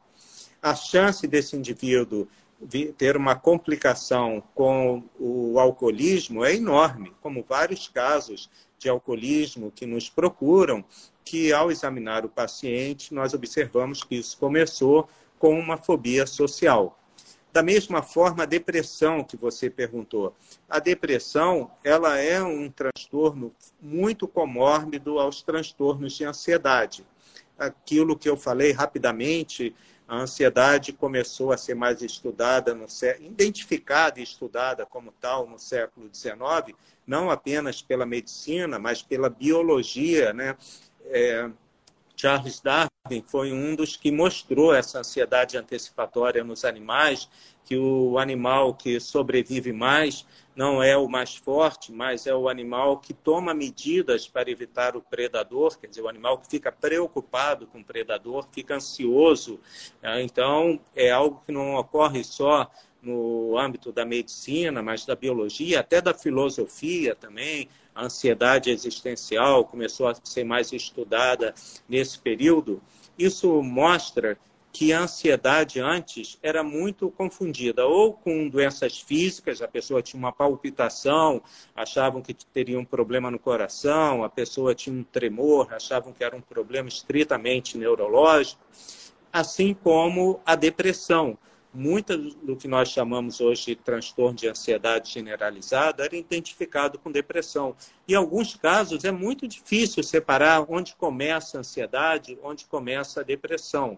A 0.62 0.76
chance 0.76 1.26
desse 1.28 1.56
indivíduo 1.56 2.28
ter 2.97 3.17
uma 3.17 3.36
complicação 3.36 4.43
com 4.54 5.04
o 5.19 5.60
alcoolismo 5.60 6.43
é 6.43 6.56
enorme, 6.56 7.13
como 7.21 7.43
vários 7.47 7.88
casos 7.88 8.49
de 8.78 8.89
alcoolismo 8.89 9.71
que 9.71 9.86
nos 9.86 10.10
procuram, 10.10 10.84
que 11.23 11.54
ao 11.54 11.71
examinar 11.71 12.26
o 12.26 12.30
paciente, 12.30 13.13
nós 13.13 13.34
observamos 13.34 14.04
que 14.04 14.15
isso 14.15 14.38
começou 14.38 15.08
com 15.39 15.58
uma 15.58 15.78
fobia 15.78 16.26
social. 16.26 16.99
Da 17.54 17.62
mesma 17.62 18.02
forma, 18.02 18.43
a 18.43 18.47
depressão 18.47 19.23
que 19.23 19.38
você 19.38 19.69
perguntou. 19.69 20.36
A 20.67 20.80
depressão, 20.80 21.69
ela 21.84 22.17
é 22.17 22.41
um 22.41 22.67
transtorno 22.67 23.52
muito 23.80 24.28
comórbido 24.28 25.19
aos 25.19 25.43
transtornos 25.43 26.13
de 26.13 26.26
ansiedade. 26.26 27.06
Aquilo 27.56 28.17
que 28.17 28.28
eu 28.28 28.36
falei 28.36 28.71
rapidamente, 28.71 29.76
a 30.13 30.21
ansiedade 30.21 30.93
começou 30.93 31.52
a 31.52 31.58
ser 31.58 31.73
mais 31.73 32.04
estudada, 32.04 32.76
no, 32.76 32.86
identificada 33.19 34.19
e 34.19 34.23
estudada 34.23 34.86
como 34.86 35.12
tal 35.12 35.47
no 35.47 35.58
século 35.58 36.08
XIX, 36.13 36.78
não 37.06 37.32
apenas 37.32 37.82
pela 37.82 38.06
medicina, 38.06 38.78
mas 38.78 39.02
pela 39.02 39.28
biologia, 39.28 40.32
né? 40.32 40.56
É, 41.06 41.49
Charles 42.15 42.62
Darwin 42.62 43.23
foi 43.26 43.52
um 43.52 43.76
dos 43.76 43.95
que 43.95 44.12
mostrou 44.12 44.73
essa 44.73 44.99
ansiedade 44.99 45.58
antecipatória 45.58 46.43
nos 46.43 46.63
animais, 46.63 47.30
que 47.65 47.78
o 47.78 48.17
animal 48.17 48.73
que 48.73 48.99
sobrevive 48.99 49.71
mais 49.71 50.26
não 50.56 50.84
é 50.84 50.95
o 50.95 51.08
mais 51.08 51.36
forte, 51.36 51.91
mas 51.91 52.28
é 52.28 52.36
o 52.36 52.47
animal 52.47 52.97
que 52.97 53.13
toma 53.13 53.54
medidas 53.54 54.28
para 54.28 54.52
evitar 54.52 54.95
o 54.95 55.02
predador, 55.02 55.80
quer 55.80 55.88
dizer, 55.88 56.02
o 56.02 56.08
animal 56.08 56.38
que 56.38 56.47
fica 56.47 56.71
preocupado 56.71 57.65
com 57.67 57.80
o 57.80 57.84
predador, 57.84 58.47
fica 58.52 58.76
ansioso. 58.76 59.60
Então, 60.21 60.80
é 60.95 61.10
algo 61.10 61.41
que 61.45 61.52
não 61.52 61.76
ocorre 61.76 62.23
só 62.23 62.69
no 63.03 63.57
âmbito 63.57 63.91
da 63.91 64.05
medicina, 64.05 64.81
mas 64.81 65.05
da 65.05 65.15
biologia, 65.15 65.81
até 65.81 66.01
da 66.01 66.13
filosofia 66.13 67.15
também. 67.15 67.67
A 67.93 68.05
ansiedade 68.05 68.71
existencial 68.71 69.65
começou 69.65 70.07
a 70.07 70.15
ser 70.23 70.43
mais 70.43 70.71
estudada 70.71 71.53
nesse 71.87 72.17
período. 72.17 72.81
Isso 73.17 73.61
mostra 73.61 74.37
que 74.73 74.91
a 74.91 75.01
ansiedade 75.01 75.79
antes 75.79 76.39
era 76.41 76.63
muito 76.63 77.11
confundida, 77.11 77.85
ou 77.85 78.13
com 78.13 78.49
doenças 78.49 78.99
físicas, 78.99 79.61
a 79.61 79.67
pessoa 79.67 80.01
tinha 80.01 80.17
uma 80.17 80.31
palpitação, 80.31 81.43
achavam 81.75 82.23
que 82.23 82.33
teria 82.33 82.79
um 82.79 82.83
problema 82.83 83.29
no 83.29 83.37
coração, 83.37 84.23
a 84.23 84.29
pessoa 84.29 84.73
tinha 84.73 84.95
um 84.95 85.03
tremor, 85.03 85.71
achavam 85.71 86.11
que 86.11 86.23
era 86.23 86.35
um 86.35 86.41
problema 86.41 86.89
estritamente 86.89 87.77
neurológico, 87.77 88.59
assim 89.31 89.75
como 89.75 90.41
a 90.43 90.55
depressão 90.55 91.37
muito 91.73 92.15
do 92.17 92.55
que 92.55 92.67
nós 92.67 92.89
chamamos 92.89 93.41
hoje 93.41 93.65
de 93.67 93.75
transtorno 93.75 94.38
de 94.38 94.47
ansiedade 94.47 95.12
generalizada 95.12 96.05
era 96.05 96.15
identificado 96.15 96.99
com 96.99 97.12
depressão. 97.12 97.75
Em 98.07 98.13
alguns 98.13 98.55
casos, 98.55 99.03
é 99.03 99.12
muito 99.12 99.47
difícil 99.47 100.03
separar 100.03 100.65
onde 100.69 100.95
começa 100.95 101.57
a 101.57 101.62
ansiedade, 101.62 102.38
onde 102.43 102.65
começa 102.65 103.21
a 103.21 103.23
depressão. 103.23 103.97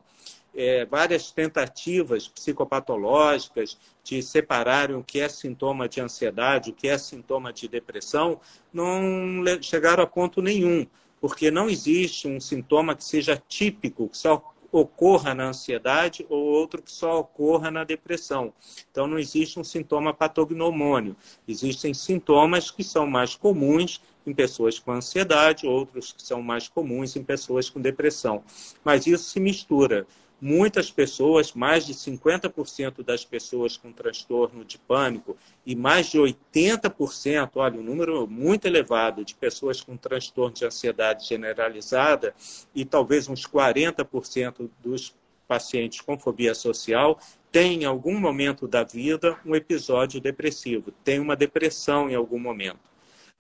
É, 0.55 0.85
várias 0.85 1.31
tentativas 1.31 2.29
psicopatológicas 2.29 3.77
de 4.01 4.23
separarem 4.23 4.95
o 4.95 5.03
que 5.03 5.19
é 5.19 5.27
sintoma 5.27 5.89
de 5.89 5.99
ansiedade, 5.99 6.69
o 6.69 6.73
que 6.73 6.87
é 6.87 6.97
sintoma 6.97 7.51
de 7.51 7.67
depressão, 7.67 8.39
não 8.71 9.43
chegaram 9.61 10.01
a 10.01 10.07
ponto 10.07 10.41
nenhum, 10.41 10.87
porque 11.19 11.51
não 11.51 11.69
existe 11.69 12.25
um 12.25 12.39
sintoma 12.39 12.95
que 12.95 13.03
seja 13.03 13.41
típico, 13.49 14.07
que 14.07 14.17
só 14.17 14.54
ocorra 14.79 15.33
na 15.33 15.45
ansiedade 15.45 16.25
ou 16.29 16.43
outro 16.43 16.81
que 16.81 16.91
só 16.91 17.19
ocorra 17.19 17.71
na 17.71 17.83
depressão. 17.83 18.53
Então, 18.91 19.07
não 19.07 19.17
existe 19.17 19.59
um 19.59 19.63
sintoma 19.63 20.13
patognomônio. 20.13 21.15
Existem 21.47 21.93
sintomas 21.93 22.69
que 22.69 22.83
são 22.83 23.07
mais 23.07 23.35
comuns 23.35 24.01
em 24.27 24.33
pessoas 24.33 24.77
com 24.77 24.91
ansiedade, 24.91 25.65
outros 25.65 26.11
que 26.11 26.21
são 26.21 26.41
mais 26.41 26.67
comuns 26.67 27.15
em 27.15 27.23
pessoas 27.23 27.69
com 27.69 27.79
depressão. 27.79 28.43
Mas 28.83 29.07
isso 29.07 29.23
se 29.23 29.39
mistura 29.39 30.05
muitas 30.41 30.91
pessoas, 30.91 31.53
mais 31.53 31.85
de 31.85 31.93
50% 31.93 33.03
das 33.03 33.23
pessoas 33.23 33.77
com 33.77 33.91
transtorno 33.91 34.65
de 34.65 34.77
pânico 34.77 35.37
e 35.65 35.75
mais 35.75 36.07
de 36.07 36.17
80%, 36.17 37.51
olha, 37.55 37.79
um 37.79 37.83
número 37.83 38.27
muito 38.27 38.65
elevado 38.65 39.23
de 39.23 39.33
pessoas 39.35 39.81
com 39.81 39.95
transtorno 39.95 40.53
de 40.53 40.65
ansiedade 40.65 41.27
generalizada 41.27 42.35
e 42.73 42.83
talvez 42.83 43.27
uns 43.29 43.45
40% 43.47 44.69
dos 44.81 45.15
pacientes 45.47 46.01
com 46.01 46.17
fobia 46.17 46.55
social 46.55 47.19
têm 47.51 47.83
em 47.83 47.85
algum 47.85 48.19
momento 48.19 48.67
da 48.67 48.83
vida 48.83 49.39
um 49.45 49.55
episódio 49.55 50.19
depressivo, 50.19 50.91
tem 51.03 51.19
uma 51.19 51.35
depressão 51.35 52.09
em 52.09 52.15
algum 52.15 52.39
momento. 52.39 52.79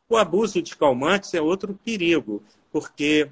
O 0.07 0.17
abuso 0.17 0.61
de 0.61 0.75
calmantes 0.75 1.33
é 1.33 1.41
outro 1.41 1.77
perigo, 1.83 2.43
porque 2.71 3.29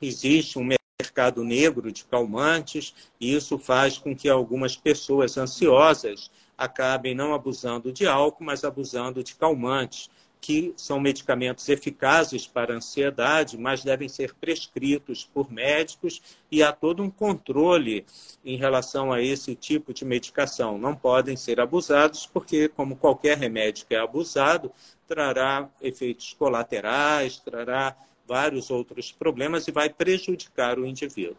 existe 0.00 0.58
um 0.58 0.64
mercado 1.00 1.42
negro 1.42 1.90
de 1.90 2.04
calmantes, 2.04 2.94
e 3.20 3.34
isso 3.34 3.58
faz 3.58 3.98
com 3.98 4.14
que 4.14 4.28
algumas 4.28 4.76
pessoas 4.76 5.36
ansiosas 5.36 6.30
acabem 6.56 7.16
não 7.16 7.34
abusando 7.34 7.92
de 7.92 8.06
álcool, 8.06 8.44
mas 8.44 8.62
abusando 8.62 9.22
de 9.22 9.34
calmantes, 9.34 10.08
que 10.40 10.72
são 10.76 11.00
medicamentos 11.00 11.68
eficazes 11.68 12.46
para 12.46 12.74
a 12.74 12.76
ansiedade, 12.76 13.56
mas 13.58 13.82
devem 13.82 14.08
ser 14.08 14.34
prescritos 14.34 15.24
por 15.24 15.50
médicos 15.50 16.22
e 16.50 16.62
há 16.62 16.70
todo 16.70 17.02
um 17.02 17.10
controle 17.10 18.04
em 18.44 18.56
relação 18.56 19.10
a 19.10 19.22
esse 19.22 19.54
tipo 19.56 19.92
de 19.92 20.04
medicação. 20.04 20.76
Não 20.78 20.94
podem 20.94 21.34
ser 21.34 21.60
abusados, 21.60 22.26
porque, 22.26 22.68
como 22.68 22.94
qualquer 22.94 23.38
remédio 23.38 23.86
que 23.86 23.94
é 23.94 23.98
abusado, 23.98 24.70
trará 25.08 25.68
efeitos 25.80 26.34
colaterais, 26.34 27.38
trará 27.38 27.96
vários 28.26 28.70
outros 28.70 29.12
problemas 29.12 29.68
e 29.68 29.72
vai 29.72 29.88
prejudicar 29.88 30.78
o 30.78 30.86
indivíduo. 30.86 31.36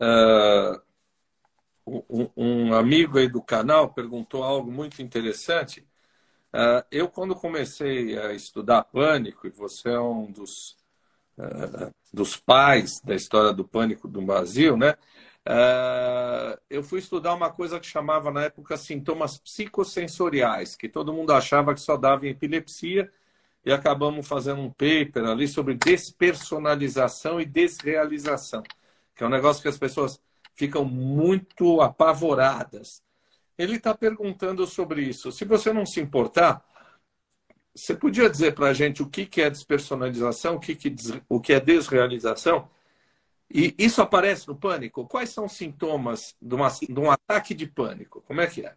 Uh, 0.00 0.80
um, 1.86 2.30
um, 2.36 2.74
amigo 2.74 3.18
aí 3.18 3.28
do 3.28 3.42
canal 3.42 3.92
perguntou 3.92 4.42
algo 4.42 4.70
muito 4.70 5.02
interessante. 5.02 5.86
Uh, 6.54 6.82
eu, 6.90 7.08
quando 7.08 7.34
comecei 7.34 8.18
a 8.18 8.32
estudar 8.32 8.84
pânico, 8.84 9.46
e 9.46 9.50
você 9.50 9.90
é 9.90 10.00
um 10.00 10.30
dos, 10.30 10.76
uh, 11.38 11.94
dos 12.12 12.36
pais 12.36 13.00
da 13.04 13.14
história 13.14 13.52
do 13.52 13.64
pânico 13.64 14.08
do 14.08 14.22
Brasil, 14.22 14.76
né? 14.76 14.94
eu 16.68 16.82
fui 16.82 17.00
estudar 17.00 17.34
uma 17.34 17.50
coisa 17.50 17.80
que 17.80 17.86
chamava 17.86 18.30
na 18.30 18.44
época 18.44 18.76
sintomas 18.76 19.38
psicossensoriais, 19.38 20.76
que 20.76 20.88
todo 20.88 21.14
mundo 21.14 21.32
achava 21.32 21.74
que 21.74 21.80
só 21.80 21.96
dava 21.96 22.26
em 22.26 22.30
epilepsia, 22.30 23.10
e 23.64 23.72
acabamos 23.72 24.26
fazendo 24.26 24.60
um 24.60 24.70
paper 24.70 25.24
ali 25.24 25.46
sobre 25.46 25.74
despersonalização 25.74 27.40
e 27.40 27.44
desrealização, 27.44 28.62
que 29.14 29.22
é 29.22 29.26
um 29.26 29.30
negócio 29.30 29.62
que 29.62 29.68
as 29.68 29.78
pessoas 29.78 30.20
ficam 30.54 30.84
muito 30.84 31.80
apavoradas. 31.80 33.02
Ele 33.56 33.76
está 33.76 33.94
perguntando 33.94 34.66
sobre 34.66 35.02
isso. 35.02 35.30
Se 35.30 35.44
você 35.44 35.72
não 35.72 35.84
se 35.84 36.00
importar, 36.00 36.64
você 37.74 37.94
podia 37.94 38.28
dizer 38.28 38.54
para 38.54 38.68
a 38.68 38.72
gente 38.72 39.02
o 39.02 39.08
que, 39.08 39.28
é 39.40 39.50
despersonalização, 39.50 40.56
o 40.56 40.60
que, 40.60 40.74
que, 40.74 40.94
o 41.28 41.40
que 41.40 41.52
é 41.52 41.60
desrealização? 41.60 42.68
E 43.52 43.74
isso 43.78 44.00
aparece 44.00 44.46
no 44.48 44.56
pânico? 44.56 45.06
Quais 45.06 45.30
são 45.30 45.44
os 45.44 45.52
sintomas 45.52 46.36
de, 46.40 46.54
uma, 46.54 46.68
de 46.68 47.00
um 47.00 47.10
ataque 47.10 47.52
de 47.52 47.66
pânico? 47.66 48.22
Como 48.22 48.40
é 48.40 48.46
que 48.46 48.64
é? 48.64 48.74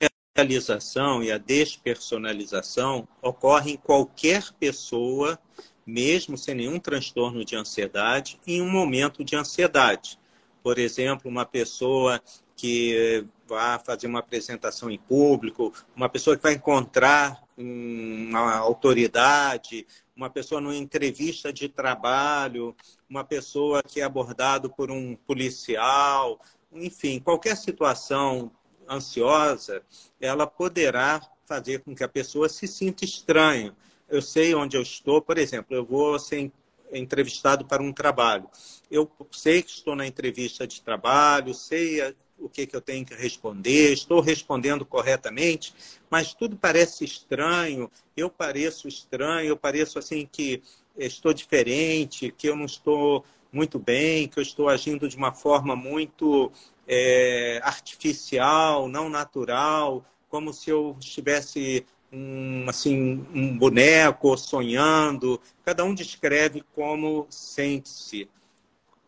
é 0.00 0.06
a 0.06 0.15
despersonalização 0.44 1.22
e 1.22 1.32
a 1.32 1.38
despersonalização 1.38 3.08
ocorrem 3.22 3.74
em 3.74 3.76
qualquer 3.78 4.52
pessoa 4.58 5.38
mesmo 5.86 6.36
sem 6.36 6.56
nenhum 6.56 6.80
transtorno 6.80 7.44
de 7.44 7.54
ansiedade, 7.54 8.40
em 8.44 8.60
um 8.60 8.68
momento 8.68 9.22
de 9.22 9.36
ansiedade. 9.36 10.18
Por 10.62 10.78
exemplo, 10.78 11.30
uma 11.30 11.46
pessoa 11.46 12.20
que 12.56 13.24
vai 13.46 13.78
fazer 13.78 14.08
uma 14.08 14.18
apresentação 14.18 14.90
em 14.90 14.98
público, 14.98 15.72
uma 15.94 16.08
pessoa 16.08 16.36
que 16.36 16.42
vai 16.42 16.54
encontrar 16.54 17.40
uma 17.56 18.56
autoridade, 18.56 19.86
uma 20.16 20.28
pessoa 20.28 20.60
numa 20.60 20.74
entrevista 20.74 21.52
de 21.52 21.68
trabalho, 21.68 22.74
uma 23.08 23.22
pessoa 23.22 23.82
que 23.82 24.00
é 24.00 24.04
abordado 24.04 24.70
por 24.70 24.90
um 24.90 25.14
policial, 25.14 26.40
enfim, 26.72 27.20
qualquer 27.20 27.56
situação 27.56 28.50
ansiosa, 28.88 29.82
ela 30.20 30.46
poderá 30.46 31.20
fazer 31.46 31.80
com 31.80 31.94
que 31.94 32.04
a 32.04 32.08
pessoa 32.08 32.48
se 32.48 32.66
sinta 32.66 33.04
estranha. 33.04 33.74
Eu 34.08 34.22
sei 34.22 34.54
onde 34.54 34.76
eu 34.76 34.82
estou, 34.82 35.20
por 35.20 35.38
exemplo, 35.38 35.74
eu 35.74 35.84
vou 35.84 36.18
ser 36.18 36.52
entrevistado 36.92 37.64
para 37.64 37.82
um 37.82 37.92
trabalho. 37.92 38.48
Eu 38.90 39.10
sei 39.32 39.62
que 39.62 39.70
estou 39.70 39.96
na 39.96 40.06
entrevista 40.06 40.66
de 40.66 40.80
trabalho, 40.80 41.54
sei 41.54 42.14
o 42.38 42.48
que, 42.48 42.66
que 42.66 42.76
eu 42.76 42.80
tenho 42.80 43.04
que 43.04 43.14
responder, 43.14 43.92
estou 43.92 44.20
respondendo 44.20 44.84
corretamente, 44.84 45.74
mas 46.10 46.34
tudo 46.34 46.56
parece 46.56 47.04
estranho, 47.04 47.90
eu 48.16 48.28
pareço 48.28 48.86
estranho, 48.86 49.48
eu 49.48 49.56
pareço 49.56 49.98
assim 49.98 50.28
que 50.30 50.62
estou 50.96 51.32
diferente, 51.32 52.32
que 52.36 52.48
eu 52.48 52.56
não 52.56 52.66
estou 52.66 53.24
muito 53.56 53.78
bem, 53.78 54.28
que 54.28 54.38
eu 54.38 54.42
estou 54.42 54.68
agindo 54.68 55.08
de 55.08 55.16
uma 55.16 55.32
forma 55.32 55.74
muito 55.74 56.52
é, 56.86 57.58
artificial, 57.62 58.86
não 58.86 59.08
natural, 59.08 60.04
como 60.28 60.52
se 60.52 60.68
eu 60.68 60.94
estivesse 61.00 61.86
um, 62.12 62.68
assim, 62.68 63.26
um 63.34 63.56
boneco 63.56 64.36
sonhando. 64.36 65.40
Cada 65.64 65.84
um 65.84 65.94
descreve 65.94 66.62
como 66.74 67.26
sente-se. 67.30 68.28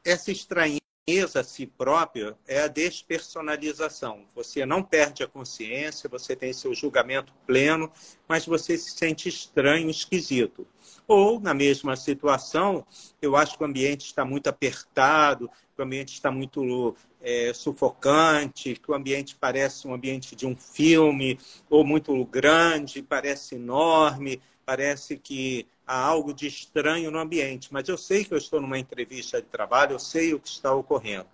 Essa 0.03 0.33
estranheza 0.33 0.81
a 1.41 1.45
si 1.45 1.67
própria 1.67 2.37
é 2.47 2.61
a 2.61 2.69
despersonalização. 2.69 4.25
Você 4.35 4.65
não 4.65 4.83
perde 4.83 5.23
a 5.23 5.29
consciência, 5.29 6.09
você 6.09 6.35
tem 6.35 6.53
seu 6.53 6.75
julgamento 6.75 7.33
pleno, 7.47 7.93
mas 8.27 8.47
você 8.47 8.79
se 8.79 8.93
sente 8.93 9.29
estranho, 9.29 9.91
esquisito. 9.91 10.67
Ou, 11.09 11.41
na 11.41 11.55
mesma 11.55 11.97
situação, 11.97 12.87
eu 13.23 13.35
acho 13.35 13.57
que 13.57 13.63
o 13.65 13.67
ambiente 13.67 14.05
está 14.05 14.27
muito 14.27 14.47
apertado, 14.47 15.49
que 15.75 15.81
o 15.81 15.83
ambiente 15.83 16.13
está 16.13 16.31
muito 16.31 16.95
é, 17.23 17.51
sufocante, 17.55 18.75
que 18.75 18.91
o 18.91 18.95
ambiente 18.95 19.35
parece 19.35 19.89
um 19.89 19.95
ambiente 19.95 20.37
de 20.37 20.47
um 20.47 20.55
filme, 20.55 21.39
ou 21.71 21.83
muito 21.83 22.23
grande, 22.27 23.03
parece 23.03 23.55
enorme, 23.55 24.39
parece 24.67 25.17
que 25.17 25.67
há 25.87 25.99
algo 25.99 26.35
de 26.35 26.47
estranho 26.47 27.11
no 27.11 27.19
ambiente. 27.19 27.73
Mas 27.73 27.89
eu 27.89 27.97
sei 27.97 28.23
que 28.23 28.35
eu 28.35 28.39
estou 28.39 28.61
numa 28.61 28.79
entrevista 28.79 29.41
de 29.41 29.49
trabalho, 29.49 29.93
eu 29.93 29.99
sei 29.99 30.35
o 30.35 30.39
que 30.39 30.49
está 30.49 30.75
ocorrendo. 30.75 31.27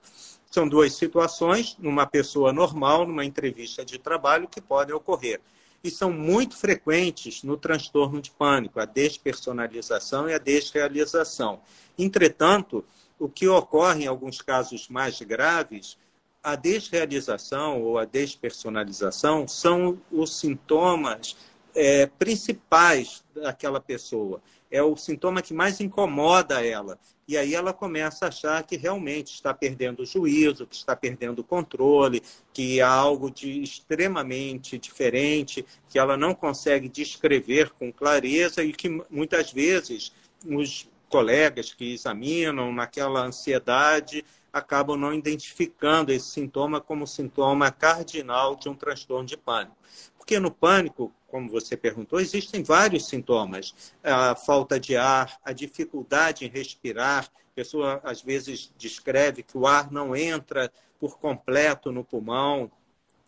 São 0.48 0.68
duas 0.68 0.94
situações, 0.94 1.76
numa 1.80 2.06
pessoa 2.06 2.52
normal, 2.52 3.08
numa 3.08 3.24
entrevista 3.24 3.84
de 3.84 3.98
trabalho, 3.98 4.46
que 4.46 4.60
podem 4.60 4.94
ocorrer 4.94 5.40
e 5.84 5.90
são 5.90 6.10
muito 6.10 6.56
frequentes 6.56 7.42
no 7.42 7.58
transtorno 7.58 8.22
de 8.22 8.30
pânico, 8.30 8.80
a 8.80 8.86
despersonalização 8.86 10.30
e 10.30 10.32
a 10.32 10.38
desrealização. 10.38 11.60
Entretanto, 11.98 12.82
o 13.18 13.28
que 13.28 13.46
ocorre 13.46 14.04
em 14.04 14.06
alguns 14.06 14.40
casos 14.40 14.88
mais 14.88 15.20
graves, 15.20 15.98
a 16.42 16.56
desrealização 16.56 17.82
ou 17.82 17.98
a 17.98 18.06
despersonalização 18.06 19.46
são 19.46 20.00
os 20.10 20.38
sintomas 20.38 21.36
é, 21.74 22.06
principais 22.06 23.24
daquela 23.34 23.80
pessoa. 23.80 24.40
É 24.70 24.82
o 24.82 24.96
sintoma 24.96 25.42
que 25.42 25.54
mais 25.54 25.80
incomoda 25.80 26.64
ela. 26.64 26.98
E 27.26 27.37
aí 27.38 27.54
ela 27.54 27.72
começa 27.72 28.26
a 28.26 28.28
achar 28.28 28.62
que 28.64 28.76
realmente 28.76 29.34
está 29.34 29.54
perdendo 29.54 30.02
o 30.02 30.06
juízo, 30.06 30.66
que 30.66 30.74
está 30.74 30.94
perdendo 30.94 31.38
o 31.38 31.44
controle, 31.44 32.22
que 32.52 32.80
há 32.80 32.90
algo 32.90 33.30
de 33.30 33.62
extremamente 33.62 34.78
diferente, 34.78 35.64
que 35.88 35.98
ela 35.98 36.16
não 36.16 36.34
consegue 36.34 36.88
descrever 36.88 37.70
com 37.70 37.92
clareza 37.92 38.62
e 38.62 38.72
que 38.72 38.88
muitas 39.10 39.52
vezes 39.52 40.12
os 40.46 40.88
colegas 41.08 41.72
que 41.72 41.94
examinam 41.94 42.72
naquela 42.72 43.24
ansiedade 43.24 44.24
acabam 44.52 44.96
não 44.96 45.12
identificando 45.12 46.12
esse 46.12 46.26
sintoma 46.26 46.80
como 46.80 47.06
sintoma 47.06 47.70
cardinal 47.72 48.54
de 48.54 48.68
um 48.68 48.74
transtorno 48.74 49.26
de 49.26 49.37
pânico. 49.37 49.76
Porque 50.16 50.38
no 50.38 50.50
pânico, 50.50 51.12
como 51.34 51.50
você 51.50 51.76
perguntou, 51.76 52.20
existem 52.20 52.62
vários 52.62 53.08
sintomas. 53.08 53.74
A 54.04 54.36
falta 54.36 54.78
de 54.78 54.96
ar, 54.96 55.36
a 55.44 55.52
dificuldade 55.52 56.44
em 56.44 56.48
respirar. 56.48 57.24
A 57.24 57.54
pessoa, 57.56 58.00
às 58.04 58.22
vezes, 58.22 58.72
descreve 58.78 59.42
que 59.42 59.58
o 59.58 59.66
ar 59.66 59.90
não 59.90 60.14
entra 60.14 60.72
por 60.96 61.18
completo 61.18 61.90
no 61.90 62.04
pulmão. 62.04 62.70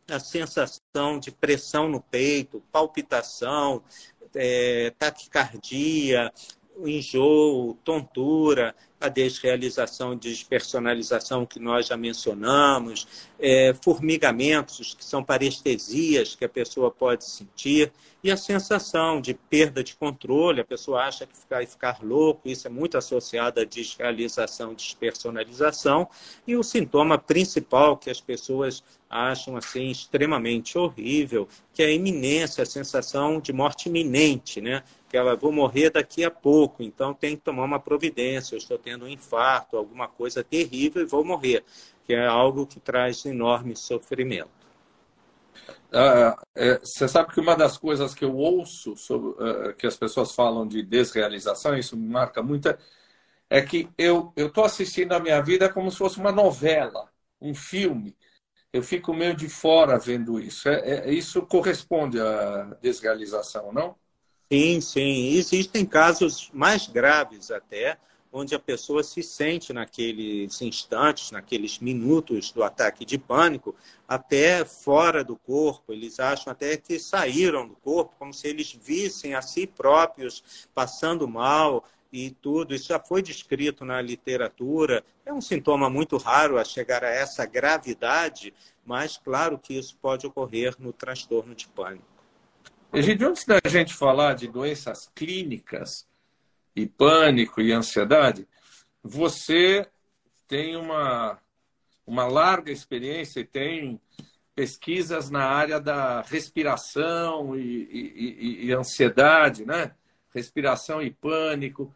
A 0.09 0.21
sensação 0.21 1.19
de 1.19 1.33
pressão 1.33 1.89
no 1.89 2.01
peito, 2.01 2.63
palpitação, 2.71 3.83
é, 4.37 4.93
taquicardia, 4.97 6.33
enjoo, 6.85 7.75
tontura, 7.85 8.75
a 9.01 9.09
desrealização 9.09 10.17
despersonalização 10.17 11.45
que 11.45 11.61
nós 11.61 11.87
já 11.87 11.97
mencionamos, 11.97 13.07
é, 13.39 13.75
formigamentos, 13.83 14.95
que 14.95 15.05
são 15.05 15.23
parestesias 15.23 16.35
que 16.35 16.45
a 16.45 16.49
pessoa 16.49 16.91
pode 16.91 17.25
sentir, 17.25 17.93
e 18.25 18.31
a 18.31 18.37
sensação 18.37 19.21
de 19.21 19.35
perda 19.35 19.85
de 19.85 19.95
controle, 19.95 20.61
a 20.61 20.65
pessoa 20.65 21.03
acha 21.03 21.27
que 21.27 21.35
vai 21.49 21.67
ficar 21.67 22.03
louco, 22.03 22.49
isso 22.49 22.67
é 22.67 22.71
muito 22.71 22.97
associado 22.97 23.61
à 23.61 23.65
desrealização, 23.65 24.75
despersonalização, 24.75 26.09
e 26.47 26.57
o 26.57 26.63
sintoma 26.63 27.19
principal 27.19 27.97
que 27.97 28.11
as 28.11 28.21
pessoas 28.21 28.83
acham 29.09 29.57
assim 29.57 29.91
extremamente 29.91 30.77
horrível, 30.77 31.49
que 31.73 31.83
é 31.83 31.87
a 31.87 31.93
iminência, 31.93 32.63
a 32.63 32.67
sensação 32.67 33.41
de 33.41 33.53
morte 33.53 33.89
iminente, 33.89 34.61
né? 34.61 34.83
Que 35.09 35.17
ela 35.17 35.37
vou 35.37 35.53
morrer 35.53 35.91
daqui 35.91 36.25
a 36.25 36.31
pouco, 36.31 36.83
então 36.83 37.15
tem 37.15 37.37
que 37.37 37.43
tomar 37.43 37.65
uma 37.65 37.79
providência, 37.79 38.55
eu 38.55 38.59
estou 38.59 38.79
tendo 38.79 39.05
um 39.05 39.09
infarto, 39.09 39.77
alguma 39.77 40.09
coisa 40.09 40.43
terrível 40.43 41.03
e 41.03 41.07
vou 41.07 41.25
morrer, 41.25 41.65
que 42.05 42.13
é 42.13 42.27
algo 42.27 42.67
que 42.67 42.81
traz 42.81 43.25
enorme 43.25 43.77
sofrimento. 43.77 44.67
Ah, 45.93 46.37
é, 46.55 46.79
você 46.79 47.09
sabe 47.09 47.33
que 47.33 47.41
uma 47.41 47.55
das 47.57 47.79
coisas 47.79 48.15
que 48.15 48.25
eu 48.25 48.35
ouço 48.37 48.97
sobre, 48.97 49.31
uh, 49.31 49.75
que 49.75 49.87
as 49.87 49.97
pessoas 49.97 50.33
falam 50.33 50.67
de 50.67 50.83
desrealização, 50.83 51.77
isso 51.77 51.97
me 51.97 52.09
marca 52.09 52.43
muito, 52.43 52.69
é 53.49 53.63
que 53.63 53.89
eu 53.97 54.33
estou 54.37 54.65
assistindo 54.65 55.13
a 55.13 55.21
minha 55.21 55.41
vida 55.41 55.73
como 55.73 55.91
se 55.91 55.99
fosse 55.99 56.19
uma 56.19 56.33
novela, 56.33 57.11
um 57.41 57.55
filme. 57.55 58.17
Eu 58.73 58.83
fico 58.83 59.15
meio 59.15 59.35
de 59.35 59.49
fora 59.49 59.99
vendo 59.99 60.39
isso. 60.41 60.69
É, 60.69 61.09
é, 61.09 61.13
isso 61.13 61.43
corresponde 61.43 62.21
à 62.21 62.77
desrealização, 62.83 63.73
não? 63.73 63.97
Sim, 64.53 64.81
sim. 64.81 65.35
Existem 65.35 65.85
casos 65.85 66.51
mais 66.53 66.87
graves 66.87 67.51
até, 67.51 67.99
onde 68.33 68.55
a 68.55 68.61
pessoa 68.61 69.03
se 69.03 69.21
sente 69.21 69.73
naqueles 69.73 70.63
instantes, 70.63 71.33
naqueles 71.33 71.81
minutos 71.81 72.53
do 72.53 72.63
ataque 72.63 73.05
de 73.05 73.19
pânico, 73.19 73.75
até 74.07 74.65
fora 74.65 75.25
do 75.25 75.37
corpo. 75.37 75.93
Eles 75.93 76.21
acham 76.21 76.53
até 76.53 76.77
que 76.77 76.97
saíram 77.01 77.67
do 77.67 77.75
corpo, 77.75 78.15
como 78.21 78.33
se 78.33 78.47
eles 78.47 78.73
vissem 78.81 79.35
a 79.35 79.43
si 79.43 79.67
próprios 79.67 80.69
passando 80.73 81.27
mal 81.27 81.85
e 82.13 82.31
tudo. 82.31 82.73
Isso 82.73 82.87
já 82.87 83.01
foi 83.01 83.23
descrito 83.23 83.85
na 83.85 84.01
literatura. 84.01 85.05
É 85.25 85.33
um 85.33 85.41
sintoma 85.41 85.91
muito 85.91 86.17
raro 86.19 86.57
a 86.57 86.65
chegar 86.65 87.03
a 87.03 87.11
essa 87.11 87.45
gravidade, 87.47 88.55
mas 88.85 89.17
claro 89.17 89.59
que 89.59 89.75
isso 89.75 89.97
pode 90.01 90.25
ocorrer 90.25 90.77
no 90.79 90.93
transtorno 90.93 91.53
de 91.53 91.67
pânico. 91.67 92.16
Egidio, 92.93 93.29
antes 93.29 93.45
da 93.45 93.59
gente 93.67 93.95
falar 93.95 94.35
de 94.35 94.49
doenças 94.49 95.11
clínicas, 95.15 96.07
e 96.77 96.87
pânico 96.87 97.63
e 97.63 97.73
ansiedade, 97.73 98.47
você 99.03 99.89
tem 100.47 100.77
uma, 100.77 101.39
uma 102.07 102.27
larga 102.27 102.71
experiência 102.71 103.41
e 103.41 103.45
tem 103.45 103.99
pesquisas 104.55 105.31
na 105.31 105.45
área 105.45 105.81
da 105.81 106.21
respiração 106.21 107.57
e, 107.57 107.89
e, 107.91 108.67
e, 108.67 108.73
ansiedade, 108.73 109.65
né? 109.65 109.95
Respiração 110.35 111.03
e 111.03 111.11
pânico. 111.11 111.95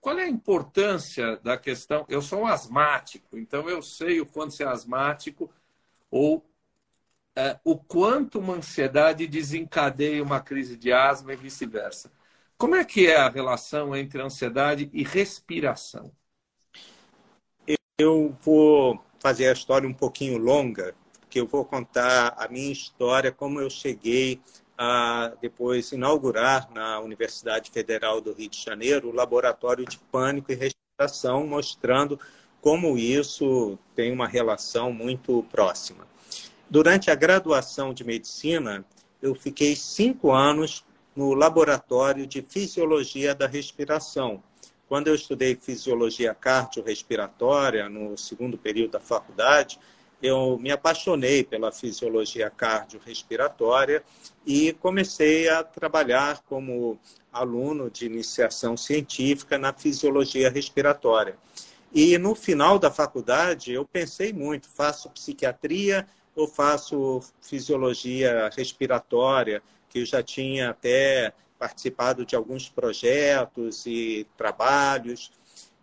Qual 0.00 0.18
é 0.18 0.24
a 0.24 0.28
importância 0.28 1.36
da 1.38 1.56
questão? 1.56 2.04
Eu 2.08 2.20
sou 2.20 2.40
um 2.40 2.46
asmático, 2.46 3.38
então 3.38 3.68
eu 3.68 3.82
sei 3.82 4.20
o 4.20 4.26
quanto 4.26 4.54
ser 4.54 4.68
asmático 4.68 5.50
ou 6.10 6.38
é, 6.38 6.49
o 7.64 7.76
quanto 7.76 8.38
uma 8.38 8.54
ansiedade 8.54 9.26
desencadeia 9.26 10.22
uma 10.22 10.40
crise 10.40 10.76
de 10.76 10.92
asma 10.92 11.32
e 11.32 11.36
vice-versa. 11.36 12.10
Como 12.56 12.74
é 12.74 12.84
que 12.84 13.06
é 13.06 13.16
a 13.16 13.28
relação 13.28 13.96
entre 13.96 14.20
ansiedade 14.20 14.90
e 14.92 15.02
respiração? 15.02 16.12
Eu 17.98 18.36
vou 18.40 19.02
fazer 19.18 19.48
a 19.48 19.52
história 19.52 19.88
um 19.88 19.94
pouquinho 19.94 20.38
longa, 20.38 20.94
porque 21.20 21.40
eu 21.40 21.46
vou 21.46 21.64
contar 21.64 22.34
a 22.36 22.48
minha 22.48 22.72
história, 22.72 23.30
como 23.30 23.60
eu 23.60 23.70
cheguei 23.70 24.40
a 24.76 25.34
depois 25.40 25.92
inaugurar 25.92 26.70
na 26.72 27.00
Universidade 27.00 27.70
Federal 27.70 28.20
do 28.20 28.32
Rio 28.32 28.48
de 28.48 28.58
Janeiro 28.62 29.08
o 29.08 29.14
Laboratório 29.14 29.84
de 29.84 29.98
Pânico 29.98 30.50
e 30.50 30.54
Respiração, 30.54 31.46
mostrando 31.46 32.18
como 32.60 32.96
isso 32.96 33.78
tem 33.94 34.10
uma 34.10 34.26
relação 34.26 34.92
muito 34.92 35.42
próxima. 35.50 36.09
Durante 36.70 37.10
a 37.10 37.16
graduação 37.16 37.92
de 37.92 38.04
medicina, 38.04 38.84
eu 39.20 39.34
fiquei 39.34 39.74
cinco 39.74 40.30
anos 40.30 40.84
no 41.16 41.34
Laboratório 41.34 42.24
de 42.28 42.42
Fisiologia 42.42 43.34
da 43.34 43.48
Respiração. 43.48 44.40
Quando 44.88 45.08
eu 45.08 45.16
estudei 45.16 45.56
fisiologia 45.56 46.32
cardiorrespiratória, 46.32 47.88
no 47.88 48.16
segundo 48.16 48.56
período 48.56 48.92
da 48.92 49.00
faculdade, 49.00 49.80
eu 50.22 50.56
me 50.60 50.70
apaixonei 50.70 51.42
pela 51.42 51.72
fisiologia 51.72 52.48
cardiorrespiratória 52.48 54.04
e 54.46 54.72
comecei 54.74 55.48
a 55.48 55.64
trabalhar 55.64 56.40
como 56.48 57.00
aluno 57.32 57.90
de 57.90 58.06
iniciação 58.06 58.76
científica 58.76 59.58
na 59.58 59.72
fisiologia 59.72 60.48
respiratória. 60.48 61.36
E 61.92 62.16
no 62.16 62.36
final 62.36 62.78
da 62.78 62.92
faculdade, 62.92 63.72
eu 63.72 63.84
pensei 63.84 64.32
muito: 64.32 64.68
faço 64.68 65.10
psiquiatria 65.10 66.06
ou 66.40 66.48
faço 66.48 67.20
fisiologia 67.40 68.50
respiratória, 68.56 69.62
que 69.88 70.00
eu 70.00 70.06
já 70.06 70.22
tinha 70.22 70.70
até 70.70 71.32
participado 71.58 72.24
de 72.24 72.34
alguns 72.34 72.68
projetos 72.68 73.84
e 73.86 74.26
trabalhos. 74.36 75.30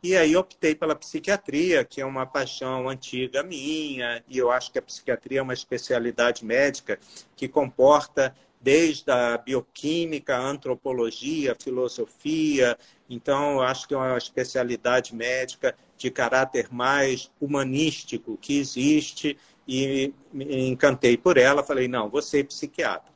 E 0.02 0.16
aí 0.16 0.36
optei 0.36 0.74
pela 0.74 0.96
psiquiatria, 0.96 1.84
que 1.84 2.02
é 2.02 2.06
uma 2.06 2.26
paixão 2.26 2.90
antiga 2.90 3.44
minha, 3.44 4.24
e 4.28 4.38
eu 4.38 4.52
acho 4.52 4.72
que 4.72 4.80
a 4.80 4.82
psiquiatria 4.82 5.40
é 5.40 5.42
uma 5.42 5.54
especialidade 5.54 6.44
médica 6.44 7.00
que 7.36 7.48
comporta 7.48 8.36
desde 8.60 9.12
a 9.12 9.38
bioquímica, 9.38 10.36
a 10.36 10.42
antropologia, 10.42 11.52
a 11.52 11.64
filosofia. 11.64 12.78
Então, 13.10 13.54
eu 13.54 13.62
acho 13.62 13.88
que 13.88 13.94
é 13.94 13.98
uma 13.98 14.18
especialidade 14.18 15.14
médica 15.14 15.76
de 15.96 16.10
caráter 16.10 16.68
mais 16.72 17.32
humanístico 17.40 18.38
que 18.38 18.58
existe 18.58 19.38
e 19.68 20.14
me 20.32 20.68
encantei 20.68 21.18
por 21.18 21.38
ela. 21.38 21.64
Falei, 21.64 21.88
não, 21.88 22.10
vou 22.10 22.22
ser 22.22 22.46
psiquiatra. 22.46 23.12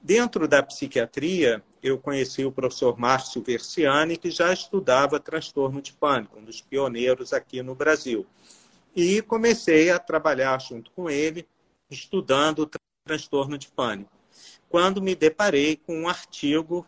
Dentro 0.00 0.46
da 0.46 0.62
psiquiatria, 0.62 1.62
eu 1.82 1.98
conheci 1.98 2.44
o 2.44 2.52
professor 2.52 2.98
Márcio 2.98 3.42
Versiani, 3.42 4.16
que 4.16 4.30
já 4.30 4.52
estudava 4.52 5.18
transtorno 5.20 5.80
de 5.80 5.92
pânico, 5.92 6.38
um 6.38 6.44
dos 6.44 6.60
pioneiros 6.60 7.32
aqui 7.32 7.62
no 7.62 7.74
Brasil. 7.74 8.26
E 8.94 9.22
comecei 9.22 9.90
a 9.90 9.98
trabalhar 9.98 10.60
junto 10.60 10.90
com 10.90 11.10
ele, 11.10 11.46
estudando 11.90 12.70
transtorno 13.04 13.58
de 13.58 13.68
pânico. 13.68 14.10
Quando 14.68 15.02
me 15.02 15.14
deparei 15.14 15.76
com 15.76 16.02
um 16.02 16.08
artigo 16.08 16.86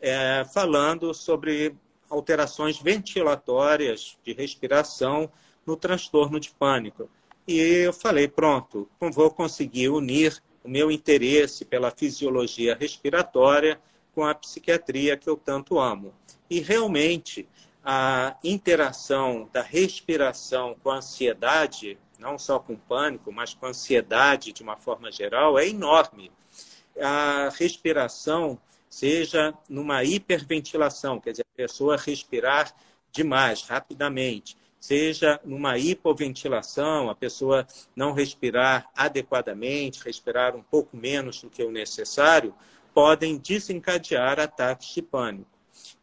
é, 0.00 0.44
falando 0.52 1.12
sobre 1.12 1.76
alterações 2.08 2.78
ventilatórias 2.78 4.16
de 4.24 4.32
respiração 4.32 5.30
no 5.66 5.76
transtorno 5.76 6.40
de 6.40 6.50
pânico. 6.50 7.10
E 7.48 7.58
eu 7.58 7.94
falei, 7.94 8.28
pronto, 8.28 8.86
vou 9.00 9.30
conseguir 9.30 9.88
unir 9.88 10.38
o 10.62 10.68
meu 10.68 10.90
interesse 10.90 11.64
pela 11.64 11.90
fisiologia 11.90 12.76
respiratória 12.78 13.80
com 14.14 14.22
a 14.22 14.34
psiquiatria 14.34 15.16
que 15.16 15.30
eu 15.30 15.34
tanto 15.34 15.78
amo. 15.78 16.12
E 16.50 16.60
realmente 16.60 17.48
a 17.82 18.36
interação 18.44 19.48
da 19.50 19.62
respiração 19.62 20.76
com 20.82 20.90
a 20.90 20.96
ansiedade, 20.96 21.96
não 22.18 22.38
só 22.38 22.58
com 22.58 22.76
pânico, 22.76 23.32
mas 23.32 23.54
com 23.54 23.64
a 23.64 23.70
ansiedade 23.70 24.52
de 24.52 24.62
uma 24.62 24.76
forma 24.76 25.10
geral, 25.10 25.58
é 25.58 25.66
enorme. 25.66 26.30
A 27.00 27.48
respiração, 27.56 28.60
seja 28.90 29.54
numa 29.70 30.04
hiperventilação, 30.04 31.18
quer 31.18 31.30
dizer, 31.30 31.46
a 31.54 31.56
pessoa 31.56 31.96
respirar 31.96 32.74
demais, 33.10 33.62
rapidamente, 33.62 34.54
seja 34.80 35.40
numa 35.44 35.76
hipoventilação, 35.78 37.10
a 37.10 37.14
pessoa 37.14 37.66
não 37.94 38.12
respirar 38.12 38.88
adequadamente, 38.94 40.02
respirar 40.04 40.54
um 40.54 40.62
pouco 40.62 40.96
menos 40.96 41.42
do 41.42 41.50
que 41.50 41.62
o 41.62 41.70
necessário, 41.70 42.54
podem 42.94 43.36
desencadear 43.36 44.40
ataques 44.40 44.94
de 44.94 45.02
pânico. 45.02 45.50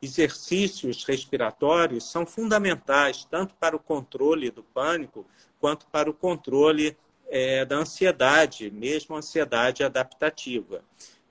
Exercícios 0.01 1.03
respiratórios 1.03 2.09
são 2.09 2.25
fundamentais 2.25 3.25
tanto 3.25 3.53
para 3.55 3.75
o 3.75 3.79
controle 3.79 4.51
do 4.51 4.63
pânico 4.63 5.25
quanto 5.59 5.87
para 5.87 6.09
o 6.09 6.13
controle 6.13 6.95
é, 7.27 7.65
da 7.65 7.77
ansiedade, 7.77 8.69
mesmo 8.71 9.15
ansiedade 9.15 9.83
adaptativa. 9.83 10.83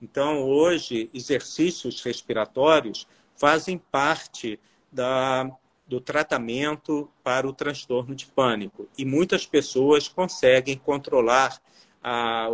Então, 0.02 0.42
hoje, 0.42 1.08
exercícios 1.14 2.02
respiratórios 2.02 3.06
fazem 3.36 3.78
parte 3.78 4.58
da 4.92 5.50
do 5.86 6.00
tratamento 6.00 7.10
para 7.22 7.46
o 7.46 7.52
transtorno 7.52 8.14
de 8.14 8.26
pânico. 8.26 8.88
E 8.96 9.04
muitas 9.04 9.46
pessoas 9.46 10.08
conseguem 10.08 10.78
controlar 10.78 11.60
a, 12.02 12.48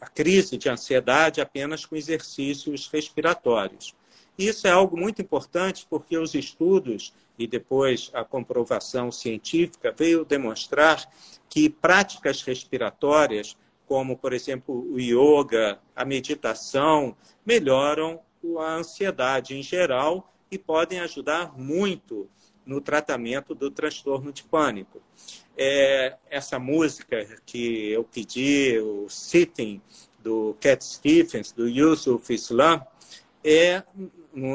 a 0.00 0.08
crise 0.08 0.56
de 0.56 0.68
ansiedade 0.68 1.40
apenas 1.40 1.84
com 1.84 1.96
exercícios 1.96 2.88
respiratórios. 2.88 3.94
Isso 4.38 4.66
é 4.66 4.70
algo 4.70 4.96
muito 4.96 5.20
importante 5.20 5.86
porque 5.88 6.16
os 6.16 6.34
estudos 6.34 7.12
e 7.38 7.46
depois 7.46 8.10
a 8.14 8.24
comprovação 8.24 9.12
científica 9.12 9.94
veio 9.96 10.24
demonstrar 10.24 11.08
que 11.48 11.68
práticas 11.68 12.42
respiratórias, 12.42 13.56
como, 13.86 14.16
por 14.16 14.32
exemplo, 14.32 14.86
o 14.92 14.98
yoga, 14.98 15.78
a 15.94 16.04
meditação, 16.04 17.16
melhoram 17.44 18.20
a 18.58 18.74
ansiedade 18.74 19.54
em 19.54 19.62
geral 19.62 20.32
e 20.50 20.58
podem 20.58 21.00
ajudar 21.00 21.56
muito 21.58 22.28
no 22.70 22.80
tratamento 22.80 23.52
do 23.52 23.68
transtorno 23.68 24.32
de 24.32 24.44
pânico. 24.44 25.02
É, 25.58 26.16
essa 26.30 26.56
música 26.56 27.26
que 27.44 27.90
eu 27.90 28.04
pedi, 28.04 28.78
o 28.78 29.08
Sitting, 29.08 29.82
do 30.20 30.56
Cat 30.60 30.84
Stephens, 30.84 31.50
do 31.50 31.68
Yusuf 31.68 32.32
Islam, 32.32 32.80
é, 33.42 33.82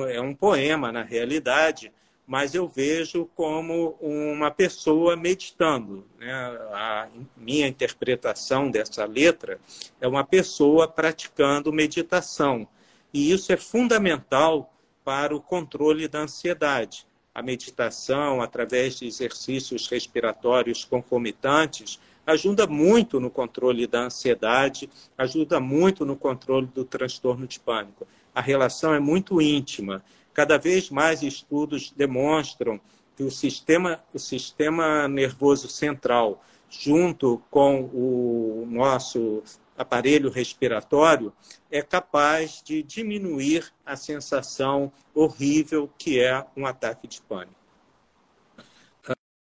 é 0.10 0.22
um 0.22 0.34
poema, 0.34 0.94
na 0.94 1.04
realidade, 1.04 1.92
mas 2.26 2.56
eu 2.56 2.70
vejo 2.70 3.30
como 3.36 3.98
uma 4.00 4.50
pessoa 4.50 5.18
meditando. 5.18 6.08
Né? 6.18 6.32
A 6.72 7.10
minha 7.36 7.68
interpretação 7.68 8.72
dessa 8.72 9.04
letra 9.04 9.60
é 10.00 10.08
uma 10.08 10.24
pessoa 10.24 10.88
praticando 10.88 11.74
meditação. 11.74 12.66
E 13.14 13.30
isso 13.30 13.52
é 13.52 13.58
fundamental 13.58 14.74
para 15.04 15.36
o 15.36 15.42
controle 15.42 16.08
da 16.08 16.20
ansiedade 16.20 17.06
a 17.36 17.42
meditação, 17.42 18.42
através 18.42 18.98
de 18.98 19.06
exercícios 19.06 19.90
respiratórios 19.90 20.86
concomitantes, 20.86 22.00
ajuda 22.26 22.66
muito 22.66 23.20
no 23.20 23.30
controle 23.30 23.86
da 23.86 24.06
ansiedade, 24.06 24.90
ajuda 25.18 25.60
muito 25.60 26.06
no 26.06 26.16
controle 26.16 26.66
do 26.68 26.86
transtorno 26.86 27.46
de 27.46 27.60
pânico. 27.60 28.08
A 28.34 28.40
relação 28.40 28.94
é 28.94 29.02
muito 29.02 29.42
íntima. 29.42 30.02
Cada 30.34 30.58
vez 30.58 30.90
mais 30.90 31.22
estudos 31.22 31.92
demonstram 31.92 32.80
que 33.18 33.24
o 33.24 33.30
sistema, 33.30 34.02
o 34.14 34.20
sistema 34.20 35.06
nervoso 35.10 35.68
central, 35.68 36.42
junto 36.70 37.42
com 37.52 37.82
o 37.82 38.66
nosso 38.70 39.44
aparelho 39.78 40.30
respiratório 40.30 41.34
é 41.70 41.82
capaz 41.82 42.62
de 42.64 42.82
diminuir 42.82 43.72
a 43.86 43.96
sensação 43.96 44.92
horrível 45.14 45.90
que 45.98 46.20
é 46.20 46.46
um 46.56 46.66
ataque 46.66 47.08
de 47.08 47.22
pânico. 47.22 47.66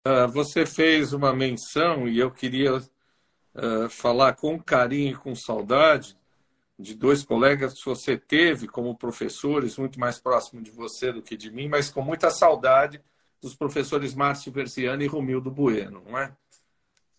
Ah, 0.05 0.25
você 0.27 0.65
fez 0.65 1.13
uma 1.13 1.33
menção 1.33 2.07
e 2.07 2.17
eu 2.17 2.31
queria 2.31 2.77
uh, 2.77 3.89
falar 3.89 4.33
com 4.33 4.59
carinho 4.59 5.11
e 5.11 5.15
com 5.15 5.35
saudade 5.35 6.17
de 6.77 6.95
dois 6.95 7.23
colegas 7.23 7.73
que 7.73 7.85
você 7.85 8.17
teve 8.17 8.67
como 8.67 8.97
professores, 8.97 9.77
muito 9.77 9.99
mais 9.99 10.17
próximo 10.17 10.61
de 10.61 10.71
você 10.71 11.11
do 11.11 11.21
que 11.21 11.35
de 11.35 11.51
mim, 11.51 11.67
mas 11.67 11.89
com 11.89 12.01
muita 12.01 12.31
saudade 12.31 13.01
dos 13.41 13.53
professores 13.53 14.15
Márcio 14.15 14.51
Versiani 14.51 15.03
e 15.03 15.07
Romildo 15.07 15.51
Bueno, 15.51 16.01
não 16.07 16.17
é? 16.17 16.31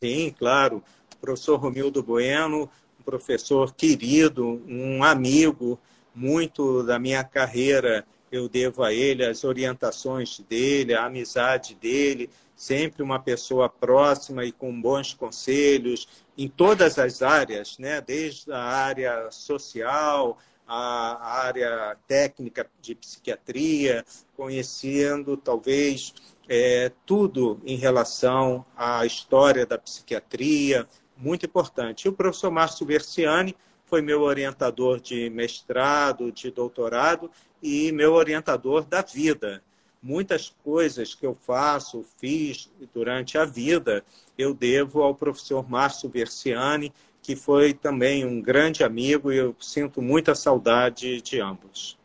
Sim, 0.02 0.34
claro. 0.38 0.82
O 1.14 1.16
professor 1.18 1.60
Romildo 1.60 2.02
Bueno 2.02 2.70
um 3.00 3.02
professor 3.02 3.74
querido, 3.74 4.62
um 4.68 5.02
amigo, 5.02 5.80
muito 6.14 6.82
da 6.82 6.98
minha 6.98 7.24
carreira 7.24 8.04
eu 8.30 8.48
devo 8.48 8.84
a 8.84 8.92
ele, 8.92 9.24
as 9.24 9.42
orientações 9.42 10.38
dele, 10.48 10.94
a 10.94 11.06
amizade 11.06 11.74
dele, 11.74 12.30
sempre 12.54 13.02
uma 13.02 13.18
pessoa 13.18 13.68
próxima 13.68 14.44
e 14.44 14.52
com 14.52 14.80
bons 14.80 15.14
conselhos 15.14 16.06
em 16.38 16.46
todas 16.46 16.98
as 16.98 17.22
áreas, 17.22 17.76
né? 17.78 18.00
desde 18.00 18.52
a 18.52 18.62
área 18.62 19.30
social, 19.32 20.38
a 20.68 21.40
área 21.42 21.96
técnica 22.06 22.70
de 22.80 22.94
psiquiatria, 22.94 24.04
conhecendo 24.36 25.36
talvez 25.36 26.14
é, 26.48 26.92
tudo 27.04 27.60
em 27.64 27.76
relação 27.76 28.64
à 28.76 29.04
história 29.04 29.66
da 29.66 29.78
psiquiatria, 29.78 30.86
muito 31.20 31.46
importante. 31.46 32.04
E 32.04 32.08
o 32.08 32.12
professor 32.12 32.50
Márcio 32.50 32.86
Versiani 32.86 33.56
foi 33.84 34.00
meu 34.00 34.22
orientador 34.22 35.00
de 35.00 35.28
mestrado, 35.30 36.30
de 36.32 36.50
doutorado 36.50 37.30
e 37.62 37.92
meu 37.92 38.14
orientador 38.14 38.84
da 38.84 39.02
vida. 39.02 39.62
Muitas 40.02 40.54
coisas 40.64 41.14
que 41.14 41.26
eu 41.26 41.34
faço, 41.34 42.04
fiz 42.18 42.70
durante 42.94 43.36
a 43.36 43.44
vida, 43.44 44.02
eu 44.38 44.54
devo 44.54 45.02
ao 45.02 45.14
professor 45.14 45.68
Márcio 45.68 46.08
Versiani, 46.08 46.92
que 47.20 47.36
foi 47.36 47.74
também 47.74 48.24
um 48.24 48.40
grande 48.40 48.82
amigo 48.82 49.30
e 49.30 49.36
eu 49.36 49.54
sinto 49.60 50.00
muita 50.00 50.34
saudade 50.34 51.20
de 51.20 51.40
ambos. 51.40 51.98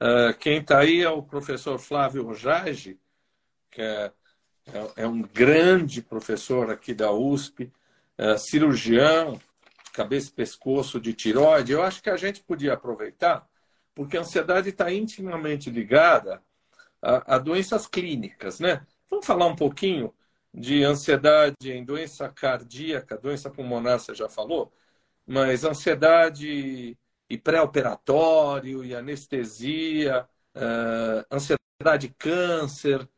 Uh, 0.00 0.36
quem 0.38 0.58
está 0.58 0.80
aí 0.80 1.00
é 1.02 1.08
o 1.08 1.22
professor 1.22 1.78
Flávio 1.78 2.24
Rojage, 2.24 2.98
que 3.70 3.80
é, 3.80 4.12
é, 4.66 5.02
é, 5.02 5.06
um 5.06 5.22
grande 5.22 6.00
professor 6.02 6.70
aqui 6.70 6.94
da 6.94 7.10
USP, 7.12 7.72
é, 8.18 8.36
cirurgião, 8.36 9.40
cabeça 9.92 10.30
e 10.30 10.32
pescoço 10.34 11.00
de 11.00 11.14
tiroide. 11.14 11.72
Eu 11.72 11.82
acho 11.82 12.02
que 12.02 12.10
a 12.10 12.16
gente 12.16 12.42
podia 12.42 12.74
aproveitar, 12.74 13.46
porque 13.94 14.16
a 14.16 14.20
ansiedade 14.20 14.70
está 14.70 14.92
intimamente 14.92 15.70
ligada 15.70 16.42
a, 17.02 17.36
a 17.36 17.38
doenças 17.38 17.86
clínicas, 17.86 18.60
né? 18.60 18.86
Vamos 19.10 19.26
falar 19.26 19.46
um 19.46 19.56
pouquinho 19.56 20.12
de 20.52 20.84
ansiedade 20.84 21.72
em 21.72 21.84
doença 21.84 22.28
cardíaca, 22.28 23.18
doença 23.18 23.50
pulmonar, 23.50 23.98
você 23.98 24.14
já 24.14 24.28
falou, 24.28 24.72
mas 25.26 25.64
ansiedade 25.64 26.96
e 27.28 27.38
pré-operatório, 27.38 28.84
e 28.84 28.94
anestesia, 28.94 30.28
uh, 30.54 31.24
ansiedade 31.30 32.08
câncer. 32.18 33.08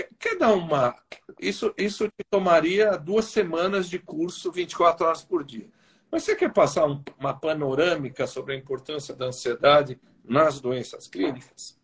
Quer, 0.00 0.08
quer, 0.18 0.38
dar 0.38 0.54
uma. 0.54 0.96
Isso, 1.38 1.74
isso 1.76 2.06
te 2.08 2.24
tomaria 2.30 2.96
duas 2.96 3.26
semanas 3.26 3.88
de 3.88 3.98
curso, 3.98 4.50
24 4.50 5.06
horas 5.06 5.22
por 5.22 5.44
dia. 5.44 5.68
Mas 6.10 6.22
você 6.22 6.34
quer 6.34 6.52
passar 6.52 6.86
um, 6.86 7.02
uma 7.18 7.34
panorâmica 7.34 8.26
sobre 8.26 8.54
a 8.54 8.56
importância 8.56 9.14
da 9.14 9.26
ansiedade 9.26 10.00
nas 10.24 10.60
doenças 10.60 11.06
clínicas? 11.06 11.78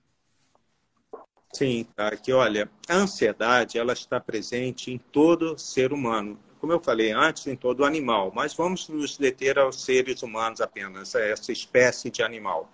Sim, 1.53 1.87
aqui 1.97 2.33
olha, 2.33 2.71
a 2.89 2.95
ansiedade 2.97 3.79
ela 3.79 3.93
está 3.93 4.19
presente 4.19 4.91
em 4.91 4.99
todo 4.99 5.59
ser 5.59 5.93
humano. 5.93 6.39
Como 6.59 6.73
eu 6.73 6.81
falei 6.81 7.13
antes, 7.13 7.47
em 7.47 7.57
todo 7.57 7.85
animal, 7.85 8.33
mas 8.35 8.55
vamos 8.55 8.89
nos 8.89 9.17
deter 9.17 9.59
aos 9.59 9.83
seres 9.83 10.23
humanos 10.23 10.61
apenas, 10.61 11.15
a 11.15 11.21
essa 11.21 11.53
espécie 11.53 12.11
de 12.11 12.23
animal. 12.23 12.71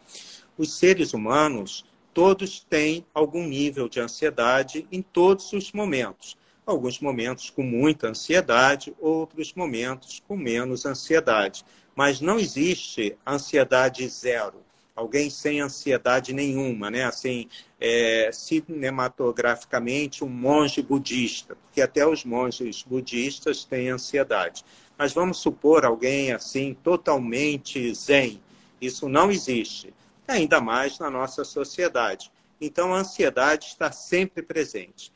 Os 0.57 0.78
seres 0.78 1.12
humanos, 1.12 1.84
todos 2.15 2.61
têm 2.61 3.05
algum 3.15 3.47
nível 3.47 3.89
de 3.89 4.01
ansiedade 4.01 4.87
em 4.91 5.03
todos 5.03 5.53
os 5.53 5.73
momentos. 5.73 6.37
Alguns 6.65 7.01
momentos 7.01 7.51
com 7.51 7.63
muita 7.63 8.09
ansiedade, 8.09 8.95
outros 9.01 9.53
momentos 9.55 10.23
com 10.27 10.37
menos 10.37 10.87
ansiedade. 10.87 11.65
Mas 11.95 12.21
não 12.21 12.39
existe 12.39 13.17
ansiedade 13.27 14.09
zero 14.09 14.63
alguém 14.95 15.31
sem 15.31 15.61
ansiedade 15.61 16.33
nenhuma, 16.33 16.91
né? 16.91 17.05
Assim, 17.05 17.49
é, 17.81 18.31
cinematograficamente, 18.33 20.23
um 20.25 20.29
monge 20.29 20.83
budista, 20.83 21.57
porque 21.57 21.81
até 21.81 22.07
os 22.07 22.25
monges 22.25 22.83
budistas 22.83 23.65
têm 23.65 23.89
ansiedade. 23.89 24.65
Mas 24.97 25.13
vamos 25.13 25.39
supor 25.39 25.85
alguém 25.85 26.33
assim, 26.33 26.75
totalmente 26.83 27.93
zen. 27.95 28.41
Isso 28.81 29.09
não 29.09 29.31
existe, 29.31 29.93
ainda 30.27 30.61
mais 30.61 30.99
na 30.99 31.11
nossa 31.11 31.45
sociedade. 31.45 32.31
Então, 32.61 32.95
a 32.95 32.99
ansiedade 32.99 33.66
está 33.66 33.91
sempre 33.91 34.43
presente. 34.43 35.12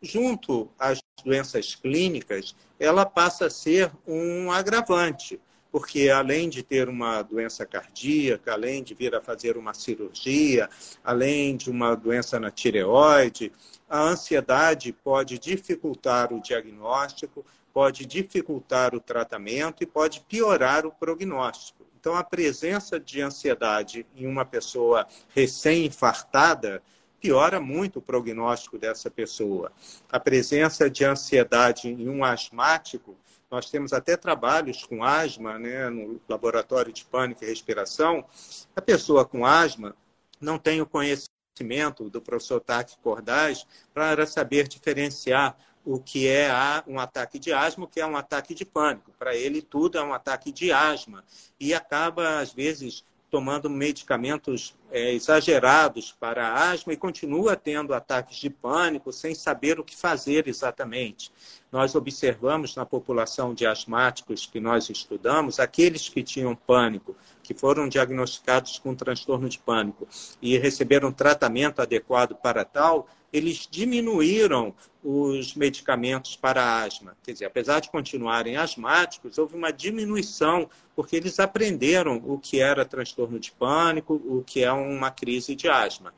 Junto 0.00 0.70
às 0.78 1.00
doenças 1.24 1.74
clínicas, 1.74 2.54
ela 2.78 3.04
passa 3.04 3.46
a 3.46 3.50
ser 3.50 3.90
um 4.06 4.50
agravante 4.50 5.40
porque 5.70 6.08
além 6.08 6.48
de 6.48 6.62
ter 6.62 6.88
uma 6.88 7.22
doença 7.22 7.66
cardíaca, 7.66 8.52
além 8.52 8.82
de 8.82 8.94
vir 8.94 9.14
a 9.14 9.20
fazer 9.20 9.56
uma 9.56 9.74
cirurgia, 9.74 10.68
além 11.04 11.56
de 11.56 11.70
uma 11.70 11.94
doença 11.94 12.40
na 12.40 12.50
tireoide, 12.50 13.52
a 13.88 14.00
ansiedade 14.00 14.92
pode 14.92 15.38
dificultar 15.38 16.32
o 16.32 16.40
diagnóstico, 16.40 17.44
pode 17.72 18.06
dificultar 18.06 18.94
o 18.94 19.00
tratamento 19.00 19.82
e 19.82 19.86
pode 19.86 20.20
piorar 20.22 20.86
o 20.86 20.90
prognóstico. 20.90 21.77
Então, 22.08 22.16
a 22.16 22.24
presença 22.24 22.98
de 22.98 23.20
ansiedade 23.20 24.06
em 24.16 24.26
uma 24.26 24.42
pessoa 24.42 25.06
recém-infartada 25.34 26.82
piora 27.20 27.60
muito 27.60 27.98
o 27.98 28.02
prognóstico 28.02 28.78
dessa 28.78 29.10
pessoa. 29.10 29.70
A 30.10 30.18
presença 30.18 30.88
de 30.88 31.04
ansiedade 31.04 31.86
em 31.86 32.08
um 32.08 32.24
asmático 32.24 33.14
nós 33.50 33.68
temos 33.68 33.92
até 33.92 34.16
trabalhos 34.16 34.86
com 34.86 35.04
asma, 35.04 35.58
né, 35.58 35.90
no 35.90 36.18
laboratório 36.26 36.94
de 36.94 37.04
pânico 37.04 37.44
e 37.44 37.46
respiração. 37.46 38.24
A 38.74 38.80
pessoa 38.80 39.26
com 39.26 39.44
asma 39.44 39.94
não 40.40 40.58
tem 40.58 40.80
o 40.80 40.86
conhecimento 40.86 42.08
do 42.08 42.22
professor 42.22 42.58
Taki 42.58 42.96
Cordaz 43.02 43.66
para 43.92 44.26
saber 44.26 44.66
diferenciar 44.66 45.54
o 45.90 45.98
que 45.98 46.28
é 46.28 46.50
um 46.86 47.00
ataque 47.00 47.38
de 47.38 47.50
asma, 47.50 47.86
o 47.86 47.88
que 47.88 47.98
é 47.98 48.06
um 48.06 48.14
ataque 48.14 48.54
de 48.54 48.62
pânico. 48.62 49.10
Para 49.18 49.34
ele, 49.34 49.62
tudo 49.62 49.96
é 49.96 50.02
um 50.02 50.12
ataque 50.12 50.52
de 50.52 50.70
asma. 50.70 51.24
E 51.58 51.72
acaba, 51.72 52.40
às 52.40 52.52
vezes, 52.52 53.02
tomando 53.30 53.70
medicamentos 53.70 54.76
é, 54.90 55.12
exagerados 55.12 56.14
para 56.18 56.70
asma 56.70 56.92
e 56.92 56.96
continua 56.96 57.56
tendo 57.56 57.94
ataques 57.94 58.38
de 58.38 58.50
pânico 58.50 59.12
sem 59.12 59.34
saber 59.34 59.78
o 59.78 59.84
que 59.84 59.96
fazer 59.96 60.48
exatamente. 60.48 61.30
Nós 61.70 61.94
observamos 61.94 62.74
na 62.74 62.86
população 62.86 63.52
de 63.52 63.66
asmáticos 63.66 64.46
que 64.46 64.58
nós 64.58 64.88
estudamos, 64.88 65.60
aqueles 65.60 66.08
que 66.08 66.22
tinham 66.22 66.54
pânico, 66.54 67.14
que 67.42 67.52
foram 67.52 67.88
diagnosticados 67.88 68.78
com 68.78 68.94
transtorno 68.94 69.48
de 69.48 69.58
pânico 69.58 70.08
e 70.40 70.56
receberam 70.56 71.12
tratamento 71.12 71.80
adequado 71.80 72.34
para 72.34 72.64
tal, 72.64 73.06
eles 73.32 73.68
diminuíram 73.70 74.74
os 75.04 75.54
medicamentos 75.54 76.34
para 76.34 76.82
asma. 76.82 77.16
Quer 77.22 77.32
dizer, 77.32 77.44
apesar 77.44 77.80
de 77.80 77.90
continuarem 77.90 78.56
asmáticos, 78.56 79.38
houve 79.38 79.56
uma 79.56 79.72
diminuição, 79.72 80.68
porque 80.96 81.16
eles 81.16 81.38
aprenderam 81.38 82.20
o 82.24 82.38
que 82.38 82.60
era 82.60 82.84
transtorno 82.84 83.38
de 83.38 83.52
pânico, 83.52 84.14
o 84.14 84.42
que 84.44 84.64
é 84.64 84.72
uma 84.82 85.10
crise 85.10 85.54
de 85.54 85.68
asma. 85.68 86.14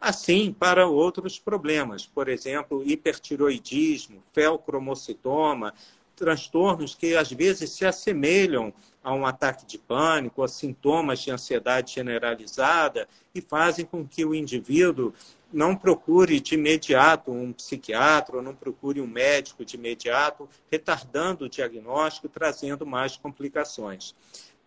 Assim, 0.00 0.52
para 0.52 0.86
outros 0.86 1.38
problemas, 1.38 2.06
por 2.06 2.28
exemplo, 2.28 2.82
hipertiroidismo, 2.84 4.22
felcromocitoma, 4.32 5.74
transtornos 6.14 6.94
que 6.94 7.16
às 7.16 7.30
vezes 7.30 7.70
se 7.70 7.86
assemelham 7.86 8.72
a 9.02 9.14
um 9.14 9.24
ataque 9.24 9.64
de 9.64 9.78
pânico, 9.78 10.42
a 10.42 10.48
sintomas 10.48 11.20
de 11.20 11.30
ansiedade 11.30 11.94
generalizada 11.94 13.08
e 13.34 13.40
fazem 13.40 13.84
com 13.84 14.06
que 14.06 14.24
o 14.24 14.34
indivíduo 14.34 15.14
não 15.52 15.74
procure 15.74 16.40
de 16.40 16.54
imediato 16.54 17.30
um 17.30 17.52
psiquiatra, 17.52 18.36
ou 18.36 18.42
não 18.42 18.54
procure 18.54 19.00
um 19.00 19.06
médico 19.06 19.64
de 19.64 19.76
imediato, 19.76 20.48
retardando 20.70 21.46
o 21.46 21.48
diagnóstico, 21.48 22.28
trazendo 22.28 22.84
mais 22.84 23.16
complicações. 23.16 24.14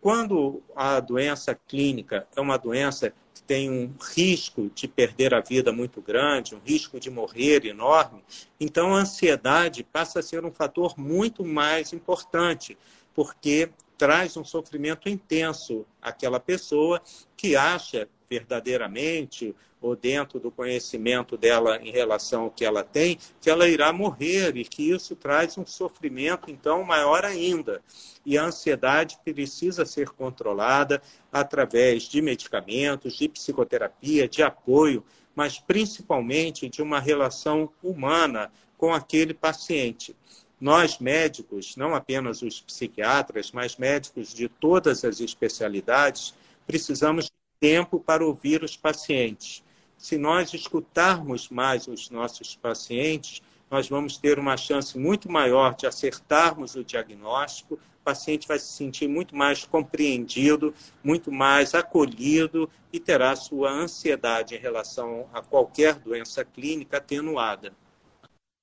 Quando 0.02 0.64
a 0.76 1.00
doença 1.00 1.54
clínica 1.54 2.28
é 2.36 2.42
uma 2.42 2.58
doença 2.58 3.14
que 3.36 3.44
tem 3.44 3.70
um 3.70 3.94
risco 4.16 4.72
de 4.74 4.88
perder 4.88 5.32
a 5.32 5.40
vida 5.40 5.72
muito 5.72 6.02
grande, 6.02 6.56
um 6.56 6.60
risco 6.60 7.00
de 7.00 7.12
morrer 7.12 7.68
enorme, 7.68 8.24
então 8.60 8.96
a 8.96 9.02
ansiedade 9.02 9.84
passa 9.84 10.20
a 10.20 10.24
ser 10.24 10.44
um 10.44 10.52
fator 10.52 10.98
muito 10.98 11.46
mais 11.46 11.94
importante, 11.94 12.76
porque 13.14 13.70
traz 13.96 14.36
um 14.36 14.44
sofrimento 14.44 15.08
intenso 15.08 15.86
àquela 16.02 16.40
pessoa 16.40 17.00
que 17.38 17.56
acha 17.56 18.10
verdadeiramente 18.28 19.56
ou 19.82 19.96
dentro 19.96 20.40
do 20.40 20.52
conhecimento 20.52 21.36
dela 21.36 21.78
em 21.82 21.92
relação 21.92 22.44
ao 22.44 22.52
que 22.52 22.64
ela 22.64 22.84
tem, 22.84 23.18
que 23.42 23.50
ela 23.50 23.68
irá 23.68 23.92
morrer 23.92 24.56
e 24.56 24.64
que 24.64 24.92
isso 24.92 25.16
traz 25.16 25.58
um 25.58 25.66
sofrimento 25.66 26.52
então 26.52 26.84
maior 26.84 27.26
ainda. 27.26 27.82
E 28.24 28.38
a 28.38 28.46
ansiedade 28.46 29.18
precisa 29.26 29.84
ser 29.84 30.10
controlada 30.10 31.02
através 31.34 32.04
de 32.04 32.22
medicamentos, 32.22 33.18
de 33.18 33.28
psicoterapia, 33.28 34.28
de 34.28 34.44
apoio, 34.44 35.04
mas 35.36 35.58
principalmente 35.58 36.70
de 36.70 36.84
uma 36.84 37.00
relação 37.00 37.72
humana 37.82 38.52
com 38.78 38.94
aquele 38.94 39.34
paciente. 39.34 40.16
Nós 40.60 41.00
médicos, 41.00 41.76
não 41.76 41.96
apenas 41.96 42.44
os 42.44 42.62
psiquiatras, 42.62 43.52
mas 43.52 43.78
médicos 43.78 44.32
de 44.32 44.48
todas 44.48 45.04
as 45.04 45.20
especialidades, 45.20 46.36
precisamos 46.68 47.26
de 47.26 47.32
tempo 47.60 48.00
para 48.00 48.24
ouvir 48.24 48.64
os 48.64 48.78
pacientes 48.78 49.64
se 50.02 50.18
nós 50.18 50.54
escutarmos 50.54 51.50
mais 51.50 51.88
os 51.88 52.10
nossos 52.10 52.56
pacientes, 52.56 53.42
nós 53.70 53.88
vamos 53.88 54.18
ter 54.18 54.40
uma 54.40 54.58
chance 54.58 54.98
muito 54.98 55.32
maior 55.32 55.76
de 55.76 55.86
acertarmos 55.86 56.76
o 56.76 56.84
diagnóstico. 56.84 57.76
O 57.76 58.04
paciente 58.04 58.48
vai 58.48 58.58
se 58.58 58.74
sentir 58.74 59.08
muito 59.08 59.36
mais 59.36 59.64
compreendido, 59.64 60.74
muito 61.04 61.32
mais 61.32 61.76
acolhido 61.76 62.70
e 62.92 63.00
terá 63.00 63.36
sua 63.36 63.72
ansiedade 63.72 64.56
em 64.56 64.60
relação 64.60 65.30
a 65.32 65.42
qualquer 65.42 65.96
doença 66.00 66.44
clínica 66.44 66.98
atenuada. 66.98 67.72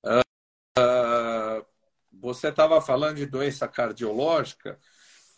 Uh, 0.05 1.65
você 2.11 2.49
estava 2.49 2.81
falando 2.81 3.15
de 3.15 3.25
doença 3.25 3.67
cardiológica 3.67 4.77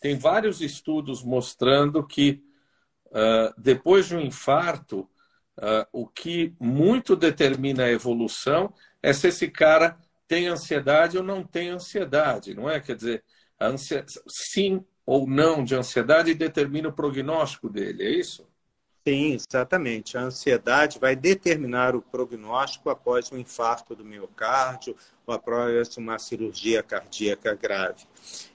tem 0.02 0.18
vários 0.18 0.62
estudos 0.62 1.24
mostrando 1.24 2.06
que 2.06 2.44
uh, 3.06 3.54
depois 3.56 4.08
de 4.08 4.16
um 4.16 4.20
infarto, 4.20 5.08
uh, 5.58 5.88
o 5.92 6.08
que 6.08 6.54
muito 6.60 7.16
determina 7.16 7.86
a 7.86 7.92
evolução 7.92 8.74
é 9.02 9.14
se 9.14 9.28
esse 9.28 9.50
cara 9.50 9.98
tem 10.28 10.48
ansiedade 10.48 11.18
ou 11.18 11.24
não 11.24 11.44
tem 11.44 11.70
ansiedade, 11.70 12.54
não 12.54 12.70
é? 12.70 12.80
Quer 12.80 12.96
dizer, 12.96 13.24
ansia... 13.60 14.06
sim 14.28 14.86
ou 15.06 15.28
não 15.28 15.64
de 15.64 15.76
ansiedade 15.76 16.34
determina 16.34 16.90
o 16.90 16.94
prognóstico 16.94 17.70
dele, 17.70 18.04
é 18.04 18.10
isso? 18.12 18.48
Sim, 19.06 19.34
exatamente. 19.34 20.16
A 20.16 20.22
ansiedade 20.22 21.00
vai 21.00 21.16
determinar 21.16 21.96
o 21.96 22.04
prognóstico 22.04 22.88
após 22.88 23.32
um 23.32 23.38
infarto 23.38 23.96
do 23.96 24.06
miocárdio 24.06 24.96
ou 25.26 25.34
após 25.34 25.98
uma 25.98 26.20
cirurgia 26.20 26.84
cardíaca 26.84 27.56
grave. 27.56 28.06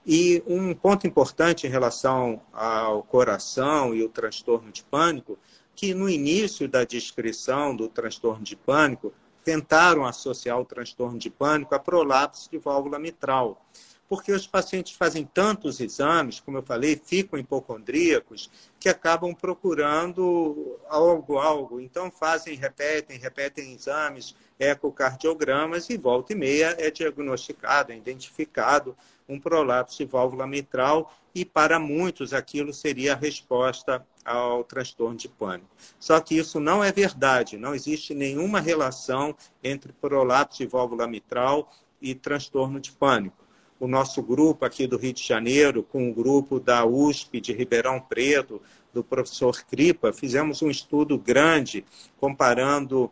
E 0.07 0.45
um 0.47 0.73
ponto 0.73 1.05
importante 1.05 1.67
em 1.67 1.71
relação 1.71 2.41
ao 2.53 3.03
coração 3.03 3.93
e 3.93 4.05
o 4.05 4.09
transtorno 4.09 4.71
de 4.71 4.85
pânico, 4.85 5.37
que 5.77 5.95
no 5.95 6.09
início 6.09 6.67
da 6.67 6.83
descrição 6.83 7.77
do 7.77 7.89
transtorno 7.89 8.43
de 8.43 8.57
pânico, 8.57 9.13
tentaram 9.45 10.05
associar 10.05 10.59
o 10.59 10.65
transtorno 10.65 11.19
de 11.19 11.31
pânico 11.31 11.75
a 11.75 11.79
prolapso 11.79 12.51
de 12.51 12.59
válvula 12.59 12.99
mitral 12.99 13.63
porque 14.09 14.33
os 14.33 14.47
pacientes 14.47 14.95
fazem 14.95 15.25
tantos 15.25 15.81
exames, 15.81 16.39
como 16.39 16.59
eu 16.59 16.63
falei, 16.63 17.01
ficam 17.05 17.39
hipocondríacos, 17.39 18.51
que 18.79 18.89
acabam 18.89 19.35
procurando 19.35 20.79
algo, 20.89 21.39
algo. 21.39 21.81
Então 21.81 22.11
fazem, 22.11 22.57
repetem, 22.57 23.19
repetem 23.19 23.75
exames, 23.75 24.35
ecocardiogramas 24.59 25.91
e 25.91 25.97
volta 25.97 26.33
e 26.33 26.37
meia 26.37 26.77
é 26.79 26.91
diagnosticado, 26.91 27.93
é 27.93 27.97
identificado 27.97 28.97
um 29.29 29.39
prolapso 29.41 29.99
de 29.99 30.05
válvula 30.05 30.47
mitral 30.47 31.13
e 31.35 31.45
para 31.45 31.79
muitos 31.79 32.33
aquilo 32.33 32.73
seria 32.73 33.13
a 33.13 33.17
resposta 33.17 34.07
ao 34.25 34.65
transtorno 34.65 35.17
de 35.17 35.29
pânico. 35.29 35.69
Só 35.99 36.21
que 36.21 36.37
isso 36.37 36.59
não 36.59 36.83
é 36.83 36.91
verdade, 36.91 37.57
não 37.57 37.75
existe 37.75 38.15
nenhuma 38.15 38.61
relação 38.61 39.37
entre 39.63 39.93
prolapso 39.93 40.59
de 40.59 40.67
válvula 40.67 41.07
mitral 41.07 41.71
e 42.01 42.15
transtorno 42.15 42.81
de 42.81 42.93
pânico 42.93 43.47
o 43.79 43.87
nosso 43.87 44.23
grupo 44.23 44.65
aqui 44.65 44.87
do 44.87 44.97
Rio 44.97 45.13
de 45.13 45.23
Janeiro, 45.23 45.83
com 45.83 46.09
o 46.09 46.15
grupo 46.15 46.59
da 46.59 46.85
USP 46.85 47.41
de 47.41 47.53
Ribeirão 47.53 48.01
Preto, 48.01 48.61
do 48.93 49.05
professor 49.05 49.63
Cripa, 49.67 50.13
fizemos 50.13 50.63
um 50.63 50.71
estudo 50.71 51.19
grande 51.19 51.85
comparando 52.19 53.11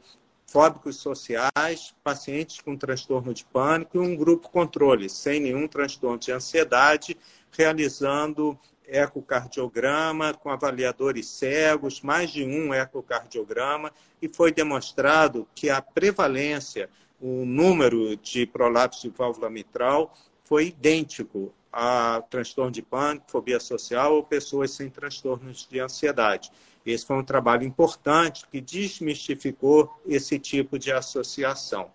fóbicos 0.54 0.98
sociais, 0.98 1.92
pacientes 2.04 2.60
com 2.60 2.76
transtorno 2.76 3.34
de 3.34 3.44
pânico 3.44 3.96
e 3.96 4.00
um 4.00 4.14
grupo 4.14 4.48
controle, 4.48 5.10
sem 5.10 5.40
nenhum 5.40 5.66
transtorno 5.66 6.16
de 6.16 6.30
ansiedade, 6.30 7.18
realizando 7.50 8.56
ecocardiograma 8.86 10.32
com 10.32 10.48
avaliadores 10.48 11.26
cegos, 11.26 12.00
mais 12.02 12.30
de 12.30 12.44
um 12.44 12.72
ecocardiograma, 12.72 13.90
e 14.22 14.28
foi 14.28 14.52
demonstrado 14.52 15.44
que 15.56 15.70
a 15.70 15.82
prevalência, 15.82 16.88
o 17.20 17.44
número 17.44 18.16
de 18.16 18.46
prolapso 18.46 19.10
de 19.10 19.16
válvula 19.16 19.50
mitral 19.50 20.14
foi 20.44 20.66
idêntico 20.66 21.52
a 21.72 22.22
transtorno 22.30 22.70
de 22.70 22.80
pânico, 22.80 23.28
fobia 23.28 23.58
social 23.58 24.14
ou 24.14 24.22
pessoas 24.22 24.70
sem 24.70 24.88
transtornos 24.88 25.66
de 25.68 25.80
ansiedade. 25.80 26.52
Esse 26.84 27.06
foi 27.06 27.16
um 27.16 27.24
trabalho 27.24 27.64
importante 27.64 28.46
que 28.50 28.60
desmistificou 28.60 30.00
esse 30.06 30.38
tipo 30.38 30.78
de 30.78 30.92
associação. 30.92 31.90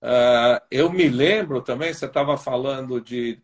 Uh, 0.00 0.58
eu 0.70 0.90
me 0.90 1.08
lembro 1.08 1.60
também, 1.62 1.92
você 1.92 2.06
estava 2.06 2.36
falando 2.36 3.00
de, 3.00 3.40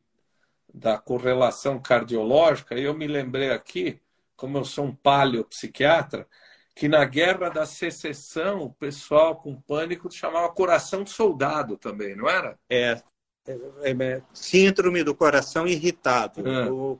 da 0.72 0.98
correlação 0.98 1.78
cardiológica, 1.78 2.74
e 2.74 2.82
eu 2.82 2.94
me 2.94 3.06
lembrei 3.06 3.50
aqui, 3.50 4.00
como 4.34 4.58
eu 4.58 4.64
sou 4.64 4.86
um 4.86 4.94
paleopsiquiatra, 4.94 6.26
que 6.74 6.88
na 6.88 7.04
guerra 7.04 7.48
da 7.48 7.66
secessão 7.66 8.62
o 8.62 8.72
pessoal 8.72 9.36
com 9.36 9.60
pânico 9.60 10.10
chamava 10.10 10.48
coração 10.48 11.04
soldado 11.04 11.76
também, 11.76 12.16
não 12.16 12.28
era? 12.28 12.58
É, 12.68 13.02
é, 13.46 13.90
é, 13.90 14.22
síndrome 14.32 15.02
do 15.02 15.14
coração 15.14 15.66
irritável, 15.66 16.46
é. 16.46 16.70
o 16.70 16.98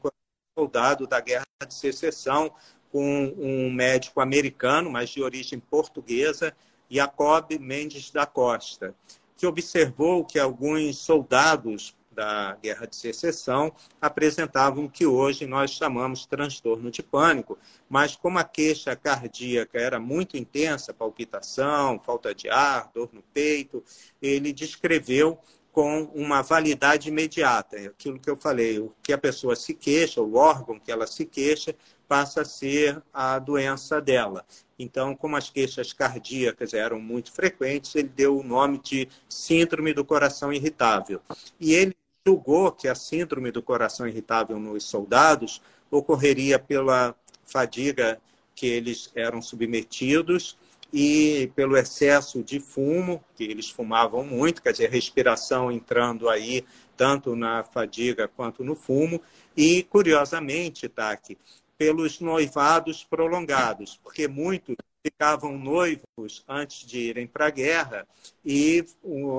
soldado 0.59 1.07
da 1.07 1.21
Guerra 1.21 1.45
de 1.67 1.75
Secessão, 1.75 2.53
com 2.99 3.33
um 3.39 3.71
médico 3.71 4.21
americano, 4.21 4.91
mas 4.91 5.11
de 5.11 5.23
origem 5.23 5.61
portuguesa, 5.61 6.53
Jacob 6.91 7.57
Mendes 7.61 8.11
da 8.11 8.27
Costa, 8.27 8.93
que 9.37 9.47
observou 9.47 10.25
que 10.25 10.37
alguns 10.37 10.99
soldados 10.99 11.95
da 12.11 12.59
Guerra 12.61 12.89
de 12.89 12.97
Secessão 12.97 13.73
apresentavam 14.03 14.87
o 14.87 14.91
que 14.91 15.07
hoje 15.07 15.47
nós 15.47 15.71
chamamos 15.71 16.27
transtorno 16.27 16.91
de 16.91 17.01
pânico, 17.01 17.57
mas 17.89 18.17
como 18.17 18.41
a 18.41 18.43
queixa 18.43 18.97
cardíaca 18.97 19.79
era 19.79 20.01
muito 20.01 20.37
intensa, 20.37 20.93
palpitação, 20.93 22.01
falta 22.05 22.35
de 22.35 22.49
ar, 22.49 22.91
dor 22.93 23.11
no 23.13 23.23
peito, 23.33 23.81
ele 24.21 24.53
descreveu 24.53 25.39
com 25.71 26.11
uma 26.13 26.43
validade 26.43 27.09
imediata. 27.09 27.77
É 27.77 27.87
aquilo 27.87 28.19
que 28.19 28.29
eu 28.29 28.37
falei, 28.37 28.81
o 28.81 28.93
que 29.01 29.13
a 29.13 29.19
pessoa 29.19 29.55
se 29.55 29.73
queixa, 29.73 30.21
o 30.21 30.35
órgão 30.35 30.81
que 30.81 30.91
ela 30.91 31.07
se 31.07 31.25
queixa, 31.25 31.73
passa 32.09 32.41
a 32.41 32.45
ser 32.45 33.03
a 33.13 33.39
doença 33.39 34.01
dela. 34.01 34.45
Então, 34.79 35.15
como 35.15 35.37
as 35.37 35.51
queixas 35.51 35.93
cardíacas 35.93 36.73
eram 36.73 36.99
muito 36.99 37.31
frequentes, 37.31 37.95
ele 37.95 38.09
deu 38.09 38.39
o 38.39 38.43
nome 38.43 38.79
de 38.79 39.09
síndrome 39.29 39.93
do 39.93 40.05
coração 40.05 40.53
irritável. 40.53 41.21
E 41.61 41.75
ele 41.75 41.95
julgou 42.27 42.73
que 42.73 42.89
a 42.89 42.95
síndrome 42.95 43.51
do 43.51 43.63
coração 43.63 44.07
irritável 44.07 44.59
nos 44.59 44.85
soldados 44.85 45.61
ocorreria 45.91 46.59
pela 46.59 47.15
fadiga 47.45 48.21
que 48.55 48.67
eles 48.67 49.11
eram 49.15 49.41
submetidos 49.41 50.57
e 50.93 51.51
pelo 51.55 51.77
excesso 51.77 52.43
de 52.43 52.59
fumo, 52.59 53.23
que 53.37 53.45
eles 53.45 53.69
fumavam 53.71 54.25
muito, 54.25 54.63
quer 54.63 54.73
dizer, 54.73 54.91
respiração 54.91 55.71
entrando 55.71 56.29
aí 56.29 56.65
tanto 56.97 57.37
na 57.37 57.63
fadiga 57.63 58.27
quanto 58.27 58.65
no 58.65 58.75
fumo, 58.75 59.21
e, 59.57 59.85
curiosamente, 59.85 60.89
Taki, 60.89 61.39
pelos 61.79 62.21
noivados 62.21 63.05
prolongados, 63.05 63.99
porque 64.03 64.27
muitos 64.29 64.77
ficavam 65.03 65.57
noivos 65.57 66.45
antes 66.47 66.85
de 66.85 66.99
irem 66.99 67.27
para 67.27 67.47
a 67.47 67.51
guerra 67.51 68.07
e 68.45 68.85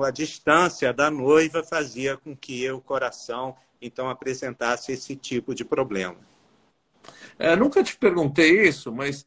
a 0.04 0.10
distância 0.10 0.92
da 0.92 1.10
noiva 1.10 1.62
fazia 1.62 2.16
com 2.16 2.34
que 2.34 2.68
o 2.70 2.80
coração 2.80 3.54
então 3.80 4.08
apresentasse 4.08 4.90
esse 4.90 5.14
tipo 5.14 5.54
de 5.54 5.64
problema. 5.64 6.16
É, 7.38 7.54
nunca 7.54 7.82
te 7.84 7.96
perguntei 7.96 8.66
isso, 8.66 8.90
mas 8.90 9.26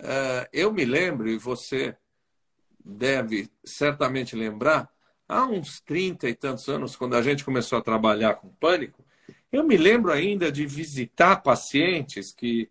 Uh, 0.00 0.48
eu 0.50 0.72
me 0.72 0.84
lembro, 0.84 1.28
e 1.28 1.36
você 1.36 1.94
deve 2.82 3.50
certamente 3.62 4.34
lembrar, 4.34 4.90
há 5.28 5.44
uns 5.44 5.80
30 5.80 6.28
e 6.28 6.34
tantos 6.34 6.68
anos, 6.68 6.96
quando 6.96 7.16
a 7.16 7.22
gente 7.22 7.44
começou 7.44 7.78
a 7.78 7.82
trabalhar 7.82 8.34
com 8.36 8.48
pânico, 8.54 9.04
eu 9.52 9.64
me 9.64 9.76
lembro 9.76 10.12
ainda 10.12 10.50
de 10.50 10.66
visitar 10.66 11.42
pacientes 11.42 12.32
que 12.32 12.70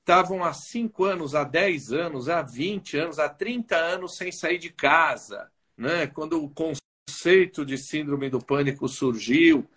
estavam 0.00 0.42
há 0.42 0.52
5 0.52 1.04
anos, 1.04 1.34
há 1.34 1.44
10 1.44 1.92
anos, 1.92 2.28
há 2.28 2.42
20 2.42 2.96
anos, 2.96 3.18
há 3.18 3.28
30 3.28 3.76
anos 3.76 4.16
sem 4.16 4.32
sair 4.32 4.58
de 4.58 4.70
casa. 4.70 5.50
Né? 5.76 6.06
Quando 6.06 6.42
o 6.42 6.50
conceito 6.50 7.64
de 7.64 7.76
síndrome 7.76 8.30
do 8.30 8.42
pânico 8.42 8.88
surgiu, 8.88 9.68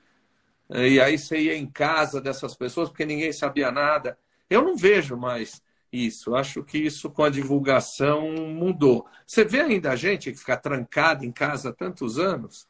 eh, 0.70 0.90
e 0.90 1.02
aí 1.02 1.18
você 1.18 1.38
ia 1.38 1.56
em 1.56 1.68
casa 1.68 2.22
dessas 2.22 2.56
pessoas 2.56 2.90
porque 2.90 3.06
ninguém 3.06 3.34
sabia 3.34 3.72
nada. 3.72 4.18
Eu 4.50 4.64
não 4.64 4.78
vejo 4.78 5.18
mais 5.18 5.62
isso. 5.92 6.36
Acho 6.36 6.64
que 6.64 6.78
isso 6.78 7.10
com 7.10 7.24
a 7.24 7.30
divulgação 7.30 8.32
mudou. 8.48 9.06
Você 9.26 9.44
vê 9.44 9.62
ainda 9.62 9.92
a 9.92 9.96
gente 9.96 10.32
que 10.32 10.40
fica 10.40 10.58
trancada 10.58 11.26
em 11.26 11.32
casa 11.32 11.70
há 11.70 11.74
tantos 11.74 12.18
anos? 12.18 12.68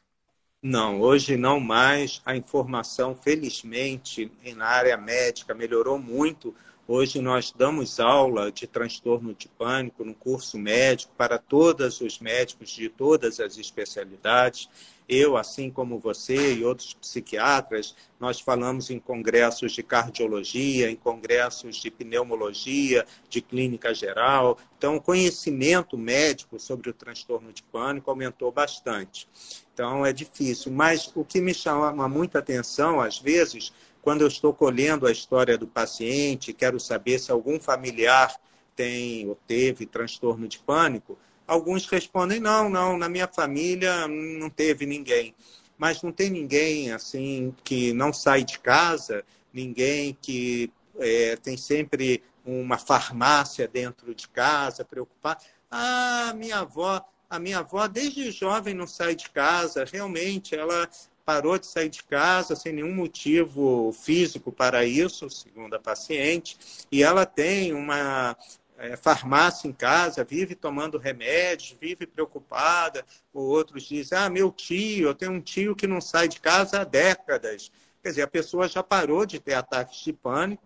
Não, 0.64 1.00
hoje 1.00 1.36
não 1.36 1.58
mais. 1.58 2.22
A 2.24 2.36
informação, 2.36 3.16
felizmente, 3.16 4.30
na 4.54 4.66
área 4.66 4.96
médica 4.96 5.52
melhorou 5.52 5.98
muito. 5.98 6.54
Hoje 6.86 7.20
nós 7.20 7.50
damos 7.50 7.98
aula 7.98 8.52
de 8.52 8.68
transtorno 8.68 9.34
de 9.34 9.48
pânico 9.48 10.04
no 10.04 10.14
curso 10.14 10.56
médico 10.56 11.12
para 11.18 11.36
todos 11.36 12.00
os 12.00 12.20
médicos 12.20 12.70
de 12.70 12.88
todas 12.88 13.40
as 13.40 13.58
especialidades. 13.58 14.68
Eu, 15.08 15.36
assim 15.36 15.68
como 15.68 15.98
você 15.98 16.54
e 16.54 16.64
outros 16.64 16.94
psiquiatras, 16.94 17.96
nós 18.20 18.40
falamos 18.40 18.88
em 18.88 19.00
congressos 19.00 19.72
de 19.72 19.82
cardiologia, 19.82 20.88
em 20.88 20.94
congressos 20.94 21.74
de 21.74 21.90
pneumologia, 21.90 23.04
de 23.28 23.42
clínica 23.42 23.92
geral. 23.92 24.56
Então, 24.78 24.94
o 24.94 25.00
conhecimento 25.00 25.98
médico 25.98 26.60
sobre 26.60 26.88
o 26.88 26.94
transtorno 26.94 27.52
de 27.52 27.64
pânico 27.64 28.10
aumentou 28.10 28.52
bastante. 28.52 29.28
Então, 29.72 30.04
é 30.04 30.12
difícil. 30.12 30.72
Mas 30.72 31.10
o 31.14 31.24
que 31.24 31.40
me 31.40 31.54
chama 31.54 32.08
muita 32.08 32.38
atenção, 32.38 33.00
às 33.00 33.18
vezes, 33.18 33.72
quando 34.00 34.22
eu 34.22 34.28
estou 34.28 34.52
colhendo 34.52 35.06
a 35.06 35.12
história 35.12 35.56
do 35.56 35.66
paciente, 35.66 36.52
quero 36.52 36.78
saber 36.78 37.18
se 37.18 37.30
algum 37.30 37.58
familiar 37.58 38.34
tem 38.74 39.28
ou 39.28 39.38
teve 39.46 39.86
transtorno 39.86 40.48
de 40.48 40.58
pânico, 40.58 41.18
Alguns 41.46 41.86
respondem: 41.86 42.40
não, 42.40 42.68
não, 42.68 42.96
na 42.96 43.08
minha 43.08 43.28
família 43.28 44.06
não 44.08 44.48
teve 44.48 44.86
ninguém. 44.86 45.34
Mas 45.76 46.02
não 46.02 46.12
tem 46.12 46.30
ninguém 46.30 46.92
assim 46.92 47.54
que 47.64 47.92
não 47.92 48.12
sai 48.12 48.44
de 48.44 48.58
casa 48.58 49.24
ninguém 49.52 50.16
que 50.22 50.72
é, 50.98 51.36
tem 51.36 51.58
sempre 51.58 52.22
uma 52.44 52.78
farmácia 52.78 53.68
dentro 53.68 54.14
de 54.14 54.26
casa, 54.28 54.82
preocupado. 54.82 55.44
Ah, 55.70 56.32
minha 56.34 56.60
avó, 56.60 57.04
a 57.32 57.38
minha 57.38 57.60
avó 57.60 57.88
desde 57.88 58.30
jovem 58.30 58.74
não 58.74 58.86
sai 58.86 59.14
de 59.14 59.30
casa, 59.30 59.86
realmente 59.90 60.54
ela 60.54 60.86
parou 61.24 61.58
de 61.58 61.66
sair 61.66 61.88
de 61.88 62.04
casa 62.04 62.54
sem 62.54 62.74
nenhum 62.74 62.94
motivo 62.94 63.90
físico 63.90 64.52
para 64.52 64.84
isso, 64.84 65.30
segundo 65.30 65.72
a 65.72 65.80
paciente, 65.80 66.58
e 66.92 67.02
ela 67.02 67.24
tem 67.24 67.72
uma 67.72 68.36
é, 68.76 68.96
farmácia 68.96 69.66
em 69.66 69.72
casa, 69.72 70.22
vive 70.24 70.54
tomando 70.54 70.98
remédios, 70.98 71.74
vive 71.80 72.06
preocupada. 72.06 73.02
Ou 73.32 73.44
outros 73.44 73.84
dizem: 73.84 74.18
Ah, 74.18 74.28
meu 74.28 74.52
tio, 74.52 75.08
eu 75.08 75.14
tenho 75.14 75.32
um 75.32 75.40
tio 75.40 75.74
que 75.74 75.86
não 75.86 76.02
sai 76.02 76.28
de 76.28 76.38
casa 76.38 76.82
há 76.82 76.84
décadas. 76.84 77.72
Quer 78.02 78.10
dizer, 78.10 78.22
a 78.22 78.28
pessoa 78.28 78.68
já 78.68 78.82
parou 78.82 79.24
de 79.24 79.40
ter 79.40 79.54
ataques 79.54 80.00
de 80.04 80.12
pânico, 80.12 80.62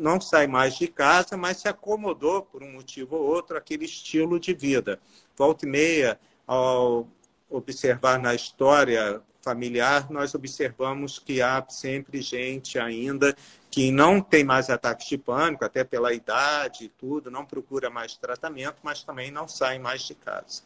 não 0.00 0.20
sai 0.20 0.46
mais 0.46 0.76
de 0.76 0.88
casa, 0.88 1.36
mas 1.36 1.58
se 1.58 1.68
acomodou 1.68 2.42
por 2.42 2.62
um 2.62 2.72
motivo 2.72 3.16
ou 3.16 3.26
outro 3.26 3.56
aquele 3.56 3.84
estilo 3.84 4.40
de 4.40 4.52
vida. 4.54 5.00
Volta 5.40 5.64
e 5.64 5.68
meia, 5.70 6.20
ao 6.46 7.08
observar 7.48 8.18
na 8.18 8.34
história 8.34 9.22
familiar, 9.40 10.10
nós 10.10 10.34
observamos 10.34 11.18
que 11.18 11.40
há 11.40 11.64
sempre 11.66 12.20
gente 12.20 12.78
ainda 12.78 13.34
que 13.70 13.90
não 13.90 14.20
tem 14.20 14.44
mais 14.44 14.68
ataques 14.68 15.08
de 15.08 15.16
pânico, 15.16 15.64
até 15.64 15.82
pela 15.82 16.12
idade 16.12 16.84
e 16.84 16.88
tudo, 16.90 17.30
não 17.30 17.46
procura 17.46 17.88
mais 17.88 18.18
tratamento, 18.18 18.80
mas 18.82 19.02
também 19.02 19.30
não 19.30 19.48
sai 19.48 19.78
mais 19.78 20.02
de 20.02 20.14
casa. 20.14 20.62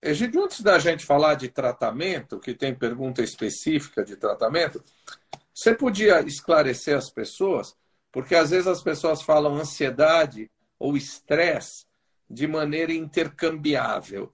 Egidio, 0.00 0.44
antes 0.44 0.62
da 0.62 0.78
gente 0.78 1.04
falar 1.04 1.34
de 1.34 1.48
tratamento, 1.48 2.40
que 2.40 2.54
tem 2.54 2.74
pergunta 2.74 3.20
específica 3.20 4.02
de 4.02 4.16
tratamento, 4.16 4.82
você 5.52 5.74
podia 5.74 6.20
esclarecer 6.22 6.96
as 6.96 7.10
pessoas, 7.10 7.76
porque 8.10 8.34
às 8.34 8.48
vezes 8.48 8.66
as 8.66 8.82
pessoas 8.82 9.20
falam 9.20 9.56
ansiedade 9.56 10.50
ou 10.78 10.96
estresse 10.96 11.85
de 12.28 12.46
maneira 12.46 12.92
intercambiável 12.92 14.32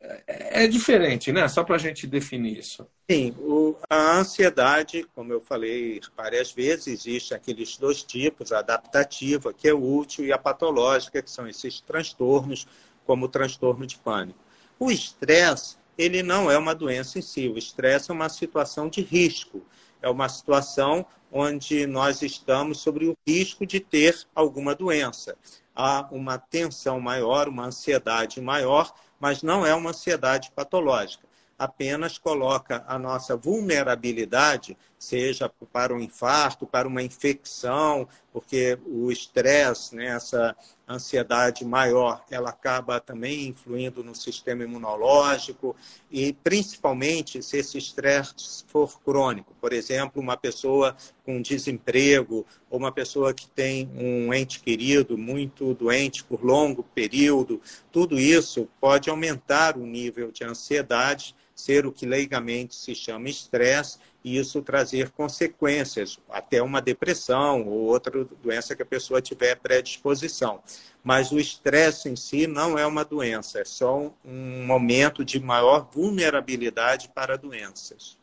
é, 0.00 0.64
é 0.64 0.68
diferente, 0.68 1.32
né? 1.32 1.48
Só 1.48 1.64
para 1.64 1.76
a 1.76 1.78
gente 1.78 2.06
definir 2.06 2.58
isso. 2.58 2.86
Sim, 3.10 3.34
o, 3.38 3.76
a 3.90 4.18
ansiedade, 4.18 5.04
como 5.14 5.32
eu 5.32 5.40
falei 5.40 6.00
várias 6.16 6.52
vezes, 6.52 6.86
existe 6.86 7.34
aqueles 7.34 7.76
dois 7.76 8.02
tipos, 8.02 8.52
a 8.52 8.60
adaptativa, 8.60 9.52
que 9.52 9.66
é 9.66 9.74
útil, 9.74 10.24
e 10.24 10.32
a 10.32 10.38
patológica, 10.38 11.22
que 11.22 11.30
são 11.30 11.48
esses 11.48 11.80
transtornos, 11.80 12.66
como 13.04 13.24
o 13.24 13.28
transtorno 13.28 13.86
de 13.86 13.96
pânico. 13.96 14.38
O 14.78 14.90
estresse, 14.90 15.76
ele 15.96 16.22
não 16.22 16.50
é 16.50 16.56
uma 16.56 16.74
doença 16.74 17.18
em 17.18 17.22
si, 17.22 17.48
o 17.48 17.58
estresse 17.58 18.10
é 18.10 18.14
uma 18.14 18.28
situação 18.28 18.88
de 18.88 19.00
risco, 19.00 19.62
é 20.00 20.08
uma 20.08 20.28
situação 20.28 21.04
onde 21.32 21.86
nós 21.86 22.22
estamos 22.22 22.78
sobre 22.78 23.06
o 23.06 23.16
risco 23.26 23.66
de 23.66 23.80
ter 23.80 24.16
alguma 24.34 24.74
doença. 24.74 25.36
Há 25.80 26.08
uma 26.10 26.38
tensão 26.38 27.00
maior, 27.00 27.46
uma 27.46 27.66
ansiedade 27.66 28.40
maior, 28.40 28.92
mas 29.20 29.44
não 29.44 29.64
é 29.64 29.72
uma 29.72 29.90
ansiedade 29.90 30.50
patológica. 30.50 31.24
Apenas 31.56 32.18
coloca 32.18 32.84
a 32.88 32.98
nossa 32.98 33.36
vulnerabilidade, 33.36 34.76
seja 34.98 35.50
para 35.72 35.94
um 35.94 36.00
infarto, 36.00 36.66
para 36.66 36.88
uma 36.88 37.02
infecção, 37.02 38.08
porque 38.32 38.78
o 38.86 39.10
estresse, 39.10 39.94
né, 39.94 40.06
essa 40.06 40.56
ansiedade 40.88 41.64
maior, 41.64 42.24
ela 42.30 42.50
acaba 42.50 42.98
também 42.98 43.48
influindo 43.48 44.02
no 44.02 44.14
sistema 44.14 44.64
imunológico 44.64 45.76
e 46.10 46.32
principalmente 46.32 47.42
se 47.42 47.58
esse 47.58 47.76
estresse 47.76 48.64
for 48.66 48.98
crônico. 49.02 49.54
Por 49.60 49.72
exemplo, 49.72 50.22
uma 50.22 50.36
pessoa 50.36 50.96
com 51.24 51.42
desemprego 51.42 52.46
ou 52.70 52.78
uma 52.78 52.90
pessoa 52.90 53.34
que 53.34 53.46
tem 53.48 53.90
um 53.94 54.32
ente 54.32 54.60
querido 54.60 55.18
muito 55.18 55.74
doente 55.74 56.24
por 56.24 56.42
longo 56.42 56.82
período, 56.82 57.60
tudo 57.92 58.18
isso 58.18 58.68
pode 58.80 59.10
aumentar 59.10 59.76
o 59.76 59.84
nível 59.84 60.32
de 60.32 60.42
ansiedade, 60.44 61.34
ser 61.58 61.86
o 61.86 61.92
que 61.92 62.06
leigamente 62.06 62.76
se 62.76 62.94
chama 62.94 63.28
estresse 63.28 63.98
e 64.22 64.38
isso 64.38 64.62
trazer 64.62 65.10
consequências, 65.10 66.18
até 66.30 66.62
uma 66.62 66.80
depressão 66.80 67.66
ou 67.66 67.80
outra 67.80 68.24
doença 68.24 68.76
que 68.76 68.82
a 68.82 68.86
pessoa 68.86 69.20
tiver 69.20 69.56
predisposição. 69.56 70.62
Mas 71.02 71.32
o 71.32 71.38
estresse 71.38 72.08
em 72.08 72.14
si 72.14 72.46
não 72.46 72.78
é 72.78 72.86
uma 72.86 73.04
doença, 73.04 73.58
é 73.58 73.64
só 73.64 74.12
um 74.24 74.66
momento 74.66 75.24
de 75.24 75.40
maior 75.40 75.88
vulnerabilidade 75.90 77.10
para 77.12 77.36
doenças. 77.36 78.16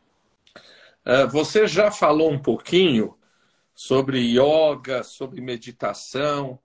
É, 1.04 1.28
você 1.28 1.68
já 1.68 1.92
falou 1.92 2.32
um 2.32 2.40
pouquinho 2.40 3.18
sobre 3.74 4.20
yoga, 4.20 5.04
sobre 5.04 5.42
meditação. 5.42 6.58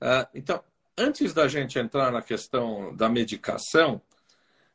É, 0.00 0.28
então, 0.32 0.62
antes 0.96 1.34
da 1.34 1.48
gente 1.48 1.76
entrar 1.76 2.12
na 2.12 2.22
questão 2.22 2.94
da 2.94 3.08
medicação, 3.08 4.00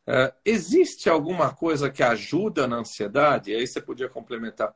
Uh, 0.09 0.33
existe 0.43 1.07
alguma 1.07 1.53
coisa 1.53 1.87
que 1.87 2.01
ajuda 2.01 2.67
na 2.67 2.77
ansiedade? 2.77 3.53
Aí 3.53 3.67
você 3.67 3.79
podia 3.79 4.09
complementar. 4.09 4.73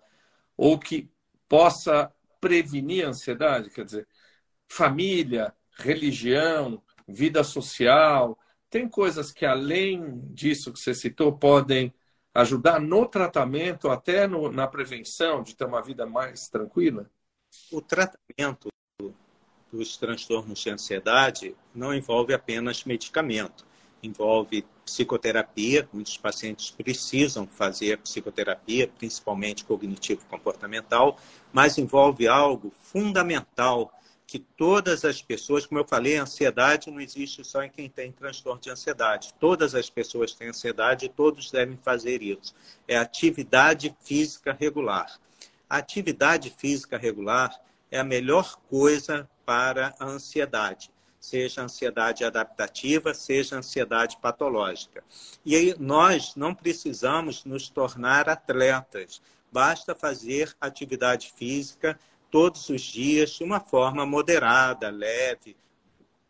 Ou 0.55 0.77
que 0.77 1.09
possa 1.49 2.13
prevenir 2.39 3.03
a 3.03 3.09
ansiedade? 3.09 3.71
Quer 3.71 3.83
dizer, 3.83 4.07
família, 4.67 5.51
religião, 5.75 6.83
vida 7.07 7.43
social. 7.43 8.37
Tem 8.69 8.87
coisas 8.87 9.31
que, 9.31 9.43
além 9.43 10.21
disso 10.35 10.71
que 10.71 10.79
você 10.79 10.93
citou, 10.93 11.35
podem 11.35 11.91
ajudar 12.35 12.79
no 12.79 13.07
tratamento, 13.07 13.89
até 13.89 14.27
no, 14.27 14.51
na 14.51 14.67
prevenção, 14.67 15.41
de 15.41 15.55
ter 15.55 15.65
uma 15.65 15.81
vida 15.81 16.05
mais 16.05 16.47
tranquila? 16.47 17.09
O 17.71 17.81
tratamento 17.81 18.69
dos 19.71 19.97
transtornos 19.97 20.59
de 20.59 20.69
ansiedade 20.69 21.55
não 21.73 21.91
envolve 21.91 22.35
apenas 22.35 22.83
medicamento 22.83 23.65
envolve 24.03 24.65
psicoterapia, 24.85 25.87
muitos 25.91 26.17
pacientes 26.17 26.71
precisam 26.71 27.47
fazer 27.47 27.97
psicoterapia, 27.99 28.87
principalmente 28.87 29.65
cognitivo-comportamental, 29.65 31.17
mas 31.51 31.77
envolve 31.77 32.27
algo 32.27 32.71
fundamental 32.81 33.91
que 34.25 34.39
todas 34.39 35.05
as 35.05 35.21
pessoas, 35.21 35.65
como 35.65 35.79
eu 35.79 35.87
falei, 35.87 36.17
a 36.17 36.23
ansiedade 36.23 36.89
não 36.89 36.99
existe 36.99 37.43
só 37.43 37.61
em 37.63 37.69
quem 37.69 37.89
tem 37.89 38.11
transtorno 38.11 38.61
de 38.61 38.69
ansiedade. 38.69 39.33
Todas 39.39 39.75
as 39.75 39.89
pessoas 39.89 40.33
têm 40.33 40.49
ansiedade 40.49 41.05
e 41.05 41.09
todos 41.09 41.51
devem 41.51 41.77
fazer 41.77 42.21
isso. 42.21 42.55
É 42.87 42.97
atividade 42.97 43.95
física 44.03 44.55
regular. 44.59 45.19
A 45.69 45.77
atividade 45.77 46.49
física 46.49 46.97
regular 46.97 47.53
é 47.91 47.99
a 47.99 48.03
melhor 48.03 48.57
coisa 48.69 49.29
para 49.45 49.93
a 49.99 50.05
ansiedade 50.05 50.92
seja 51.23 51.61
ansiedade 51.61 52.25
adaptativa, 52.25 53.13
seja 53.13 53.55
ansiedade 53.55 54.17
patológica. 54.21 55.01
E 55.45 55.55
aí 55.55 55.73
nós 55.79 56.35
não 56.35 56.53
precisamos 56.53 57.45
nos 57.45 57.69
tornar 57.69 58.27
atletas, 58.27 59.21
basta 59.49 59.95
fazer 59.95 60.53
atividade 60.59 61.31
física 61.33 61.97
todos 62.29 62.67
os 62.67 62.81
dias 62.81 63.29
de 63.29 63.43
uma 63.45 63.61
forma 63.61 64.05
moderada, 64.05 64.89
leve. 64.89 65.55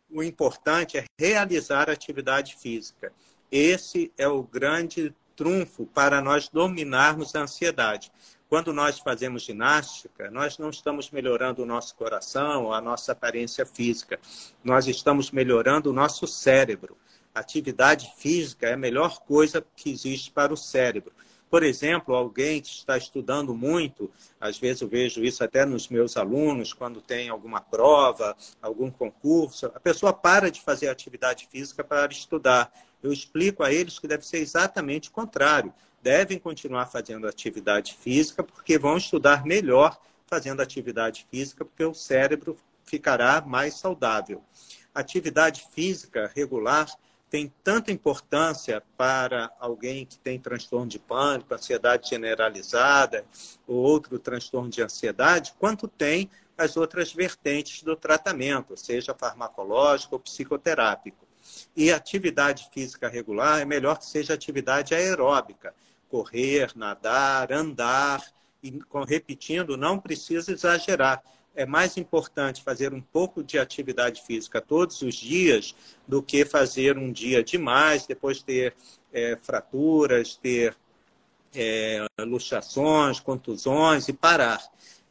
O 0.08 0.22
importante 0.22 0.96
é 0.96 1.04
realizar 1.18 1.90
atividade 1.90 2.54
física. 2.54 3.12
Esse 3.50 4.12
é 4.16 4.28
o 4.28 4.44
grande 4.44 5.12
trunfo 5.34 5.86
para 5.86 6.22
nós 6.22 6.48
dominarmos 6.48 7.34
a 7.34 7.40
ansiedade. 7.40 8.12
Quando 8.54 8.72
nós 8.72 9.00
fazemos 9.00 9.42
ginástica, 9.42 10.30
nós 10.30 10.58
não 10.58 10.70
estamos 10.70 11.10
melhorando 11.10 11.60
o 11.60 11.66
nosso 11.66 11.92
coração, 11.96 12.72
a 12.72 12.80
nossa 12.80 13.10
aparência 13.10 13.66
física. 13.66 14.20
Nós 14.62 14.86
estamos 14.86 15.32
melhorando 15.32 15.90
o 15.90 15.92
nosso 15.92 16.24
cérebro. 16.24 16.96
Atividade 17.34 18.12
física 18.16 18.68
é 18.68 18.74
a 18.74 18.76
melhor 18.76 19.18
coisa 19.22 19.60
que 19.74 19.90
existe 19.90 20.30
para 20.30 20.54
o 20.54 20.56
cérebro. 20.56 21.12
Por 21.50 21.64
exemplo, 21.64 22.14
alguém 22.14 22.60
que 22.60 22.68
está 22.68 22.96
estudando 22.96 23.52
muito, 23.56 24.08
às 24.40 24.56
vezes 24.56 24.82
eu 24.82 24.88
vejo 24.88 25.24
isso 25.24 25.42
até 25.42 25.66
nos 25.66 25.88
meus 25.88 26.16
alunos, 26.16 26.72
quando 26.72 27.00
tem 27.00 27.28
alguma 27.28 27.60
prova, 27.60 28.36
algum 28.62 28.88
concurso, 28.88 29.66
a 29.66 29.80
pessoa 29.80 30.12
para 30.12 30.48
de 30.48 30.60
fazer 30.60 30.88
atividade 30.88 31.48
física 31.50 31.82
para 31.82 32.12
estudar. 32.12 32.72
Eu 33.02 33.12
explico 33.12 33.64
a 33.64 33.72
eles 33.72 33.98
que 33.98 34.06
deve 34.06 34.24
ser 34.24 34.38
exatamente 34.38 35.08
o 35.08 35.12
contrário 35.12 35.74
devem 36.04 36.38
continuar 36.38 36.84
fazendo 36.84 37.26
atividade 37.26 37.94
física, 37.94 38.44
porque 38.44 38.78
vão 38.78 38.98
estudar 38.98 39.46
melhor 39.46 39.98
fazendo 40.26 40.60
atividade 40.60 41.26
física, 41.30 41.64
porque 41.64 41.82
o 41.82 41.94
cérebro 41.94 42.58
ficará 42.84 43.40
mais 43.40 43.78
saudável. 43.78 44.44
Atividade 44.94 45.66
física 45.74 46.30
regular 46.34 46.90
tem 47.30 47.50
tanta 47.64 47.90
importância 47.90 48.82
para 48.98 49.50
alguém 49.58 50.04
que 50.04 50.18
tem 50.18 50.38
transtorno 50.38 50.86
de 50.86 50.98
pânico, 50.98 51.54
ansiedade 51.54 52.10
generalizada 52.10 53.24
ou 53.66 53.76
outro 53.76 54.18
transtorno 54.18 54.68
de 54.68 54.82
ansiedade, 54.82 55.54
quanto 55.58 55.88
tem 55.88 56.30
as 56.56 56.76
outras 56.76 57.14
vertentes 57.14 57.82
do 57.82 57.96
tratamento, 57.96 58.76
seja 58.76 59.14
farmacológico 59.14 60.16
ou 60.16 60.20
psicoterápico. 60.20 61.26
E 61.74 61.90
atividade 61.90 62.68
física 62.72 63.08
regular 63.08 63.60
é 63.60 63.64
melhor 63.64 63.98
que 63.98 64.06
seja 64.06 64.34
atividade 64.34 64.94
aeróbica, 64.94 65.74
correr, 66.08 66.72
nadar, 66.74 67.52
andar. 67.52 68.22
e 68.62 68.78
repetindo, 69.06 69.76
não 69.76 69.98
precisa 69.98 70.52
exagerar. 70.52 71.22
É 71.54 71.64
mais 71.64 71.96
importante 71.96 72.62
fazer 72.62 72.92
um 72.92 73.00
pouco 73.00 73.42
de 73.42 73.58
atividade 73.58 74.22
física 74.22 74.60
todos 74.60 75.02
os 75.02 75.14
dias 75.14 75.74
do 76.06 76.22
que 76.22 76.44
fazer 76.44 76.98
um 76.98 77.12
dia 77.12 77.44
demais, 77.44 78.06
depois 78.06 78.42
ter 78.42 78.74
é, 79.12 79.36
fraturas, 79.36 80.34
ter 80.34 80.76
é, 81.54 82.04
luxações, 82.20 83.20
contusões 83.20 84.08
e 84.08 84.12
parar. 84.12 84.60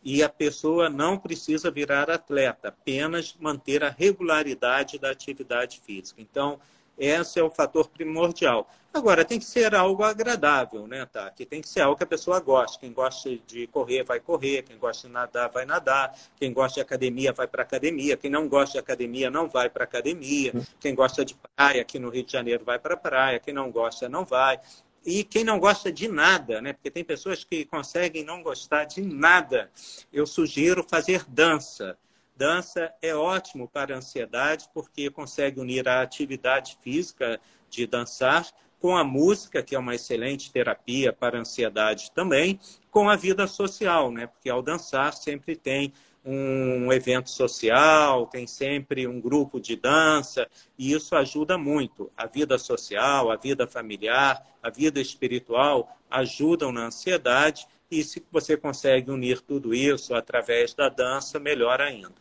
E 0.03 0.21
a 0.21 0.27
pessoa 0.27 0.89
não 0.89 1.17
precisa 1.17 1.71
virar 1.71 2.09
atleta, 2.09 2.67
apenas 2.67 3.35
manter 3.39 3.83
a 3.83 3.89
regularidade 3.89 4.99
da 4.99 5.11
atividade 5.11 5.79
física. 5.79 6.21
Então, 6.21 6.59
esse 6.97 7.39
é 7.39 7.43
o 7.43 7.49
fator 7.49 7.87
primordial. 7.89 8.69
Agora, 8.93 9.25
tem 9.25 9.39
que 9.39 9.45
ser 9.45 9.73
algo 9.73 10.03
agradável, 10.03 10.85
né, 10.85 11.07
tá? 11.07 11.27
Que 11.31 11.47
tem 11.47 11.61
que 11.61 11.67
ser 11.67 11.81
algo 11.81 11.97
que 11.97 12.03
a 12.03 12.07
pessoa 12.07 12.39
goste. 12.39 12.77
Quem 12.77 12.93
gosta 12.93 13.35
de 13.47 13.65
correr, 13.65 14.03
vai 14.03 14.19
correr. 14.19 14.61
Quem 14.61 14.77
gosta 14.77 15.07
de 15.07 15.13
nadar, 15.13 15.49
vai 15.49 15.65
nadar. 15.65 16.15
Quem 16.35 16.53
gosta 16.53 16.75
de 16.75 16.81
academia, 16.81 17.33
vai 17.33 17.47
para 17.47 17.63
academia. 17.63 18.15
Quem 18.15 18.29
não 18.29 18.47
gosta 18.47 18.73
de 18.73 18.79
academia, 18.79 19.31
não 19.31 19.49
vai 19.49 19.67
para 19.67 19.83
academia. 19.83 20.53
Quem 20.79 20.93
gosta 20.93 21.25
de 21.25 21.35
praia, 21.55 21.81
aqui 21.81 21.97
no 21.97 22.09
Rio 22.09 22.23
de 22.23 22.31
Janeiro, 22.31 22.63
vai 22.63 22.77
para 22.77 22.95
praia. 22.95 23.39
Quem 23.39 23.51
não 23.51 23.71
gosta, 23.71 24.07
não 24.07 24.25
vai. 24.25 24.59
E 25.03 25.23
quem 25.23 25.43
não 25.43 25.59
gosta 25.59 25.91
de 25.91 26.07
nada, 26.07 26.61
né? 26.61 26.71
Porque 26.73 26.91
tem 26.91 27.03
pessoas 27.03 27.43
que 27.43 27.65
conseguem 27.65 28.23
não 28.23 28.43
gostar 28.43 28.85
de 28.85 29.01
nada. 29.01 29.71
Eu 30.13 30.27
sugiro 30.27 30.85
fazer 30.87 31.25
dança. 31.27 31.97
Dança 32.35 32.93
é 33.01 33.15
ótimo 33.15 33.67
para 33.67 33.93
a 33.93 33.97
ansiedade 33.97 34.67
porque 34.73 35.09
consegue 35.09 35.59
unir 35.59 35.87
a 35.87 36.01
atividade 36.01 36.77
física 36.81 37.39
de 37.69 37.85
dançar 37.85 38.47
com 38.79 38.97
a 38.97 39.03
música, 39.03 39.63
que 39.63 39.75
é 39.75 39.79
uma 39.79 39.95
excelente 39.95 40.51
terapia 40.51 41.13
para 41.13 41.37
a 41.37 41.41
ansiedade 41.41 42.11
também, 42.11 42.59
com 42.91 43.09
a 43.09 43.15
vida 43.15 43.47
social, 43.47 44.11
né? 44.11 44.27
Porque 44.27 44.49
ao 44.49 44.61
dançar 44.61 45.13
sempre 45.13 45.55
tem 45.55 45.93
um 46.25 46.91
evento 46.91 47.29
social, 47.29 48.27
tem 48.27 48.47
sempre 48.47 49.07
um 49.07 49.19
grupo 49.19 49.59
de 49.59 49.75
dança, 49.75 50.49
e 50.77 50.93
isso 50.93 51.15
ajuda 51.15 51.57
muito. 51.57 52.09
A 52.15 52.25
vida 52.25 52.57
social, 52.57 53.31
a 53.31 53.35
vida 53.35 53.67
familiar, 53.67 54.45
a 54.61 54.69
vida 54.69 54.99
espiritual 54.99 55.97
ajudam 56.09 56.71
na 56.71 56.87
ansiedade 56.87 57.67
e 57.89 58.03
se 58.03 58.25
você 58.31 58.57
consegue 58.57 59.11
unir 59.11 59.41
tudo 59.41 59.73
isso 59.73 60.15
através 60.15 60.73
da 60.73 60.89
dança, 60.89 61.39
melhor 61.39 61.79
ainda. 61.81 62.13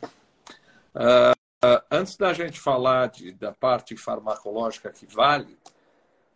Uh, 0.94 1.82
antes 1.90 2.16
da 2.16 2.32
gente 2.32 2.60
falar 2.60 3.08
de, 3.08 3.32
da 3.32 3.52
parte 3.52 3.96
farmacológica 3.96 4.90
que 4.90 5.06
vale, 5.06 5.58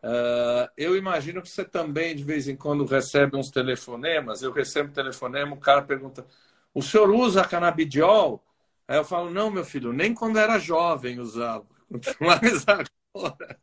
uh, 0.02 0.70
eu 0.76 0.96
imagino 0.96 1.42
que 1.42 1.48
você 1.48 1.64
também, 1.64 2.16
de 2.16 2.24
vez 2.24 2.48
em 2.48 2.56
quando, 2.56 2.86
recebe 2.86 3.36
uns 3.36 3.50
telefonemas. 3.50 4.42
Eu 4.42 4.52
recebo 4.52 4.90
um 4.90 4.94
telefonema, 4.94 5.54
o 5.54 5.60
cara 5.60 5.82
pergunta: 5.82 6.26
o 6.72 6.82
senhor 6.82 7.10
usa 7.10 7.44
canabidiol? 7.44 8.42
Aí 8.88 8.96
eu 8.96 9.04
falo: 9.04 9.30
não, 9.30 9.50
meu 9.50 9.64
filho, 9.64 9.92
nem 9.92 10.14
quando 10.14 10.38
era 10.38 10.58
jovem 10.58 11.18
usava. 11.18 11.66
Mas 12.20 12.64
agora. 12.66 13.58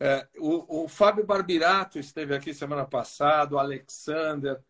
É, 0.00 0.28
o, 0.38 0.84
o 0.84 0.88
Fábio 0.88 1.26
Barbirato 1.26 1.98
esteve 1.98 2.34
aqui 2.34 2.54
semana 2.54 2.84
passada, 2.84 3.56
o 3.56 3.58
Alexander, 3.58 4.60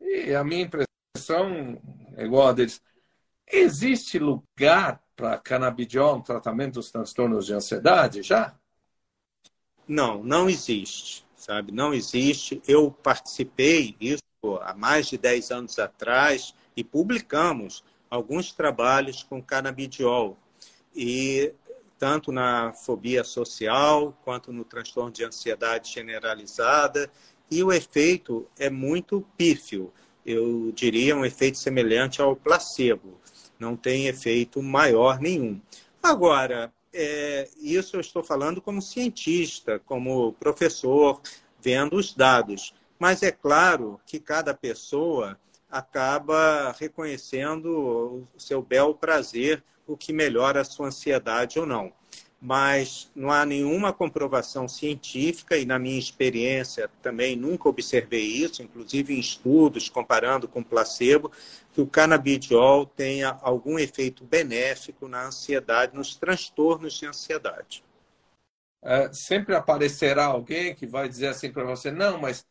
e 0.00 0.34
a 0.34 0.42
minha 0.42 0.62
impressão 0.62 1.80
é 2.16 2.24
igual 2.24 2.48
a 2.48 2.52
deles. 2.52 2.80
Existe 3.46 4.18
lugar 4.18 5.02
para 5.16 5.38
canabidiol 5.38 6.18
no 6.18 6.22
tratamento 6.22 6.74
dos 6.74 6.90
transtornos 6.90 7.46
de 7.46 7.54
ansiedade 7.54 8.22
já? 8.22 8.54
Não, 9.86 10.22
não 10.22 10.48
existe, 10.48 11.26
sabe? 11.34 11.72
Não 11.72 11.92
existe. 11.92 12.62
Eu 12.66 12.90
participei 12.90 13.96
isso 14.00 14.22
há 14.62 14.74
mais 14.74 15.08
de 15.08 15.18
10 15.18 15.50
anos 15.50 15.78
atrás 15.78 16.54
e 16.76 16.84
publicamos 16.84 17.82
alguns 18.10 18.52
trabalhos 18.52 19.22
com 19.22 19.42
canabidiol. 19.42 20.36
E 20.94 21.54
tanto 21.98 22.30
na 22.30 22.72
fobia 22.72 23.24
social 23.24 24.16
quanto 24.24 24.52
no 24.52 24.64
transtorno 24.64 25.10
de 25.10 25.24
ansiedade 25.24 25.92
generalizada, 25.92 27.10
e 27.50 27.62
o 27.62 27.72
efeito 27.72 28.46
é 28.58 28.70
muito 28.70 29.26
pífio. 29.36 29.92
Eu 30.24 30.70
diria 30.72 31.16
um 31.16 31.24
efeito 31.24 31.58
semelhante 31.58 32.20
ao 32.20 32.36
placebo. 32.36 33.18
Não 33.58 33.76
tem 33.76 34.06
efeito 34.06 34.62
maior 34.62 35.18
nenhum. 35.18 35.60
Agora, 36.02 36.72
é, 36.92 37.48
isso 37.60 37.96
eu 37.96 38.00
estou 38.00 38.22
falando 38.22 38.60
como 38.60 38.82
cientista, 38.82 39.78
como 39.80 40.34
professor, 40.34 41.20
vendo 41.60 41.96
os 41.96 42.14
dados. 42.14 42.74
Mas 42.98 43.22
é 43.22 43.30
claro 43.30 44.00
que 44.06 44.20
cada 44.20 44.52
pessoa 44.52 45.38
acaba 45.70 46.74
reconhecendo 46.78 48.26
o 48.34 48.40
seu 48.40 48.62
bel 48.62 48.94
prazer, 48.94 49.62
o 49.86 49.96
que 49.96 50.12
melhora 50.12 50.60
a 50.60 50.64
sua 50.64 50.88
ansiedade 50.88 51.58
ou 51.58 51.66
não 51.66 51.92
mas 52.40 53.10
não 53.16 53.32
há 53.32 53.44
nenhuma 53.44 53.92
comprovação 53.92 54.68
científica, 54.68 55.56
e 55.56 55.66
na 55.66 55.78
minha 55.78 55.98
experiência 55.98 56.88
também 57.02 57.34
nunca 57.34 57.68
observei 57.68 58.24
isso, 58.24 58.62
inclusive 58.62 59.14
em 59.14 59.18
estudos 59.18 59.88
comparando 59.88 60.46
com 60.46 60.62
placebo, 60.62 61.32
que 61.72 61.80
o 61.80 61.86
canabidiol 61.86 62.86
tenha 62.86 63.38
algum 63.42 63.78
efeito 63.78 64.24
benéfico 64.24 65.08
na 65.08 65.26
ansiedade, 65.26 65.96
nos 65.96 66.14
transtornos 66.14 66.94
de 66.94 67.06
ansiedade. 67.06 67.84
É, 68.80 69.12
sempre 69.12 69.56
aparecerá 69.56 70.26
alguém 70.26 70.74
que 70.74 70.86
vai 70.86 71.08
dizer 71.08 71.26
assim 71.26 71.50
para 71.50 71.64
você: 71.64 71.90
não, 71.90 72.18
mas 72.18 72.46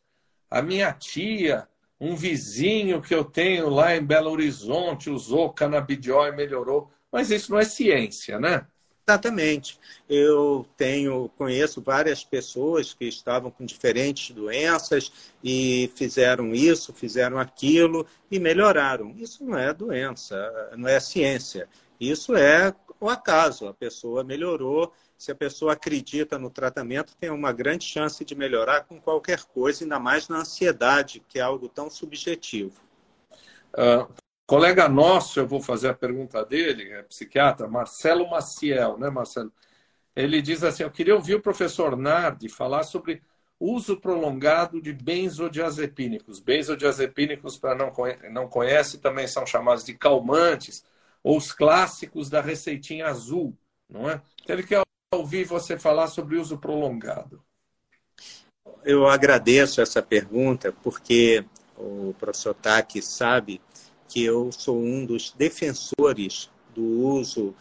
a 0.50 0.60
minha 0.60 0.92
tia, 0.92 1.66
um 2.00 2.14
vizinho 2.14 3.02
que 3.02 3.14
eu 3.14 3.24
tenho 3.24 3.68
lá 3.68 3.96
em 3.96 4.04
Belo 4.04 4.30
Horizonte 4.30 5.10
usou 5.10 5.52
canabidiol 5.52 6.26
e 6.28 6.36
melhorou. 6.36 6.90
Mas 7.10 7.30
isso 7.30 7.50
não 7.50 7.58
é 7.58 7.64
ciência, 7.64 8.38
né? 8.38 8.66
Exatamente. 9.08 9.78
Eu 10.06 10.66
tenho, 10.76 11.30
conheço 11.30 11.80
várias 11.80 12.22
pessoas 12.22 12.92
que 12.92 13.06
estavam 13.06 13.50
com 13.50 13.64
diferentes 13.64 14.34
doenças 14.34 15.10
e 15.42 15.90
fizeram 15.96 16.54
isso, 16.54 16.92
fizeram 16.92 17.38
aquilo 17.38 18.06
e 18.30 18.38
melhoraram. 18.38 19.14
Isso 19.16 19.42
não 19.42 19.56
é 19.56 19.72
doença, 19.72 20.36
não 20.76 20.86
é 20.86 21.00
ciência. 21.00 21.66
Isso 21.98 22.36
é 22.36 22.74
o 23.00 23.08
acaso. 23.08 23.66
A 23.66 23.72
pessoa 23.72 24.22
melhorou. 24.22 24.92
Se 25.18 25.32
a 25.32 25.34
pessoa 25.34 25.72
acredita 25.72 26.38
no 26.38 26.48
tratamento, 26.48 27.16
tem 27.16 27.28
uma 27.28 27.52
grande 27.52 27.84
chance 27.84 28.24
de 28.24 28.34
melhorar 28.34 28.84
com 28.84 29.00
qualquer 29.00 29.42
coisa, 29.42 29.84
ainda 29.84 29.98
mais 29.98 30.28
na 30.28 30.38
ansiedade, 30.38 31.22
que 31.28 31.38
é 31.38 31.42
algo 31.42 31.68
tão 31.68 31.90
subjetivo. 31.90 32.80
Uh, 33.74 34.10
Colega 34.48 34.88
nosso, 34.88 35.38
eu 35.38 35.46
vou 35.46 35.60
fazer 35.60 35.88
a 35.88 35.94
pergunta 35.94 36.42
dele, 36.42 36.90
é 36.90 37.02
psiquiatra, 37.02 37.68
Marcelo 37.68 38.30
Maciel, 38.30 38.96
né, 38.96 39.10
Marcelo? 39.10 39.52
Ele 40.16 40.40
diz 40.40 40.64
assim: 40.64 40.84
Eu 40.84 40.90
queria 40.90 41.14
ouvir 41.14 41.34
o 41.34 41.42
professor 41.42 41.94
Nardi 41.94 42.48
falar 42.48 42.82
sobre 42.84 43.22
uso 43.60 44.00
prolongado 44.00 44.80
de 44.80 44.90
benzodiazepínicos. 44.94 46.40
Benzodiazepínicos, 46.40 47.58
para 47.58 47.74
não, 47.74 47.92
não 48.30 48.48
conhece, 48.48 48.96
também 48.96 49.26
são 49.28 49.44
chamados 49.44 49.84
de 49.84 49.92
calmantes, 49.92 50.82
ou 51.22 51.36
os 51.36 51.52
clássicos 51.52 52.30
da 52.30 52.40
receitinha 52.40 53.06
azul, 53.06 53.54
não 53.86 54.08
é? 54.08 54.22
Então, 54.42 54.56
ele 54.56 54.62
quer 54.66 54.82
ouvir 55.14 55.44
você 55.44 55.78
falar 55.78 56.08
sobre 56.08 56.36
uso 56.36 56.58
prolongado. 56.58 57.42
Eu 58.84 59.06
agradeço 59.08 59.80
essa 59.80 60.02
pergunta, 60.02 60.72
porque 60.82 61.44
o 61.76 62.14
professor 62.18 62.54
Taki 62.54 63.00
sabe 63.00 63.60
que 64.06 64.22
eu 64.22 64.52
sou 64.52 64.78
um 64.78 65.06
dos 65.06 65.32
defensores 65.32 66.50
do 66.74 66.82
uso 66.82 67.54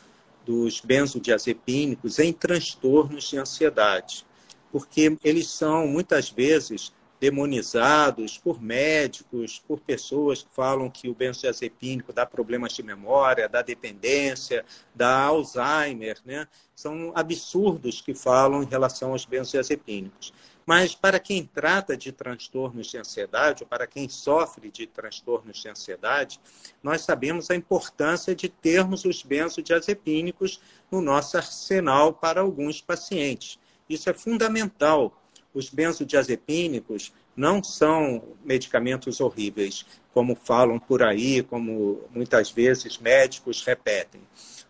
dos 0.45 0.81
benzodiazepínicos 0.81 2.19
em 2.19 2.31
transtornos 2.33 3.29
de 3.29 3.37
ansiedade, 3.37 4.25
porque 4.71 5.17
eles 5.23 5.49
são 5.49 5.87
muitas 5.87 6.29
vezes 6.29 6.93
demonizados 7.19 8.37
por 8.37 8.61
médicos, 8.61 9.59
por 9.67 9.79
pessoas 9.79 10.43
que 10.43 10.49
falam 10.53 10.89
que 10.89 11.09
o 11.09 11.15
benzodiazepínico 11.15 12.13
dá 12.13 12.25
problemas 12.25 12.73
de 12.73 12.83
memória, 12.83 13.49
dá 13.49 13.61
dependência, 13.61 14.63
dá 14.93 15.23
Alzheimer, 15.23 16.19
né? 16.25 16.47
São 16.75 17.11
absurdos 17.15 18.01
que 18.01 18.13
falam 18.13 18.61
em 18.61 18.67
relação 18.67 19.11
aos 19.11 19.25
benzodiazepínicos. 19.25 20.31
Mas 20.67 20.93
para 20.93 21.17
quem 21.17 21.45
trata 21.45 21.95
de 21.95 22.11
transtornos 22.11 22.87
de 22.87 22.97
ansiedade, 22.97 23.63
ou 23.63 23.69
para 23.69 23.87
quem 23.87 24.09
sofre 24.09 24.69
de 24.69 24.85
transtornos 24.85 25.61
de 25.61 25.69
ansiedade, 25.69 26.41
nós 26.83 27.01
sabemos 27.01 27.49
a 27.49 27.55
importância 27.55 28.35
de 28.35 28.49
termos 28.49 29.05
os 29.05 29.23
benzodiazepínicos 29.23 30.59
no 30.91 30.99
nosso 30.99 31.37
arsenal 31.37 32.11
para 32.11 32.41
alguns 32.41 32.81
pacientes. 32.81 33.57
Isso 33.89 34.09
é 34.09 34.13
fundamental. 34.13 35.17
Os 35.57 35.71
benzodiazepínicos 35.71 37.11
não 37.35 37.63
são 37.63 38.35
medicamentos 38.45 39.19
horríveis, 39.19 39.87
como 40.13 40.35
falam 40.35 40.77
por 40.77 41.01
aí, 41.01 41.41
como 41.41 42.03
muitas 42.13 42.51
vezes 42.51 42.99
médicos 42.99 43.63
repetem. 43.65 44.21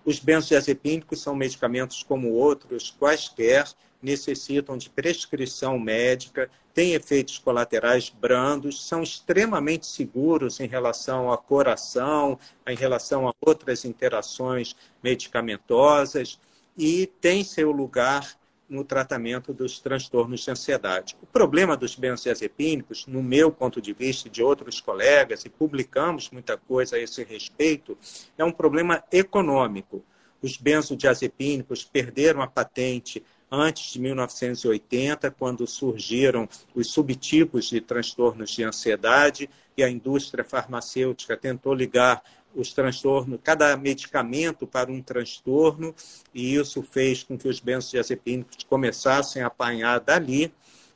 Os 0.05 0.17
benzodiazepínicos 0.17 1.19
são 1.21 1.35
medicamentos 1.35 2.03
como 2.03 2.31
outros 2.31 2.89
quaisquer 2.89 3.67
necessitam 4.01 4.77
de 4.77 4.89
prescrição 4.89 5.77
médica, 5.77 6.49
têm 6.73 6.93
efeitos 6.93 7.38
colaterais 7.38 8.09
brandos, 8.09 8.88
são 8.88 9.03
extremamente 9.03 9.85
seguros 9.85 10.61
em 10.61 10.67
relação 10.67 11.29
ao 11.29 11.38
coração, 11.38 12.39
em 12.65 12.77
relação 12.77 13.27
a 13.27 13.33
outras 13.45 13.83
interações 13.83 14.73
medicamentosas 15.03 16.39
e 16.77 17.07
têm 17.19 17.43
seu 17.43 17.73
lugar 17.73 18.38
no 18.70 18.84
tratamento 18.84 19.53
dos 19.53 19.80
transtornos 19.80 20.41
de 20.41 20.51
ansiedade. 20.51 21.18
O 21.22 21.26
problema 21.26 21.78
dos 21.78 21.95
benzodiazepínicos, 21.95 23.05
no 23.07 23.24
meu 23.24 23.51
ponto 23.51 23.82
de 23.82 23.93
vista 23.93 24.28
e 24.28 24.32
de 24.32 24.43
outros 24.43 24.82
colegas, 24.82 25.45
e 25.45 25.49
publicamos 25.49 26.30
muita 26.30 26.57
coisa 26.57 26.97
a 26.97 26.99
esse 26.99 27.24
respeito, 27.24 27.97
é 28.38 28.43
um 28.43 28.51
problema 28.51 29.03
econômico. 29.11 30.03
Os 30.41 30.57
benzodiazepínicos 30.57 31.84
perderam 31.84 32.41
a 32.41 32.47
patente 32.47 33.24
antes 33.49 33.93
de 33.93 33.99
1980, 33.99 35.32
quando 35.32 35.65
surgiram 35.65 36.47
os 36.76 36.88
subtipos 36.88 37.70
de 37.70 37.80
transtornos 37.80 38.51
de 38.51 38.63
ansiedade 38.63 39.49
e 39.76 39.84
a 39.84 39.89
indústria 39.89 40.43
farmacêutica 40.43 41.38
tentou 41.38 41.74
ligar 41.74 42.22
os 42.56 42.74
transtornos, 42.74 43.39
cada 43.43 43.76
medicamento 43.78 44.66
para 44.66 44.91
um 44.91 45.02
transtorno, 45.02 45.93
e 46.34 46.56
isso 46.56 46.82
fez 46.82 47.24
com 47.24 47.38
que 47.38 47.48
os 47.48 47.60
benzodiazepínicos 47.60 48.64
começassem 48.64 49.41
a 49.41 49.48
apanhar 49.48 50.00
dali. 50.00 50.52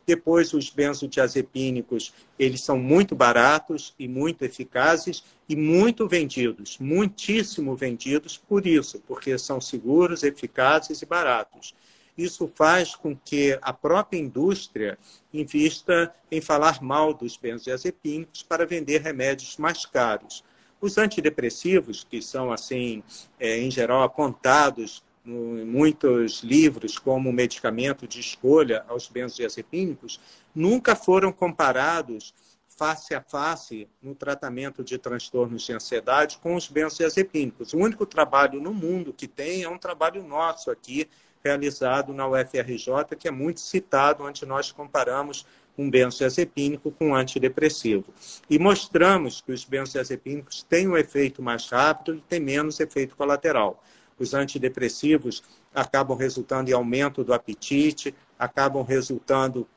Depois, 0.05 0.53
os 0.53 0.69
benzodiazepínicos, 0.69 2.13
eles 2.37 2.61
são 2.61 2.77
muito 2.77 3.15
baratos 3.15 3.93
e 3.99 4.07
muito 4.07 4.43
eficazes 4.43 5.23
e 5.47 5.55
muito 5.55 6.07
vendidos, 6.07 6.77
muitíssimo 6.79 7.75
vendidos 7.75 8.37
por 8.37 8.65
isso, 8.65 8.99
porque 9.07 9.37
são 9.37 9.61
seguros, 9.61 10.23
eficazes 10.23 11.01
e 11.01 11.05
baratos. 11.05 11.75
Isso 12.17 12.51
faz 12.53 12.95
com 12.95 13.15
que 13.15 13.57
a 13.61 13.71
própria 13.71 14.19
indústria 14.19 14.97
invista 15.33 16.13
em 16.29 16.41
falar 16.41 16.81
mal 16.81 17.13
dos 17.13 17.37
benzodiazepínicos 17.37 18.43
para 18.43 18.65
vender 18.65 19.01
remédios 19.01 19.57
mais 19.57 19.85
caros. 19.85 20.43
Os 20.81 20.97
antidepressivos, 20.97 22.03
que 22.03 22.21
são, 22.21 22.51
assim, 22.51 23.03
é, 23.39 23.59
em 23.59 23.69
geral, 23.69 24.01
apontados 24.01 25.03
em 25.23 25.63
muitos 25.63 26.41
livros 26.41 26.97
como 26.97 27.31
medicamento 27.31 28.07
de 28.07 28.19
escolha 28.19 28.83
aos 28.87 29.07
benzodiazepínicos, 29.07 30.19
nunca 30.53 30.95
foram 30.95 31.31
comparados 31.31 32.33
face 32.67 33.13
a 33.13 33.21
face 33.21 33.87
no 34.01 34.15
tratamento 34.15 34.83
de 34.83 34.97
transtornos 34.97 35.61
de 35.63 35.73
ansiedade 35.73 36.39
com 36.41 36.55
os 36.55 36.67
benzodiazepínicos. 36.67 37.73
O 37.73 37.77
único 37.77 38.07
trabalho 38.07 38.59
no 38.59 38.73
mundo 38.73 39.13
que 39.13 39.27
tem 39.27 39.61
é 39.61 39.69
um 39.69 39.77
trabalho 39.77 40.23
nosso 40.23 40.71
aqui, 40.71 41.07
realizado 41.43 42.11
na 42.11 42.27
UFRJ, 42.27 43.15
que 43.19 43.27
é 43.27 43.31
muito 43.31 43.59
citado, 43.59 44.23
onde 44.23 44.45
nós 44.47 44.71
comparamos 44.71 45.45
um 45.81 45.89
benzodiazepínico 45.89 46.91
com 46.91 47.09
um 47.09 47.15
antidepressivo. 47.15 48.13
E 48.49 48.59
mostramos 48.59 49.41
que 49.41 49.51
os 49.51 49.65
benzodiazepínicos 49.65 50.63
têm 50.63 50.87
um 50.87 50.97
efeito 50.97 51.41
mais 51.41 51.67
rápido 51.67 52.15
e 52.15 52.21
têm 52.21 52.39
menos 52.39 52.79
efeito 52.79 53.15
colateral. 53.15 53.83
Os 54.17 54.33
antidepressivos 54.33 55.43
acabam 55.73 56.15
resultando 56.15 56.69
em 56.69 56.73
aumento 56.73 57.23
do 57.23 57.33
apetite, 57.33 58.13
acabam 58.37 58.83
resultando 58.83 59.67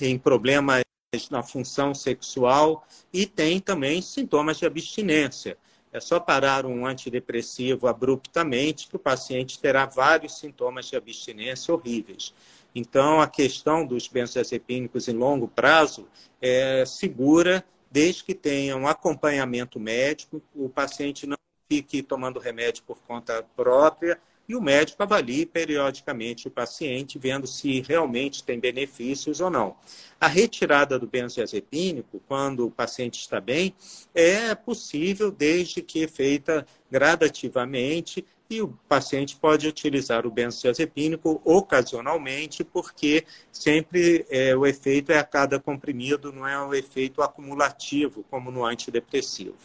em 0.00 0.18
problemas 0.18 0.82
na 1.30 1.42
função 1.42 1.94
sexual 1.94 2.86
e 3.12 3.24
tem 3.24 3.60
também 3.60 4.02
sintomas 4.02 4.58
de 4.58 4.66
abstinência. 4.66 5.56
É 5.92 6.00
só 6.00 6.18
parar 6.18 6.66
um 6.66 6.84
antidepressivo 6.84 7.86
abruptamente 7.86 8.88
que 8.88 8.96
o 8.96 8.98
paciente 8.98 9.60
terá 9.60 9.86
vários 9.86 10.38
sintomas 10.38 10.86
de 10.86 10.96
abstinência 10.96 11.72
horríveis. 11.72 12.34
Então, 12.74 13.20
a 13.20 13.28
questão 13.28 13.86
dos 13.86 14.08
benzodiazepínicos 14.08 15.06
em 15.06 15.12
longo 15.12 15.46
prazo 15.46 16.08
é 16.42 16.84
segura, 16.84 17.64
desde 17.90 18.24
que 18.24 18.34
tenha 18.34 18.76
um 18.76 18.88
acompanhamento 18.88 19.78
médico, 19.78 20.42
o 20.54 20.68
paciente 20.68 21.26
não 21.26 21.36
fique 21.70 22.02
tomando 22.02 22.40
remédio 22.40 22.82
por 22.84 22.98
conta 22.98 23.44
própria 23.56 24.18
e 24.48 24.54
o 24.54 24.60
médico 24.60 25.02
avalie 25.02 25.46
periodicamente 25.46 26.48
o 26.48 26.50
paciente, 26.50 27.18
vendo 27.18 27.46
se 27.46 27.80
realmente 27.80 28.44
tem 28.44 28.60
benefícios 28.60 29.40
ou 29.40 29.48
não. 29.48 29.76
A 30.20 30.26
retirada 30.26 30.98
do 30.98 31.06
benzodiazepínico, 31.06 32.20
quando 32.28 32.66
o 32.66 32.70
paciente 32.70 33.20
está 33.20 33.40
bem, 33.40 33.74
é 34.14 34.54
possível 34.54 35.30
desde 35.30 35.80
que 35.80 36.06
feita 36.06 36.66
gradativamente 36.90 38.24
e 38.48 38.60
o 38.60 38.68
paciente 38.88 39.36
pode 39.36 39.66
utilizar 39.66 40.26
o 40.26 40.30
benzodiazepínico 40.30 41.40
ocasionalmente, 41.44 42.62
porque 42.62 43.24
sempre 43.50 44.26
é, 44.28 44.54
o 44.54 44.66
efeito 44.66 45.12
é 45.12 45.18
a 45.18 45.24
cada 45.24 45.58
comprimido, 45.58 46.32
não 46.32 46.46
é 46.46 46.62
um 46.62 46.74
efeito 46.74 47.22
acumulativo, 47.22 48.24
como 48.30 48.50
no 48.50 48.64
antidepressivo. 48.64 49.56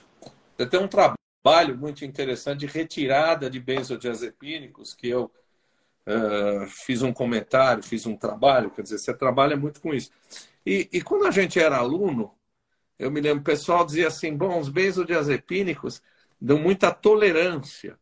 Você 0.58 0.66
tem 0.66 0.80
um 0.80 0.88
trabalho 0.88 1.78
muito 1.78 2.06
interessante 2.06 2.60
de 2.60 2.68
retirada 2.68 3.50
de 3.50 3.60
benzodiazepínicos, 3.60 4.94
que 4.94 5.10
eu 5.10 5.32
uh, 6.08 6.66
fiz 6.68 7.02
um 7.02 7.14
comentário, 7.14 7.84
fiz 7.84 8.06
um 8.06 8.16
trabalho, 8.16 8.72
quer 8.72 8.82
dizer, 8.82 8.98
você 8.98 9.14
trabalha 9.14 9.56
muito 9.56 9.82
com 9.82 9.94
isso. 9.94 10.12
E, 10.66 10.90
e 10.92 11.02
quando 11.02 11.26
a 11.26 11.32
gente 11.32 11.60
era 11.60 11.78
aluno, 11.78 12.34
eu 12.98 13.10
me 13.12 13.22
lembro, 13.22 13.42
o 13.42 13.46
pessoal 13.46 13.86
dizia 13.86 14.08
assim, 14.08 14.36
bom, 14.36 14.60
os 14.60 14.70
benzodiazepínicos 14.70 16.02
dão 16.40 16.60
muita 16.60 16.92
tolerância. 16.92 17.98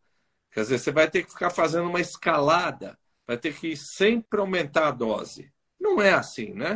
Quer 0.57 0.63
dizer, 0.63 0.79
você 0.79 0.91
vai 0.91 1.07
ter 1.07 1.21
que 1.21 1.29
ficar 1.29 1.51
fazendo 1.51 1.87
uma 1.87 2.01
escalada, 2.01 2.97
vai 3.27 3.37
ter 3.37 3.53
que 3.53 3.77
sempre 3.77 4.39
aumentar 4.39 4.87
a 4.87 4.91
dose. 4.91 5.51
Não 5.79 6.01
é 6.01 6.13
assim, 6.13 6.51
né? 6.51 6.73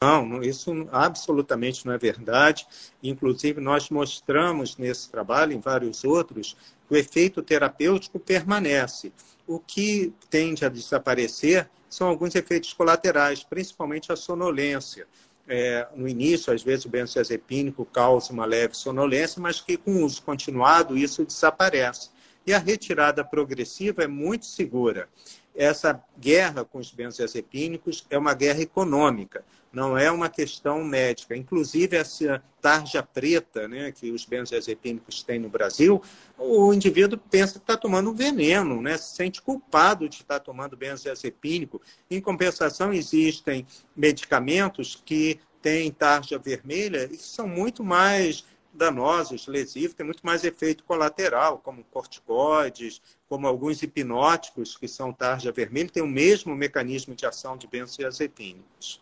Não, 0.00 0.40
isso 0.40 0.70
absolutamente 0.92 1.84
não 1.84 1.94
é 1.94 1.98
verdade. 1.98 2.64
Inclusive, 3.02 3.60
nós 3.60 3.90
mostramos 3.90 4.76
nesse 4.76 5.10
trabalho, 5.10 5.52
em 5.52 5.58
vários 5.58 6.04
outros, 6.04 6.56
que 6.86 6.94
o 6.94 6.96
efeito 6.96 7.42
terapêutico 7.42 8.20
permanece. 8.20 9.12
O 9.48 9.58
que 9.58 10.14
tende 10.30 10.64
a 10.64 10.68
desaparecer 10.68 11.68
são 11.90 12.06
alguns 12.06 12.36
efeitos 12.36 12.72
colaterais, 12.72 13.42
principalmente 13.42 14.12
a 14.12 14.16
sonolência. 14.16 15.08
É, 15.48 15.88
no 15.96 16.06
início, 16.06 16.52
às 16.52 16.62
vezes, 16.62 16.84
o 16.84 16.88
benzodiazepínico 16.88 17.84
causa 17.84 18.32
uma 18.32 18.44
leve 18.44 18.76
sonolência, 18.76 19.42
mas 19.42 19.60
que 19.60 19.76
com 19.76 20.04
uso 20.04 20.22
continuado 20.22 20.96
isso 20.96 21.24
desaparece. 21.24 22.12
E 22.46 22.52
a 22.52 22.58
retirada 22.58 23.24
progressiva 23.24 24.02
é 24.02 24.06
muito 24.06 24.46
segura. 24.46 25.08
Essa 25.54 26.02
guerra 26.18 26.64
com 26.64 26.78
os 26.78 26.90
benzodiazepínicos 26.90 28.06
é 28.08 28.16
uma 28.16 28.32
guerra 28.32 28.62
econômica, 28.62 29.44
não 29.70 29.98
é 29.98 30.10
uma 30.10 30.30
questão 30.30 30.82
médica. 30.82 31.36
Inclusive, 31.36 31.96
essa 31.96 32.42
tarja 32.60 33.02
preta 33.02 33.68
né, 33.68 33.92
que 33.92 34.10
os 34.10 34.24
benzodiazepínicos 34.24 35.22
têm 35.22 35.38
no 35.38 35.50
Brasil, 35.50 36.02
o 36.38 36.72
indivíduo 36.72 37.20
pensa 37.30 37.54
que 37.54 37.58
está 37.58 37.76
tomando 37.76 38.10
um 38.10 38.14
veneno, 38.14 38.80
né, 38.80 38.96
se 38.96 39.14
sente 39.14 39.42
culpado 39.42 40.08
de 40.08 40.16
estar 40.16 40.40
tomando 40.40 40.76
benzodiazepínico. 40.76 41.82
Em 42.10 42.20
compensação, 42.20 42.92
existem 42.92 43.66
medicamentos 43.94 45.00
que 45.04 45.38
têm 45.60 45.90
tarja 45.92 46.38
vermelha 46.38 47.08
e 47.12 47.16
são 47.16 47.46
muito 47.46 47.84
mais 47.84 48.44
danosos, 48.72 49.46
lesivos, 49.46 49.94
tem 49.94 50.06
muito 50.06 50.24
mais 50.24 50.44
efeito 50.44 50.84
colateral, 50.84 51.58
como 51.58 51.84
corticoides, 51.84 53.02
como 53.28 53.46
alguns 53.46 53.82
hipnóticos, 53.82 54.76
que 54.76 54.88
são 54.88 55.12
tarja 55.12 55.52
vermelha, 55.52 55.90
tem 55.90 56.02
o 56.02 56.06
mesmo 56.06 56.54
mecanismo 56.54 57.14
de 57.14 57.26
ação 57.26 57.56
de 57.56 57.66
benzodiazepínicos. 57.66 59.00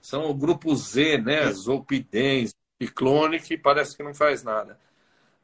São 0.00 0.30
o 0.30 0.34
grupo 0.34 0.74
Z, 0.74 1.18
né? 1.18 1.50
Zolpidem, 1.52 2.48
ciclone, 2.80 3.40
que 3.40 3.58
parece 3.58 3.96
que 3.96 4.02
não 4.02 4.14
faz 4.14 4.42
nada. 4.42 4.78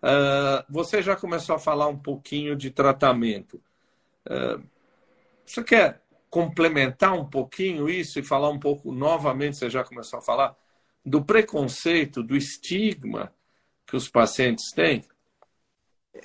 Uh, 0.03 0.65
você 0.69 1.03
já 1.03 1.17
começou 1.17 1.57
a 1.57 1.59
falar 1.59 1.89
um 1.89 1.99
pouquinho 1.99 2.57
de 2.57 2.71
tratamento. 2.71 3.61
Uh, 4.27 4.63
você 5.45 5.63
quer 5.63 6.03
complementar 6.31 7.13
um 7.13 7.25
pouquinho 7.25 7.89
isso 7.89 8.19
e 8.19 8.23
falar 8.23 8.51
um 8.51 8.59
pouco 8.59 8.93
novamente? 8.93 9.57
Você 9.57 9.69
já 9.69 9.85
começou 9.85 10.19
a 10.19 10.23
falar 10.23 10.57
do 11.05 11.25
preconceito, 11.25 12.23
do 12.23 12.37
estigma 12.37 13.33
que 13.87 13.97
os 13.97 14.09
pacientes 14.09 14.71
têm? 14.73 15.05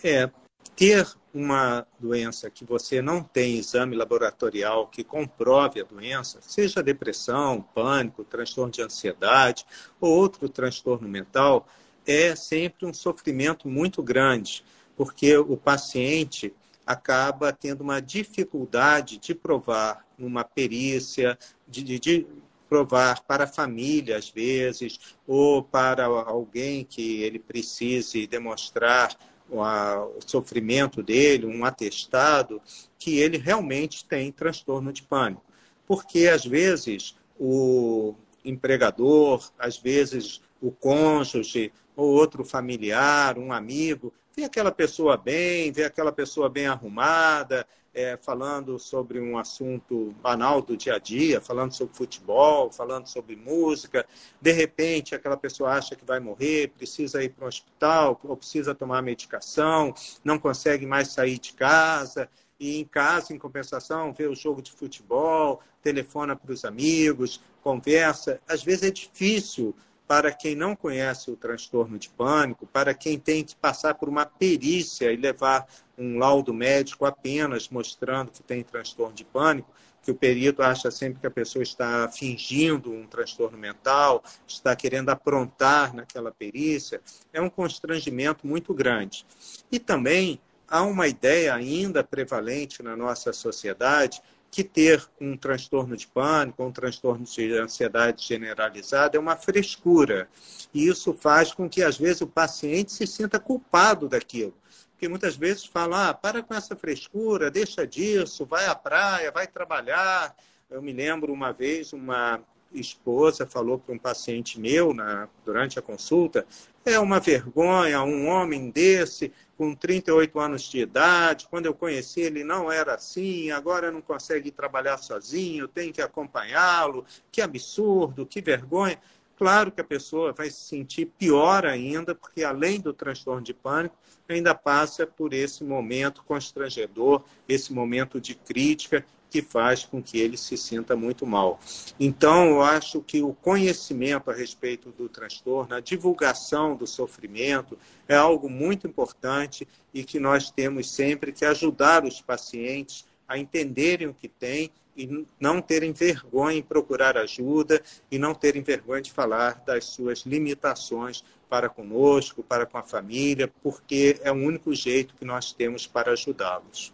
É, 0.03 0.29
ter 0.75 1.07
uma 1.33 1.85
doença 1.99 2.49
que 2.49 2.65
você 2.65 3.01
não 3.01 3.23
tem 3.23 3.57
exame 3.57 3.95
laboratorial 3.95 4.87
que 4.87 5.03
comprove 5.03 5.81
a 5.81 5.83
doença, 5.83 6.39
seja 6.41 6.83
depressão, 6.83 7.61
pânico, 7.61 8.23
transtorno 8.23 8.71
de 8.71 8.81
ansiedade 8.81 9.65
ou 9.99 10.11
outro 10.11 10.49
transtorno 10.49 11.07
mental, 11.07 11.67
é 12.05 12.35
sempre 12.35 12.85
um 12.85 12.93
sofrimento 12.93 13.67
muito 13.67 14.01
grande, 14.01 14.63
porque 14.95 15.37
o 15.37 15.57
paciente 15.57 16.53
acaba 16.85 17.51
tendo 17.51 17.81
uma 17.81 17.99
dificuldade 17.99 19.17
de 19.17 19.35
provar 19.35 20.05
numa 20.17 20.43
perícia, 20.43 21.37
de, 21.67 21.83
de, 21.83 22.27
provar 22.69 23.23
para 23.23 23.45
a 23.45 23.47
família, 23.47 24.17
às 24.17 24.29
vezes, 24.29 24.99
ou 25.25 25.63
para 25.63 26.05
alguém 26.05 26.83
que 26.83 27.21
ele 27.21 27.39
precise 27.39 28.27
demonstrar 28.27 29.15
o 29.49 30.19
sofrimento 30.25 31.01
dele, 31.01 31.45
um 31.45 31.63
atestado, 31.63 32.61
que 32.99 33.17
ele 33.19 33.37
realmente 33.37 34.03
tem 34.03 34.31
transtorno 34.31 34.91
de 34.91 35.03
pânico. 35.03 35.43
porque 35.85 36.27
às 36.27 36.45
vezes 36.45 37.15
o 37.39 38.13
empregador, 38.43 39.49
às 39.57 39.77
vezes 39.77 40.41
o 40.61 40.69
cônjuge 40.69 41.71
ou 41.95 42.11
outro 42.11 42.43
familiar, 42.43 43.37
um 43.37 43.53
amigo, 43.53 44.13
vê 44.35 44.43
aquela 44.43 44.71
pessoa 44.71 45.15
bem, 45.15 45.71
vê 45.71 45.85
aquela 45.85 46.11
pessoa 46.11 46.49
bem 46.49 46.67
arrumada, 46.67 47.65
é, 47.97 48.15
falando 48.15 48.77
sobre 48.77 49.19
um 49.19 49.39
assunto 49.39 50.13
banal 50.21 50.61
do 50.61 50.77
dia 50.77 50.93
a 50.93 50.99
dia, 50.99 51.41
falando 51.41 51.73
sobre 51.73 51.95
futebol, 51.95 52.71
falando 52.71 53.07
sobre 53.07 53.35
música. 53.35 54.05
De 54.39 54.51
repente, 54.51 55.15
aquela 55.15 55.35
pessoa 55.35 55.71
acha 55.71 55.95
que 55.95 56.05
vai 56.05 56.19
morrer, 56.19 56.67
precisa 56.77 57.23
ir 57.23 57.29
para 57.29 57.45
um 57.45 57.47
hospital, 57.47 58.21
ou 58.23 58.37
precisa 58.37 58.75
tomar 58.75 59.01
medicação, 59.01 59.95
não 60.23 60.37
consegue 60.37 60.85
mais 60.85 61.07
sair 61.07 61.39
de 61.39 61.53
casa. 61.53 62.29
E 62.59 62.79
em 62.79 62.85
casa, 62.85 63.33
em 63.33 63.39
compensação, 63.39 64.13
vê 64.13 64.27
o 64.27 64.35
jogo 64.35 64.61
de 64.61 64.71
futebol, 64.71 65.59
telefona 65.81 66.35
para 66.35 66.51
os 66.51 66.65
amigos, 66.65 67.41
conversa. 67.63 68.39
Às 68.47 68.63
vezes 68.63 68.83
é 68.83 68.91
difícil 68.91 69.75
para 70.07 70.31
quem 70.31 70.55
não 70.55 70.75
conhece 70.75 71.29
o 71.29 71.35
transtorno 71.35 71.99
de 71.99 72.09
pânico, 72.09 72.65
para 72.65 72.93
quem 72.93 73.19
tem 73.19 73.43
que 73.43 73.55
passar 73.55 73.95
por 73.95 74.07
uma 74.07 74.25
perícia 74.25 75.11
e 75.11 75.17
levar 75.17 75.67
um 75.97 76.17
laudo 76.17 76.53
médico 76.53 77.05
apenas 77.05 77.67
mostrando 77.67 78.31
que 78.31 78.41
tem 78.41 78.63
transtorno 78.63 79.13
de 79.13 79.25
pânico, 79.25 79.69
que 80.01 80.11
o 80.11 80.15
perito 80.15 80.61
acha 80.61 80.89
sempre 80.89 81.19
que 81.19 81.27
a 81.27 81.31
pessoa 81.31 81.61
está 81.61 82.07
fingindo 82.07 82.89
um 82.89 83.05
transtorno 83.05 83.57
mental, 83.57 84.23
está 84.47 84.73
querendo 84.73 85.09
aprontar 85.09 85.93
naquela 85.93 86.31
perícia, 86.31 87.01
é 87.33 87.41
um 87.41 87.49
constrangimento 87.49 88.47
muito 88.47 88.73
grande. 88.73 89.25
E 89.69 89.77
também 89.77 90.39
há 90.65 90.81
uma 90.83 91.09
ideia 91.09 91.53
ainda 91.53 92.05
prevalente 92.05 92.81
na 92.81 92.95
nossa 92.95 93.33
sociedade 93.33 94.21
que 94.49 94.63
ter 94.63 95.05
um 95.19 95.35
transtorno 95.35 95.95
de 95.95 96.07
pânico, 96.07 96.63
um 96.63 96.71
transtorno 96.71 97.25
de 97.25 97.53
ansiedade 97.57 98.25
generalizada 98.25 99.17
é 99.17 99.19
uma 99.19 99.35
frescura. 99.35 100.29
E 100.73 100.87
isso 100.87 101.13
faz 101.13 101.53
com 101.53 101.69
que, 101.69 101.83
às 101.83 101.97
vezes, 101.97 102.21
o 102.21 102.27
paciente 102.27 102.91
se 102.91 103.05
sinta 103.05 103.39
culpado 103.39 104.07
daquilo. 104.07 104.53
Porque 104.91 105.07
muitas 105.07 105.35
vezes 105.35 105.65
fala, 105.65 106.09
ah, 106.09 106.13
para 106.13 106.41
com 106.41 106.53
essa 106.55 106.75
frescura, 106.75 107.51
deixa 107.51 107.85
disso, 107.85 108.45
vai 108.45 108.65
à 108.65 108.73
praia, 108.73 109.31
vai 109.31 109.45
trabalhar. 109.45 110.35
Eu 110.69 110.81
me 110.81 110.91
lembro 110.91 111.31
uma 111.31 111.51
vez, 111.51 111.93
uma 111.93 112.41
esposa 112.73 113.45
falou 113.45 113.77
para 113.77 113.93
um 113.93 113.99
paciente 113.99 114.59
meu 114.59 114.93
na, 114.93 115.29
durante 115.45 115.79
a 115.79 115.81
consulta, 115.81 116.45
é 116.83 116.99
uma 116.99 117.19
vergonha 117.19 118.01
um 118.01 118.27
homem 118.27 118.69
desse 118.69 119.31
com 119.57 119.73
38 119.73 120.39
anos 120.39 120.61
de 120.63 120.79
idade, 120.79 121.47
quando 121.49 121.65
eu 121.65 121.73
conheci 121.73 122.21
ele 122.21 122.43
não 122.43 122.71
era 122.71 122.93
assim, 122.93 123.49
agora 123.49 123.91
não 123.91 124.01
consegue 124.01 124.51
trabalhar 124.51 124.97
sozinho, 124.97 125.67
tem 125.67 125.91
que 125.91 126.01
acompanhá-lo, 126.01 127.03
que 127.31 127.41
absurdo, 127.41 128.25
que 128.25 128.39
vergonha. 128.39 128.99
Claro 129.35 129.71
que 129.71 129.81
a 129.81 129.83
pessoa 129.83 130.33
vai 130.33 130.49
se 130.49 130.61
sentir 130.61 131.07
pior 131.17 131.65
ainda, 131.65 132.15
porque 132.15 132.43
além 132.43 132.79
do 132.79 132.93
transtorno 132.93 133.41
de 133.41 133.53
pânico, 133.53 133.95
ainda 134.27 134.53
passa 134.53 135.05
por 135.05 135.33
esse 135.33 135.63
momento 135.63 136.23
constrangedor, 136.23 137.23
esse 137.47 137.71
momento 137.71 138.19
de 138.19 138.35
crítica 138.35 139.05
que 139.29 139.41
faz 139.41 139.83
com 139.83 140.01
que 140.01 140.19
ele 140.19 140.37
se 140.37 140.57
sinta 140.57 140.95
muito 140.95 141.25
mal. 141.25 141.59
Então, 141.99 142.47
eu 142.47 142.61
acho 142.61 143.01
que 143.01 143.21
o 143.21 143.33
conhecimento 143.33 144.31
a 144.31 144.33
respeito 144.33 144.91
do 144.91 145.09
transtorno, 145.09 145.75
a 145.75 145.79
divulgação 145.79 146.75
do 146.75 146.87
sofrimento, 146.87 147.77
é 148.07 148.15
algo 148.15 148.49
muito 148.49 148.87
importante 148.87 149.67
e 149.93 150.03
que 150.03 150.19
nós 150.19 150.49
temos 150.49 150.89
sempre 150.89 151.31
que 151.31 151.45
ajudar 151.45 152.05
os 152.05 152.21
pacientes 152.21 153.05
a 153.27 153.37
entenderem 153.37 154.07
o 154.07 154.13
que 154.13 154.27
têm 154.27 154.71
e 154.95 155.25
não 155.39 155.61
terem 155.61 155.91
vergonha 155.91 156.57
em 156.57 156.63
procurar 156.63 157.17
ajuda 157.17 157.81
e 158.09 158.17
não 158.17 158.33
terem 158.33 158.63
vergonha 158.63 159.01
de 159.01 159.11
falar 159.11 159.61
das 159.65 159.85
suas 159.85 160.21
limitações 160.21 161.23
para 161.47 161.69
conosco, 161.69 162.41
para 162.41 162.65
com 162.65 162.77
a 162.77 162.83
família, 162.83 163.51
porque 163.61 164.19
é 164.23 164.31
o 164.31 164.35
único 164.35 164.73
jeito 164.73 165.13
que 165.13 165.23
nós 165.23 165.53
temos 165.53 165.85
para 165.85 166.13
ajudá-los. 166.13 166.91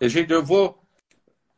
Egídio, 0.00 0.34
eu 0.34 0.44
vou 0.44 0.78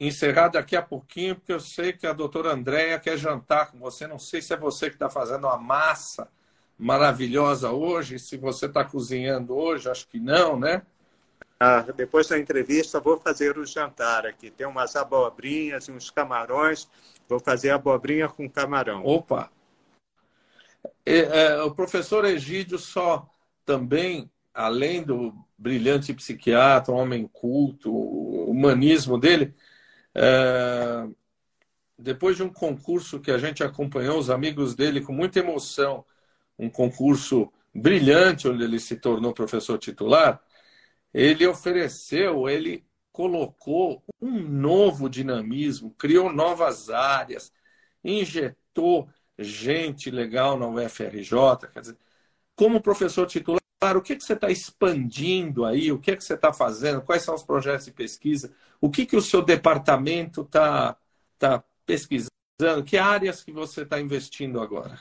encerrar 0.01 0.49
daqui 0.49 0.75
a 0.75 0.83
pouquinho, 0.83 1.37
porque 1.37 1.53
eu 1.53 1.61
sei 1.61 1.93
que 1.93 2.07
a 2.07 2.15
doutora 2.15 2.55
Andréia 2.55 2.99
quer 2.99 3.19
jantar 3.19 3.71
com 3.71 3.79
você. 3.79 4.07
Não 4.07 4.19
sei 4.19 4.41
se 4.41 4.55
é 4.55 4.57
você 4.57 4.89
que 4.89 4.97
está 4.97 5.11
fazendo 5.11 5.47
uma 5.47 5.59
massa 5.59 6.29
maravilhosa 6.79 7.71
hoje, 7.71 8.19
se 8.19 8.39
você 8.39 8.65
está 8.65 8.83
cozinhando 8.83 9.55
hoje, 9.55 9.91
acho 9.91 10.09
que 10.09 10.19
não, 10.19 10.59
né? 10.59 10.83
Ah, 11.63 11.83
depois 11.83 12.27
da 12.27 12.39
entrevista, 12.39 12.99
vou 12.99 13.21
fazer 13.21 13.59
o 13.59 13.67
jantar 13.67 14.25
aqui. 14.25 14.51
Tem 14.51 14.67
umas 14.67 14.97
abobrinhas 14.97 15.89
e 15.89 15.93
uns 15.93 16.09
camarões. 16.11 16.89
Vou 17.29 17.39
fazer 17.39 17.69
abobrinha 17.69 18.31
com 18.31 18.49
camarão. 18.49 19.05
Opa! 19.05 19.51
É, 21.05 21.19
é, 21.19 21.63
o 21.63 21.71
professor 21.71 22.25
Egídio 22.25 22.79
só 22.79 23.29
também, 23.67 24.31
além 24.55 25.03
do 25.03 25.35
brilhante 25.59 26.15
psiquiatra, 26.15 26.95
um 26.95 26.97
homem 26.97 27.29
culto, 27.31 27.93
o 27.93 28.51
humanismo 28.51 29.19
dele, 29.19 29.55
é, 30.15 31.09
depois 31.99 32.37
de 32.37 32.43
um 32.43 32.53
concurso 32.53 33.21
que 33.21 33.31
a 33.31 33.39
gente 33.39 33.63
acompanhou, 33.63 34.19
os 34.19 34.31
amigos 34.31 34.75
dele 34.75 35.01
com 35.01 35.13
muita 35.13 35.39
emoção, 35.39 36.05
um 36.59 36.69
concurso 36.69 37.53
brilhante, 37.75 38.49
onde 38.49 38.65
ele 38.65 38.79
se 38.79 38.97
tornou 38.97 39.33
professor 39.33 39.79
titular, 39.79 40.43
ele 41.13 41.47
ofereceu, 41.47 42.49
ele 42.49 42.85
colocou 43.13 44.03
um 44.21 44.41
novo 44.41 45.09
dinamismo, 45.09 45.95
criou 45.99 46.33
novas 46.33 46.91
áreas, 46.91 47.53
injetou 48.05 49.09
gente 49.39 50.11
legal 50.11 50.59
na 50.59 50.69
UFRJ. 50.69 51.69
Quer 51.73 51.81
dizer, 51.81 51.99
como 52.55 52.81
professor 52.81 53.27
titular, 53.27 53.60
o 53.83 54.03
que, 54.03 54.15
que 54.15 54.23
você 54.23 54.35
está 54.35 54.51
expandindo 54.51 55.65
aí? 55.65 55.91
O 55.91 55.99
que, 55.99 56.15
que 56.15 56.23
você 56.23 56.35
está 56.35 56.53
fazendo? 56.53 57.01
Quais 57.01 57.23
são 57.23 57.35
os 57.35 57.43
projetos 57.43 57.87
de 57.87 57.93
pesquisa? 57.93 58.53
O 58.79 58.91
que, 58.91 59.07
que 59.07 59.17
o 59.17 59.23
seu 59.23 59.41
departamento 59.41 60.43
está 60.43 60.97
tá 61.39 61.65
pesquisando? 61.87 62.31
Que 62.85 62.99
áreas 62.99 63.43
que 63.43 63.51
você 63.51 63.83
está 63.83 63.99
investindo 63.99 64.61
agora? 64.61 65.01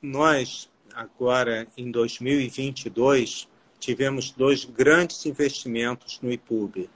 Nós, 0.00 0.70
agora 0.94 1.68
em 1.76 1.90
2022, 1.90 3.46
tivemos 3.78 4.30
dois 4.30 4.64
grandes 4.64 5.26
investimentos 5.26 6.18
no 6.22 6.32
IPUB. 6.32 6.88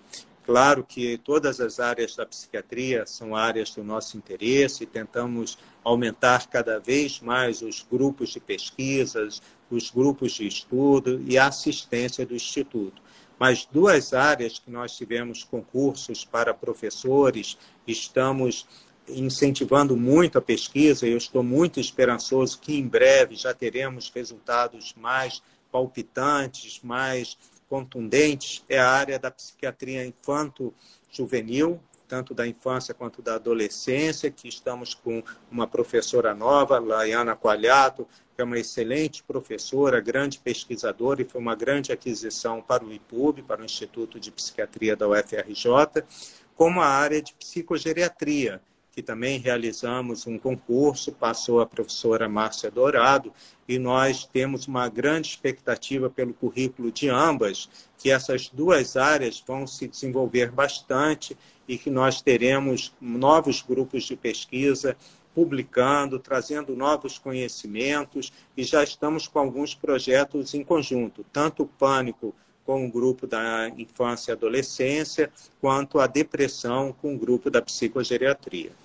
Claro 0.45 0.85
que 0.85 1.17
todas 1.19 1.59
as 1.59 1.81
áreas 1.81 2.15
da 2.15 2.27
psiquiatria 2.27 3.07
são 3.07 3.35
áreas 3.35 3.71
do 3.71 3.83
nosso 3.83 4.19
interesse 4.19 4.85
e 4.85 4.87
tentamos 4.87 5.57
aumentar 5.83 6.49
cada 6.49 6.79
vez 6.79 7.19
mais 7.21 7.63
os 7.63 7.87
grupos 7.91 8.29
de 8.29 8.41
pesquisas, 8.41 9.41
os 9.71 9.91
grupos 9.91 10.33
de 10.33 10.47
estudo 10.47 11.23
e 11.27 11.39
a 11.39 11.47
assistência 11.47 12.27
do 12.27 12.35
Instituto. 12.35 13.01
Mas 13.39 13.67
duas 13.71 14.13
áreas 14.13 14.59
que 14.59 14.71
nós 14.71 14.95
tivemos 14.95 15.43
concursos 15.43 16.27
para 16.27 16.53
professores, 16.53 17.57
estamos 17.87 18.67
incentivando 19.09 19.97
muito 19.97 20.37
a 20.37 20.43
pesquisa 20.43 21.07
e 21.07 21.13
eu 21.13 21.19
estou 21.19 21.43
muito 21.43 21.81
esperançoso 21.81 22.59
que 22.59 22.77
em 22.77 22.87
breve 22.87 23.35
já 23.35 23.55
teremos 23.55 24.11
resultados 24.15 24.95
mais 24.95 25.43
palpitantes, 25.73 26.81
mais 26.83 27.37
contundentes 27.69 28.65
é 28.69 28.79
a 28.79 28.89
área 28.89 29.19
da 29.19 29.31
psiquiatria 29.31 30.05
infanto-juvenil, 30.07 31.81
tanto 32.07 32.35
da 32.35 32.47
infância 32.47 32.95
quanto 32.95 33.23
da 33.23 33.35
adolescência, 33.35 34.31
que 34.31 34.49
estamos 34.49 34.95
com 34.95 35.23
uma 35.51 35.67
professora 35.67 36.35
nova, 36.35 36.79
Laiana 36.79 37.35
Coalhato, 37.35 38.07
que 38.35 38.43
é 38.43 38.45
uma 38.45 38.59
excelente 38.59 39.23
professora, 39.23 40.01
grande 40.01 40.39
pesquisadora 40.39 41.23
e 41.23 41.25
foi 41.25 41.41
uma 41.41 41.55
grande 41.55 41.93
aquisição 41.93 42.61
para 42.61 42.85
o 42.85 42.93
IPUB, 42.93 43.43
para 43.43 43.63
o 43.63 43.65
Instituto 43.65 44.19
de 44.19 44.31
Psiquiatria 44.31 44.97
da 44.97 45.09
UFRJ, 45.09 46.05
como 46.55 46.81
a 46.81 46.87
área 46.87 47.23
de 47.23 47.33
psicogeriatria, 47.35 48.61
que 48.95 49.03
também 49.03 49.41
realizamos 49.41 50.25
um 50.25 50.39
concurso, 50.39 51.11
passou 51.11 51.61
a 51.61 51.67
professora 51.67 52.29
Márcia 52.29 52.71
Dourado, 52.71 53.33
e 53.67 53.77
nós 53.77 54.25
temos 54.25 54.69
uma 54.69 54.89
grande 54.89 55.29
expectativa 55.29 56.09
pelo 56.09 56.33
currículo 56.33 56.93
de 56.93 57.09
ambas, 57.09 57.69
que 57.99 58.11
essas 58.11 58.49
duas 58.49 58.97
áreas 58.97 59.43
vão 59.45 59.67
se 59.67 59.89
desenvolver 59.89 60.53
bastante 60.53 61.37
e 61.67 61.77
que 61.77 61.91
nós 61.91 62.23
teremos 62.23 62.95
novos 63.01 63.63
grupos 63.63 64.05
de 64.05 64.15
pesquisa 64.15 64.97
publicando, 65.35 66.21
trazendo 66.21 66.77
novos 66.77 67.19
conhecimentos 67.19 68.33
e 68.57 68.63
já 68.63 68.85
estamos 68.85 69.27
com 69.27 69.41
alguns 69.41 69.75
projetos 69.75 70.55
em 70.55 70.63
conjunto, 70.63 71.27
tanto 71.33 71.65
o 71.65 71.67
Pânico 71.67 72.33
com 72.65 72.87
o 72.87 72.91
grupo 72.91 73.27
da 73.27 73.69
infância 73.77 74.31
e 74.31 74.35
adolescência, 74.35 75.33
quanto 75.61 75.99
a 75.99 76.07
depressão 76.07 76.93
com 76.93 77.13
o 77.15 77.19
grupo 77.19 77.51
da 77.51 77.61
psicogeriatria. 77.61 78.84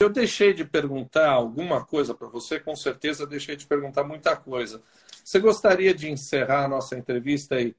Eu 0.00 0.08
deixei 0.08 0.54
de 0.54 0.64
perguntar 0.64 1.28
alguma 1.30 1.84
coisa 1.84 2.14
para 2.14 2.28
você, 2.28 2.58
com 2.58 2.74
certeza 2.74 3.26
deixei 3.26 3.56
de 3.56 3.66
perguntar 3.66 4.04
muita 4.04 4.34
coisa. 4.36 4.80
Você 5.24 5.38
gostaria 5.38 5.92
de 5.92 6.08
encerrar 6.08 6.64
a 6.64 6.68
nossa 6.68 6.96
entrevista 6.96 7.60
e 7.60 7.74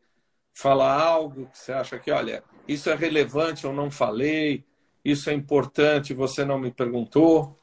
falar 0.53 1.01
algo 1.01 1.47
que 1.47 1.57
você 1.57 1.71
acha 1.71 1.97
que, 1.97 2.11
olha, 2.11 2.43
isso 2.67 2.89
é 2.89 2.95
relevante, 2.95 3.63
eu 3.63 3.73
não 3.73 3.89
falei, 3.89 4.65
isso 5.03 5.30
é 5.30 5.34
importante, 5.34 6.13
você 6.13 6.43
não 6.43 6.59
me 6.59 6.71
perguntou? 6.71 7.57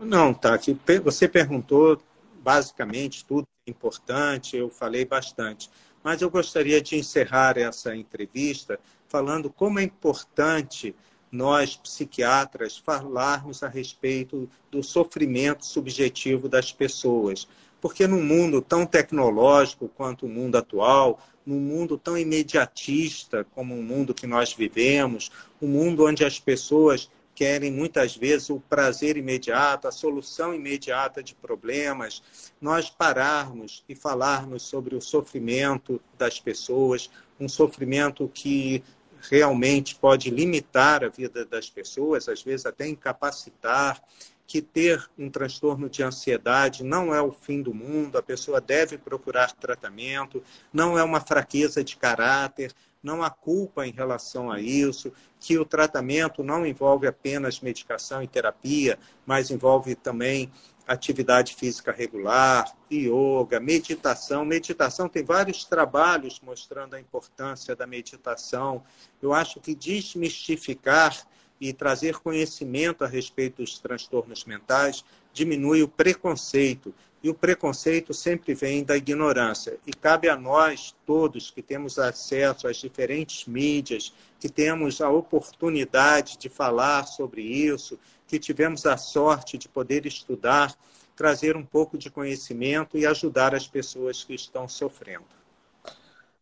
Não, 0.00 0.32
tá. 0.32 0.58
Você 1.04 1.28
perguntou 1.28 2.00
basicamente 2.36 3.24
tudo 3.24 3.46
é 3.66 3.70
importante, 3.70 4.56
eu 4.56 4.70
falei 4.70 5.04
bastante. 5.04 5.68
Mas 6.02 6.22
eu 6.22 6.30
gostaria 6.30 6.80
de 6.80 6.96
encerrar 6.96 7.58
essa 7.58 7.96
entrevista 7.96 8.78
falando 9.08 9.50
como 9.50 9.80
é 9.80 9.82
importante 9.82 10.94
nós, 11.30 11.76
psiquiatras, 11.76 12.76
falarmos 12.76 13.62
a 13.62 13.68
respeito 13.68 14.48
do 14.70 14.82
sofrimento 14.82 15.64
subjetivo 15.64 16.48
das 16.48 16.72
pessoas. 16.72 17.48
Porque 17.80 18.06
num 18.06 18.22
mundo 18.22 18.62
tão 18.62 18.86
tecnológico 18.86 19.88
quanto 19.88 20.26
o 20.26 20.28
mundo 20.28 20.56
atual, 20.56 21.20
num 21.44 21.60
mundo 21.60 21.96
tão 21.96 22.18
imediatista 22.18 23.46
como 23.54 23.74
o 23.74 23.82
mundo 23.82 24.14
que 24.14 24.26
nós 24.26 24.52
vivemos, 24.52 25.30
um 25.60 25.68
mundo 25.68 26.04
onde 26.04 26.24
as 26.24 26.40
pessoas 26.40 27.10
querem 27.36 27.70
muitas 27.70 28.16
vezes 28.16 28.48
o 28.48 28.58
prazer 28.58 29.18
imediato, 29.18 29.86
a 29.86 29.92
solução 29.92 30.54
imediata 30.54 31.22
de 31.22 31.34
problemas, 31.34 32.22
nós 32.58 32.88
pararmos 32.88 33.84
e 33.86 33.94
falarmos 33.94 34.62
sobre 34.62 34.96
o 34.96 35.02
sofrimento 35.02 36.00
das 36.16 36.40
pessoas, 36.40 37.10
um 37.38 37.46
sofrimento 37.46 38.28
que 38.32 38.82
realmente 39.30 39.94
pode 39.94 40.30
limitar 40.30 41.04
a 41.04 41.08
vida 41.08 41.44
das 41.44 41.68
pessoas, 41.68 42.28
às 42.28 42.42
vezes 42.42 42.66
até 42.66 42.86
incapacitar, 42.86 44.00
que 44.46 44.62
ter 44.62 45.04
um 45.18 45.28
transtorno 45.28 45.88
de 45.88 46.02
ansiedade 46.02 46.84
não 46.84 47.12
é 47.12 47.20
o 47.20 47.32
fim 47.32 47.60
do 47.60 47.74
mundo, 47.74 48.16
a 48.16 48.22
pessoa 48.22 48.60
deve 48.60 48.96
procurar 48.96 49.52
tratamento, 49.52 50.42
não 50.72 50.96
é 50.96 51.02
uma 51.02 51.20
fraqueza 51.20 51.82
de 51.82 51.96
caráter, 51.96 52.72
não 53.02 53.22
há 53.22 53.30
culpa 53.30 53.86
em 53.86 53.92
relação 53.92 54.50
a 54.50 54.60
isso, 54.60 55.12
que 55.40 55.58
o 55.58 55.64
tratamento 55.64 56.42
não 56.42 56.66
envolve 56.66 57.06
apenas 57.06 57.60
medicação 57.60 58.22
e 58.22 58.28
terapia, 58.28 58.98
mas 59.24 59.50
envolve 59.50 59.94
também 59.94 60.50
atividade 60.86 61.54
física 61.54 61.90
regular, 61.90 62.72
yoga, 62.90 63.58
meditação. 63.58 64.44
Meditação 64.44 65.08
tem 65.08 65.24
vários 65.24 65.64
trabalhos 65.64 66.40
mostrando 66.40 66.94
a 66.94 67.00
importância 67.00 67.74
da 67.74 67.86
meditação. 67.86 68.84
Eu 69.20 69.32
acho 69.32 69.60
que 69.60 69.74
desmistificar 69.74 71.16
e 71.60 71.72
trazer 71.72 72.18
conhecimento 72.18 73.02
a 73.02 73.08
respeito 73.08 73.62
dos 73.62 73.78
transtornos 73.78 74.44
mentais 74.44 75.04
diminui 75.36 75.82
o 75.82 75.88
preconceito. 75.88 76.94
E 77.22 77.28
o 77.28 77.34
preconceito 77.34 78.14
sempre 78.14 78.54
vem 78.54 78.84
da 78.84 78.96
ignorância. 78.96 79.78
E 79.86 79.92
cabe 79.92 80.28
a 80.28 80.36
nós 80.36 80.94
todos 81.04 81.50
que 81.50 81.60
temos 81.60 81.98
acesso 81.98 82.68
às 82.68 82.76
diferentes 82.76 83.46
mídias, 83.46 84.12
que 84.38 84.48
temos 84.48 85.00
a 85.00 85.10
oportunidade 85.10 86.38
de 86.38 86.48
falar 86.48 87.04
sobre 87.04 87.42
isso, 87.42 87.98
que 88.26 88.38
tivemos 88.38 88.86
a 88.86 88.96
sorte 88.96 89.58
de 89.58 89.68
poder 89.68 90.06
estudar, 90.06 90.74
trazer 91.14 91.56
um 91.56 91.64
pouco 91.64 91.98
de 91.98 92.10
conhecimento 92.10 92.96
e 92.96 93.06
ajudar 93.06 93.54
as 93.54 93.66
pessoas 93.66 94.22
que 94.22 94.34
estão 94.34 94.68
sofrendo. 94.68 95.24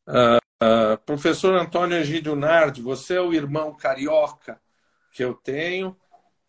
Uh, 0.06 0.36
uh, 0.62 0.98
professor 1.06 1.54
Antônio 1.54 1.96
Egídio 1.96 2.36
Nardi, 2.36 2.82
você 2.82 3.14
é 3.14 3.20
o 3.20 3.32
irmão 3.32 3.74
carioca 3.74 4.60
que 5.12 5.24
eu 5.24 5.32
tenho. 5.32 5.96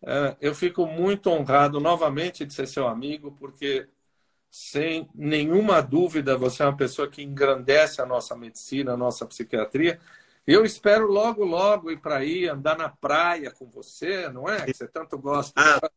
Uh, 0.06 0.38
eu 0.40 0.53
fico 0.53 0.86
muito 0.86 1.32
honrado 1.32 1.80
novamente 1.80 2.45
de 2.45 2.53
ser 2.53 2.68
seu 2.68 2.88
amigo, 2.88 3.32
porque 3.40 3.90
sem 4.52 5.10
nenhuma 5.15 5.82
dúvida 5.82 6.38
você 6.38 6.61
é 6.61 6.68
uma 6.68 6.77
pessoa 6.77 7.10
que 7.10 7.23
engrandece 7.23 8.02
a 8.02 8.06
nossa 8.06 8.38
medicina, 8.38 8.94
a 8.94 8.98
nossa 8.98 9.26
psiquiatria. 9.26 9.99
Eu 10.45 10.64
espero 10.64 11.07
logo, 11.07 11.44
logo 11.44 11.90
ir 11.90 11.99
para 11.99 12.18
aí, 12.18 12.48
andar 12.48 12.77
na 12.77 12.88
praia 12.88 13.49
com 13.49 13.68
você, 13.68 14.30
não 14.30 14.48
é? 14.48 14.72
Você 14.72 14.88
tanto 14.88 15.18
gosta. 15.18 15.53
Ah, 15.57 15.90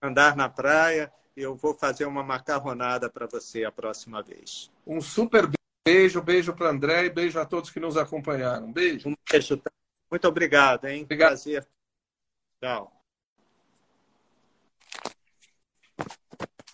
andar 0.00 0.34
na 0.34 0.48
praia. 0.48 1.12
Eu 1.36 1.54
vou 1.54 1.74
fazer 1.74 2.06
uma 2.06 2.22
macarronada 2.22 3.10
para 3.10 3.26
você 3.26 3.64
a 3.64 3.72
próxima 3.72 4.22
vez. 4.22 4.70
Um 4.86 5.00
super 5.00 5.48
beijo, 5.86 6.22
beijo 6.22 6.54
para 6.54 6.70
André 6.70 7.04
e 7.04 7.10
beijo 7.10 7.38
a 7.38 7.44
todos 7.44 7.70
que 7.70 7.80
nos 7.80 7.98
acompanharam. 7.98 8.72
Beijo. 8.72 9.10
Um 9.10 9.14
beijo. 9.30 9.62
Muito 10.10 10.26
obrigado, 10.26 10.86
hein? 10.86 11.02
Obrigado. 11.04 11.28
Prazer. 11.28 11.68
Tchau. 12.60 13.01